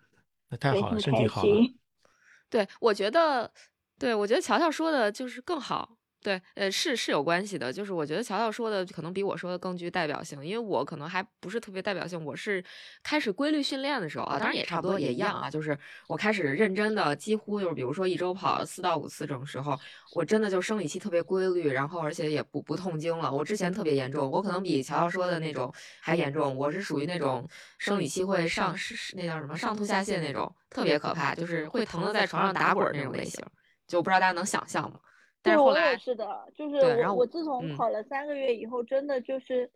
[0.50, 1.62] 那太好了，身体好了。
[2.50, 3.52] 对，我觉得，
[3.98, 5.98] 对我觉得乔乔说的就是更好。
[6.26, 12.26] 对，呃，是是有关系的，就是我觉得乔乔说的可能比我说的更具代表性，因为我可能还不是特别代表性。
[12.26, 12.64] 我是
[13.04, 15.78] 开始规律训练的时候啊，当然也差不多也一样啊，就是
[16.08, 19.80] 我开始认真的，几乎就是比如说一周跑四到五次这种时候，
[20.16, 23.32] 我真的就生理期特别规律，然后而且也不不痛经了。
[23.32, 25.72] 我之前特别严重，我可能比乔乔说的那种
[26.02, 26.58] 还严重。
[26.58, 27.48] 我是属于那种
[27.78, 33.46] 生理期会上是是那叫什么上吐下泻那种，特别可怕，就是会疼的在床上打滚儿那种类型，
[33.88, 35.00] 就不知道大家能想象吗？
[35.46, 39.72] 但对，我是后来也是的，就是对然后我我自从嗯跑了三个月以后，真的就是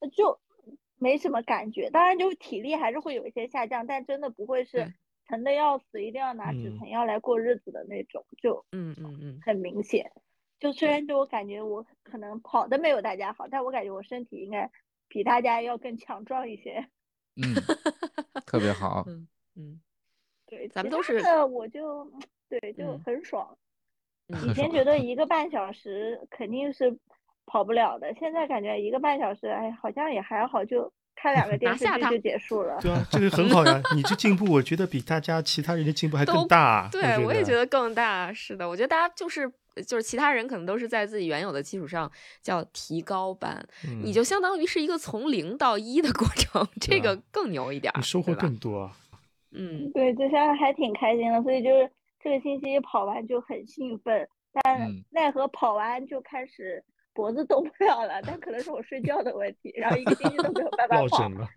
[0.00, 0.38] 呃就
[0.98, 4.92] 没什么感觉，当然就是体力还是会有一些下降，但真的不会是
[5.26, 10.12] 疼的要死，一定要拿止嗯疼药来过日子的那种，就嗯嗯嗯，很明显。
[10.60, 14.70] 就虽然就我感觉我可能跑的没有大家好，但我感觉我身体应该
[15.08, 16.88] 比大家要更强壮一些。
[17.36, 17.54] 嗯，
[18.44, 19.04] 特别好。
[19.06, 19.80] 嗯嗯，
[20.46, 22.10] 对，咱们都是其他的我就
[22.48, 23.48] 对就嗯很爽。
[23.52, 23.56] 嗯
[24.46, 26.94] 以前觉得一个半小时肯定是
[27.46, 32.78] 跑不了的，现在感觉一个半小时，哎，好像也还好，就看两个 电视剧就结束了。
[32.82, 33.80] 对啊，这个很好呀。
[33.94, 36.88] 你这进步，我觉得比大家其他人的进步还更大。
[36.92, 37.64] 对，我也觉得。
[37.66, 38.32] 更大。
[38.32, 39.50] 是的，我觉得大家就是
[39.86, 42.10] 就是其他人可能都是在自己原有的基础上
[42.42, 43.66] 叫提高班，
[44.02, 48.92] 你嗯就相当于是一个从零到一的过程，这个更牛一点儿，你收获更多啊。
[49.52, 61.28] 嗯对，这下还挺开心的，所以就是这个星期跑完就很兴奋，但嗯奈何跑完就开始脖子动不了了，但可能是我睡觉的问题，然后一个星期都没有办法 跑。
[61.28, 61.48] 了。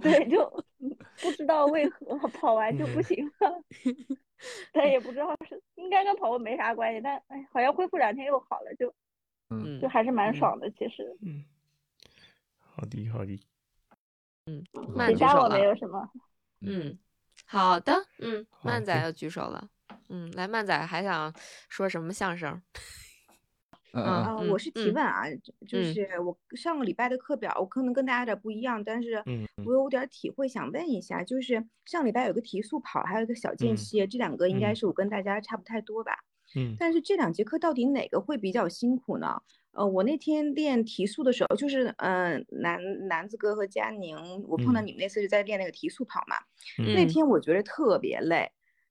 [0.00, 0.42] 对，就
[0.80, 0.90] 嗯
[1.22, 3.62] 不知道为何跑完就不嗯行了。
[4.72, 8.92] 但也不知道是应该跟跑步没啥关系，但哎，好像恢复两天又好了，就
[9.50, 10.70] 嗯就还是蛮嗯爽的。
[10.70, 11.44] 其实，嗯，
[12.58, 13.38] 好的好的，
[14.46, 15.56] 嗯，好慢举手了。
[15.58, 16.08] 没有什么。
[16.60, 16.98] 嗯，
[17.46, 19.68] 好的，嗯，好对曼仔要举手了。
[20.08, 21.32] 嗯，来，曼仔还想
[21.68, 22.60] 说什么相声？
[23.94, 25.22] 嗯嗯啊，嗯我是提嗯问啊，
[25.66, 29.22] 就是我上个礼拜的课表，我可能跟大家有点不一样，但是
[29.64, 36.12] 我有点体会，想问一下，就是上礼拜有个提速跑，还有一个小间嗯歇，这两个应该嗯是我跟大家差不太多吧？
[36.54, 39.40] 嗯但是这两节课到底哪个会比较辛苦呢？
[39.72, 44.16] 呃，我那天练提速的时候，就是嗯、呃，南南子哥和佳宁，
[44.46, 46.36] 我碰到嗯你们那次是在练那个提速跑嘛，
[46.78, 48.50] 嗯那嗯天我觉得特别累。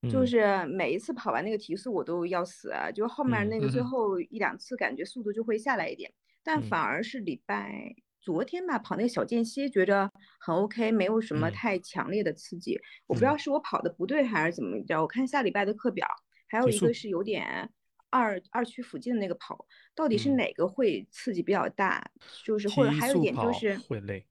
[0.09, 6.11] 就嗯是每一次跑完那个提速，我都要死啊，就后面嗯那个最后一两次，感觉速度就会下来一点，
[6.43, 12.79] 但嗯反而是礼拜昨天吧，跑那个小间歇，觉着很 OK，没有什么嗯太强烈的刺激。
[13.05, 15.01] 我不知道嗯是我跑的不对还是怎么着。
[15.01, 16.07] 我看下礼拜的课表，
[16.47, 17.69] 还有一个是有点
[18.09, 19.65] 二二区附近的那个跑，
[19.95, 22.03] 到底是嗯哪个会刺激比较大？
[22.43, 24.25] 就是或者还有一点就是会累，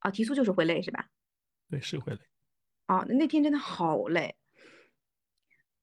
[0.00, 1.08] 啊，提速就是会累是吧？
[1.70, 2.20] 对，是会累。
[2.86, 4.34] 啊，那那天真的好累，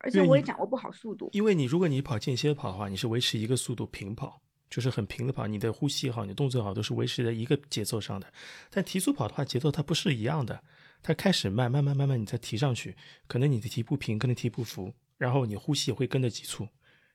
[0.06, 1.30] 而且我也掌握不好速度。
[1.34, 8.32] 因为你如果你跑间歇跑的话，你是维持一个速度平跑，就是很平的跑，你的呼吸也好，你的动作也好，都是维持在一个节奏上的。
[8.70, 10.64] 但提速跑的话，节奏它不是一样的，
[11.02, 12.96] 它开始慢，慢慢慢慢你再提上去，
[13.28, 16.68] 可能你的提不平，可能提不服，然后你呼吸也会跟着急促，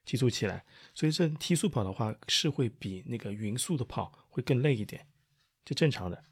[0.04, 0.64] 急促起来。
[0.92, 5.06] 所以这提速跑的话，是会比那个匀速的跑会更累一点，
[5.64, 6.24] 这正常的。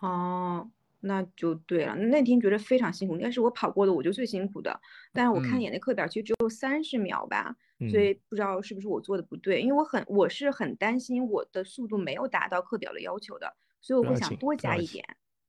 [0.00, 0.68] 哦，
[1.02, 1.94] 那就对了。
[1.96, 4.80] 那天觉得非常辛苦，应该是我跑过的我觉得最辛苦的。
[5.12, 7.54] 但是我看一眼那课表其实只有三十秒吧，
[7.90, 15.04] 所嗯以不知道是不是我做的不对，因为我很我是很担心我的速度没有达到课表的要求的，所以我会想多加一点。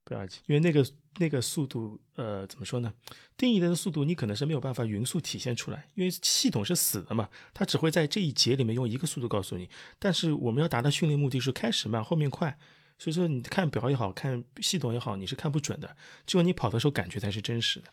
[0.06, 0.84] 不要紧，因为那个
[1.18, 2.92] 那个速度，呃，怎么说呢？
[3.38, 9.70] 定义的速度你可能是没有办法匀速体现出来，因为系统是死的嘛，它只会在这一节里面用一个速度告诉你。
[9.98, 12.58] 但是我们要达到训练目的是开始慢，后面快，
[12.98, 15.96] 所以说你看表也好看系统也好，你是看不准的，
[16.26, 17.86] 只有你跑的时候感觉才是真实的。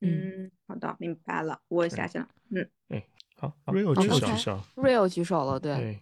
[0.00, 2.28] 嗯，好的，明白了，我下线了。
[2.50, 3.06] 嗯，哎，
[3.36, 6.00] 好，Rio 举手举手，Real 举手了，对，对，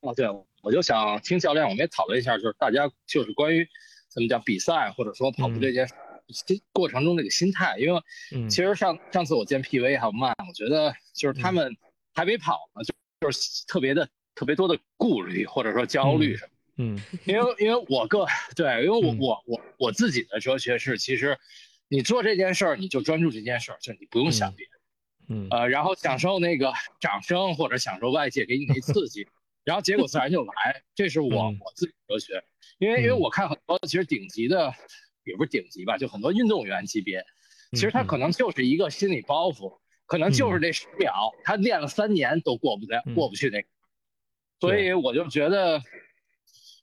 [0.00, 0.26] 哦，对，
[0.62, 3.68] 我就想听教练，我们也讨论一下，就是大家就是关于
[4.08, 5.94] 怎么讲比赛或者说跑步这件事
[6.28, 8.02] 心过程中这个心态，因为
[8.32, 11.76] 嗯其实上上次我见 PV 还有曼，我觉得就是他嗯们
[12.14, 16.52] 还没跑呢，就就是特别的特别多的顾虑或者说焦虑什么。
[16.78, 16.98] 嗯。
[17.26, 18.26] 因为因为我个
[18.56, 19.18] 对，因为我嗯。
[19.18, 21.38] 我我我自己的哲学是，其实
[21.88, 24.72] 你做这件事儿，你就专注这件事儿，就你不用想别的。
[25.30, 29.26] 嗯呃，然后享受那个掌声或者享受外界给你那 刺激，
[29.62, 31.58] 然后结果自然就来，这是我嗯。
[31.60, 32.42] 我自己哲学。
[32.78, 33.20] 因为因为嗯。
[33.20, 34.72] 我看很多其实顶级的，
[35.24, 37.22] 也不是顶级吧，就很多运动员级别，
[37.72, 38.06] 其实他嗯。
[38.06, 43.14] 可能就是一个心理包袱，可能就是这十秒，他练了三年都过不在嗯。
[43.14, 43.68] 过不去那个。
[44.60, 45.82] 所以我就觉得，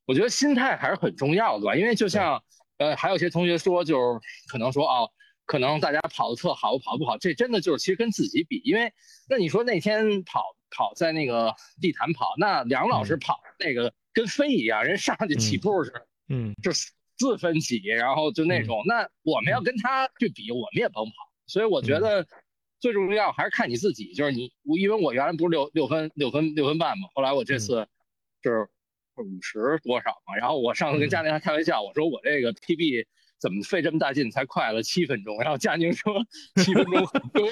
[0.05, 2.41] 我觉得心态还是很重要的吧，因为就像
[2.77, 5.09] 呃，还有些同学说，就是可能说哦，
[5.45, 8.93] 可能大家跑的特好，我跑得不好，这真的就是其实跟自己比，因为
[9.29, 13.19] 那你说那天跑跑在那个地毯跑，那梁老师嗯。
[13.19, 15.93] 跑那个跟飞一样，人上去起嗯步是
[16.29, 16.53] 嗯。
[16.61, 21.13] 就四分几，然后就那种，那我们要跟他去比，我们也甭跑，
[21.47, 22.25] 所以我觉得。
[22.81, 27.87] 最重要还是看你自己，就是你，因为我原来不是六六分六分六分半嘛，后来我这次
[28.43, 28.69] 就是
[29.23, 33.05] 五十多少嘛，然后我上次跟佳宁还开玩笑，我说我这个 PB
[33.39, 36.13] 怎么费这么大劲才快了七分钟，然后佳宁说
[36.63, 37.49] 七分钟很多，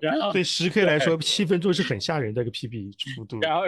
[0.00, 3.38] 然后对十 K 来说，七分钟是很吓人的一个 PB 幅度。
[3.40, 3.62] 然后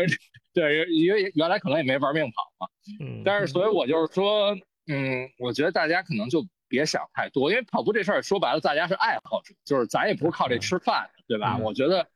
[0.55, 2.69] 对，因为原来可能也没玩命跑嘛，
[3.01, 4.55] 嗯，但是所以我就是说，
[4.87, 11.57] 嗯，我觉得大家可能就别想太多，因为跑步这事儿说白了，大家是爱好者，就是咱也不是靠这吃饭的，对吧？
[11.59, 12.07] 嗯我觉得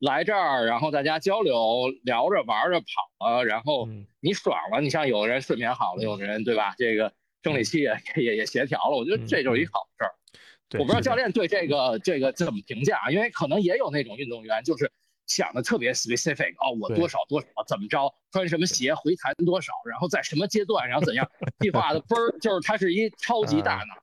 [0.00, 2.86] 来这儿，然后大家交流、聊着、玩着、跑
[3.26, 6.74] 了，然后嗯你爽了，你像有的人睡眠好了，有的人对吧？
[6.78, 7.12] 这个
[7.42, 10.14] 生理期也也也协调了，我觉得这就是一好事儿。
[10.78, 14.90] 我不知道教练对这个这个怎么评价，因为可能也有那种运动员就是
[15.26, 21.26] 想的特别 specific，哦，我多少多少怎么着，穿什么鞋回弹多少，然后在什么阶段，然后怎样
[21.58, 23.94] 计划的分儿，就是他是一超级大脑。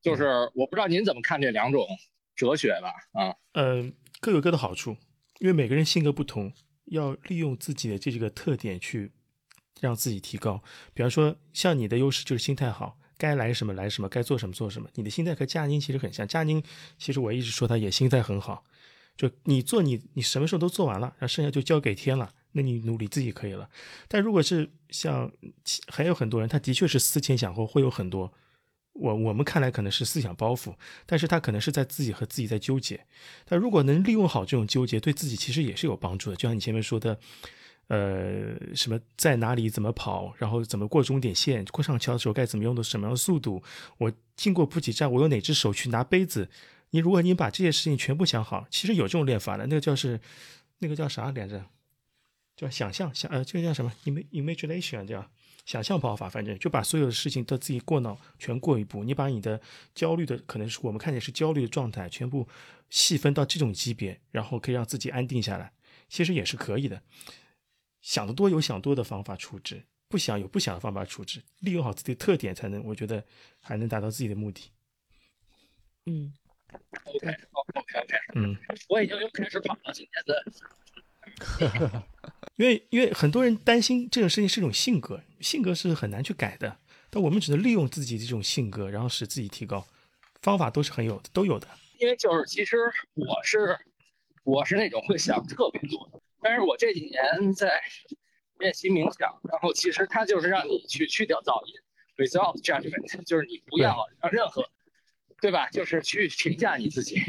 [0.00, 1.86] 就是我不知道您怎么看这两种
[2.34, 2.94] 哲学吧？
[3.12, 4.96] 啊，嗯，各有各的好处，
[5.40, 6.52] 因为每个人性格不同，
[6.84, 9.10] 要利用自己的这个特点去
[9.80, 10.62] 让自己提高。
[10.94, 14.88] 比方说，像你的优势就是心态好，该来什么来什么，该做什么做什么。
[14.94, 16.62] 你的心态和佳宁其实很像，佳宁
[16.98, 18.64] 其实我一直说他也心态很好，
[19.16, 22.32] 就你做你你什么时候都做完了，然后剩下就交给天了。
[22.52, 23.70] 那你努力自己可以了。
[24.08, 25.32] 但如果是像
[25.86, 28.30] 还有很多人，他的确是思前想后，会有很多
[29.00, 30.74] 我我们看来可能是思想包袱，
[31.06, 33.06] 但是他可能是在自己和自己在纠结。
[33.46, 36.36] 但如果能利用好这种纠结，对自己其实也是有帮助的。
[36.36, 37.18] 就像你前面说的，
[37.88, 43.62] 呃，什么在哪里怎么跑，然后怎么过终点线，过上桥的时候该怎么用的什么样的速度，
[43.98, 46.48] 我经过补给站，我用哪只手去拿杯子。
[46.90, 50.20] 你如果你把这些事情全部想好，其实有这种练法的，那个叫是
[50.80, 51.64] 那个叫啥来着？
[52.56, 55.30] 叫想象想呃，这个叫什么？im imagination 叫。
[55.64, 59.04] 想象跑法，反正就把所有的事情都自己过脑全过一步。
[59.04, 59.60] 你把你的
[59.94, 62.48] 焦虑的，可能是我们看见是焦虑的状态，全部
[62.88, 65.72] 细分到这种级别，然后可以让自己安定下来，
[66.08, 67.02] 其实也是可以的。
[68.00, 73.24] 想得多有想多的方法处置，不想有不想的方法处置，利用好自己的特点，才能我觉得
[73.60, 74.72] 还能达到自己的目的。
[76.06, 76.32] 嗯
[77.04, 78.56] ，OK，OK，OK，嗯，
[78.88, 80.44] 我已经又开始跑了，今天的。
[82.56, 86.78] 因为因为很多人担心这种事情是一种性格，性格是很难去改的。
[87.08, 89.86] 但我们只能利用自己这种性格，然后使自己提高。
[90.42, 91.66] 方法都是很有，都有的。
[91.98, 92.76] 因为就是其实
[93.14, 93.78] 我是
[94.44, 97.80] 我是那种会想特别多的，但是我这几年在
[98.58, 101.74] 练习冥想，然后其实它就是让你去去掉噪音
[102.16, 104.64] ，result judgment，就是你不要让任何，
[105.40, 105.68] 对吧？
[105.70, 107.20] 就是去评价你自己。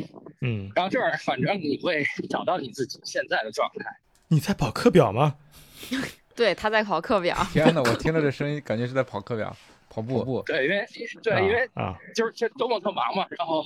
[0.41, 0.69] 嗯。
[0.75, 3.85] 然后这儿反正你会找到你自己现在的状态。
[4.27, 5.35] 你在跑课表吗？
[6.35, 7.35] 对，他在跑课表。
[7.51, 9.55] 天哪，我听着这声音，感觉是在跑课表，
[9.89, 10.23] 跑步。
[10.23, 10.41] 步。
[10.45, 10.87] 对，因为
[11.21, 13.63] 对，因为啊，就是这周末特忙嘛，然后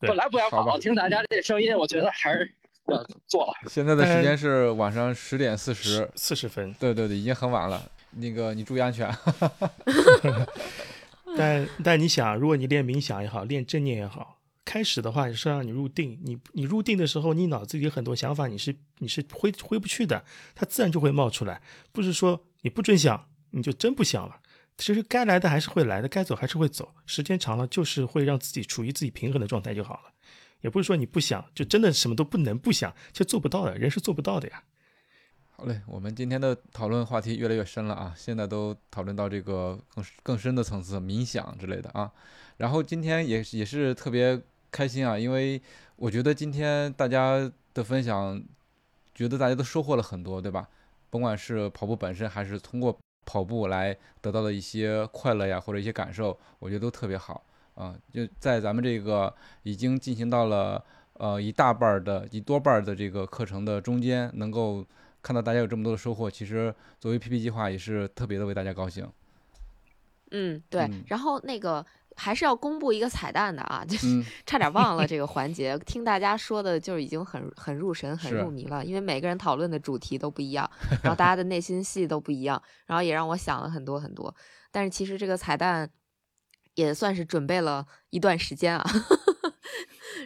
[0.00, 2.50] 本来不想跑，听大家这声音，我觉得还是
[2.86, 3.52] 要做了。
[3.68, 6.72] 现在的时间是晚上十点四十四十分。
[6.74, 7.82] 对对对，已经很晚了。
[8.12, 9.12] 那个，你注意安全。
[11.36, 14.38] 但但你想，如果你练冥想也好，练正念也好。
[14.66, 20.24] 开始的话是让你入定，你你入定的时候，你脑子里有很多想法，你是你是挥挥不去的，
[20.56, 21.62] 它自然就会冒出来。
[21.92, 24.40] 不是说你不准想，你就真不想了。
[24.76, 26.92] 其实该来的还是会来的，该走还是会走。
[27.06, 30.12] 时间长了，就是会让自己处于自己平衡的状态就好了。
[30.62, 34.64] 也不是说你不想，就真的什么都不能不想，就做不到的，人是做不到的呀。
[35.52, 42.10] 好嘞，我们今天的讨论话题越来越深了啊，现在都讨论到这个更更深的层次，冥想之类的啊。
[42.56, 44.42] 然后今天也也是特别。
[44.76, 45.58] 开心啊，因为
[45.96, 48.38] 我觉得今天大家的分享，
[49.14, 50.68] 觉得大家都收获了很多，对吧？
[51.08, 52.94] 甭管是跑步本身，还是通过
[53.24, 57.42] 跑步来得到的一些快乐呀，或者一些感受，我觉得都特别好
[57.74, 57.96] 啊。
[58.12, 60.84] 就在咱们这个已经进行到了
[61.14, 64.84] 呃一大半的一多半的这个课程的中间，能够
[65.22, 69.10] 看到大家有这么多的收获，其实作为 PP 计划也是特别的为大家高兴。
[70.32, 70.86] 嗯，对。
[71.06, 71.86] 然后那个。
[72.16, 75.78] 还是要公布一个彩蛋的啊，就是差点忘了 这个环节。
[75.80, 78.84] 听大家说的，就已经很很入神、很入迷了。
[78.84, 80.68] 因为每个人讨论的主题都不一样，
[81.02, 84.34] 然后大家的内心戏都不一样，然后也让我想了很多很多。
[84.72, 85.88] 但是其实这个彩蛋
[86.74, 88.84] 也算是准备了一段时间啊。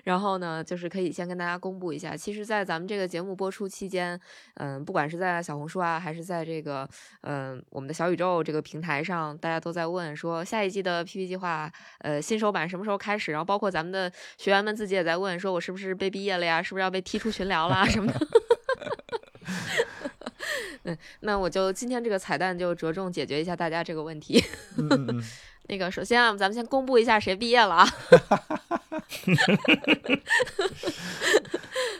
[0.04, 4.18] 然后呢，就是可以先跟大家公布一下，其实，在咱们这个节目播出期间，
[4.54, 6.88] 嗯，不管是在小红书啊，还是在这个
[7.22, 13.32] 嗯我们的小宇宙这个平台上，大家都在问说下一季的 PP 计划，呃，新手版什么时候开始？
[13.32, 16.62] 然后包括咱们的学员们自己也在问，说我是不是被毕业了呀？
[16.62, 18.20] 是不是要被踢出群聊啦什么的？
[20.84, 24.42] 嗯，那我就今天这个彩蛋就着重解决一下大家这个问题。
[25.70, 27.88] 那个，首先啊，咱们先公布一下谁毕业了啊。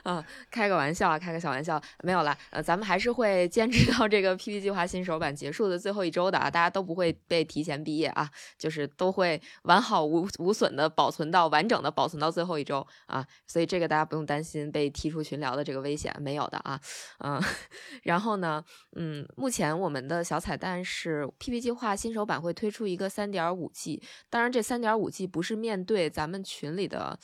[0.03, 2.37] 啊，开个玩笑啊，开个小玩笑，没有了。
[2.51, 16.81] 呃，咱们还是会坚持到这个 PP 计划新手版结束的最后一周的啊，大家都不会被提前毕业啊，就是都会完好无无损的保存到完整的保存到最后一周啊，所以这个大家不用担心被踢出群聊的这个危险，没有的啊。
[17.19, 17.41] 嗯，
[18.05, 18.65] 然后呢，
[18.97, 27.19] 嗯，目前我们的小彩蛋是 PP 计划新手版会推出一个三点五 G，当然这三点五 G 不是面对咱们群里的。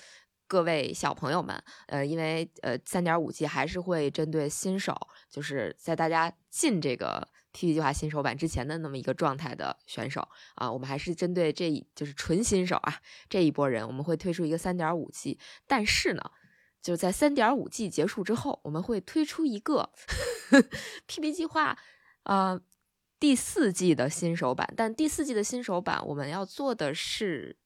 [0.48, 4.96] 各位小朋友们，呃，因为呃，三点五 G 还是会针对新手，
[5.28, 15.38] 就是在大家进这个 PP 计划新手版之前的那么一个状态的选手啊，我们还是针对这就是纯新手啊这一波人，我们会推出一个三点五 G。
[15.66, 16.30] 但是呢，
[16.80, 19.90] 就是在三点五 G 结束之后，我们会推出一个
[21.08, 21.76] PP 计划
[22.22, 22.60] 呃
[23.18, 24.72] 第四季的新手版。
[24.76, 27.56] 但第四季的新手版，我们要做的是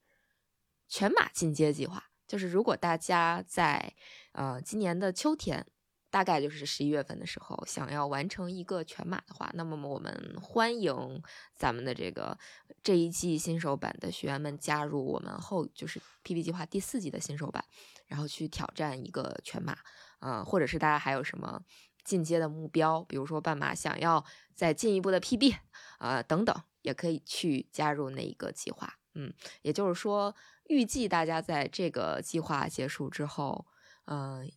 [0.88, 2.09] 全马进阶计划。
[2.30, 3.92] 就是如果大家在
[4.30, 5.66] 呃今年的秋天，
[6.10, 11.20] 大概就是十一月份的时候，想要完成一个全马的话，那么我们欢迎
[11.56, 12.38] 咱们的这个
[12.84, 17.64] 这一季新手版的学员们加入我们后就是 PP 计划第四季的新手版，
[18.06, 19.76] 然后去挑战一个全马。
[20.20, 21.60] 啊，或者是大家还有什么
[22.04, 24.24] 进阶的目标，比如说半马想要
[24.54, 25.56] 再进一步的 PB
[25.98, 28.94] 啊等等，也可以去加入那一个计划。
[29.14, 29.32] 嗯，
[29.62, 30.32] 也就是说，
[30.70, 33.66] 预计大家在这个计划结束之后，
[34.06, 34.48] 嗯、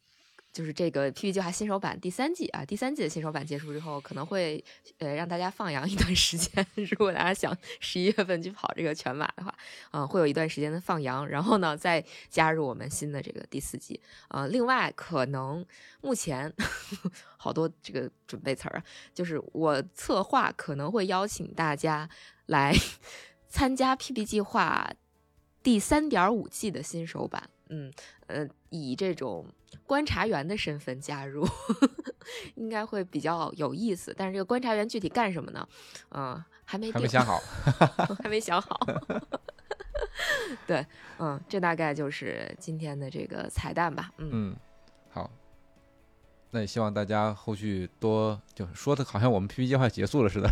[0.51, 4.63] 就是这个 PB 计划新手版第三季啊，第三季的新手版结束之后，可能会
[4.99, 6.63] 呃让大家放羊一段时间。
[6.91, 9.55] 如果大家想十一月份去跑这个全马的话，
[9.89, 13.99] 啊、会有一段时间的放羊，然后呢再加入我们新的这个第四季。
[14.27, 15.65] 啊、另外可能
[16.01, 16.53] 目前
[17.37, 18.83] 好多这个准备词儿啊，
[19.15, 22.07] 就是我策划可能会邀请大家
[22.45, 22.71] 来
[23.49, 24.87] 参加 PB 计划
[25.63, 27.49] 第三点五季的新手版。
[27.69, 27.91] 嗯
[28.27, 29.47] 呃，以这种
[29.87, 31.47] 观察员的身份加入，
[32.55, 34.13] 应该会比较有意思。
[34.15, 35.67] 但是这个观察员具体干什么呢？
[36.11, 37.39] 嗯、还没定还没想好，
[38.21, 38.79] 还没想好。
[40.67, 40.85] 对，
[41.17, 44.11] 嗯，这大概就是今天的这个彩蛋吧。
[44.17, 44.55] 嗯，嗯，
[45.09, 45.31] 好。
[46.53, 50.49] 那也希望大家后续多，就说的好像我们 PP 计划结束了似的。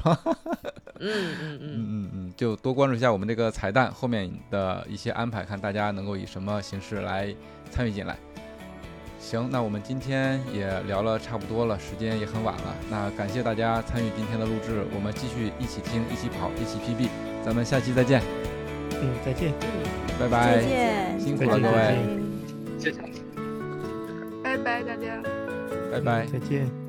[0.99, 7.34] 嗯 嗯嗯，嗯嗯嗯，就多关注一下我们这个彩蛋后面的一些安排，看大家能够以什么形式来
[7.69, 8.18] 参与进来。
[9.19, 12.76] 行，那我们今天也聊了差不多了，时间也很晚了。
[12.90, 17.07] 那感谢大家参与今天的录制，我们继续一起听，一起跑，一起 PB。
[17.45, 18.22] 咱们下期再见，
[19.02, 19.53] 嗯，再见。
[20.19, 21.98] 拜拜，再见辛苦了各位，
[22.80, 22.99] 谢谢。
[24.44, 25.40] 拜拜大家。
[25.91, 26.26] 拜拜。
[26.26, 26.81] 再见。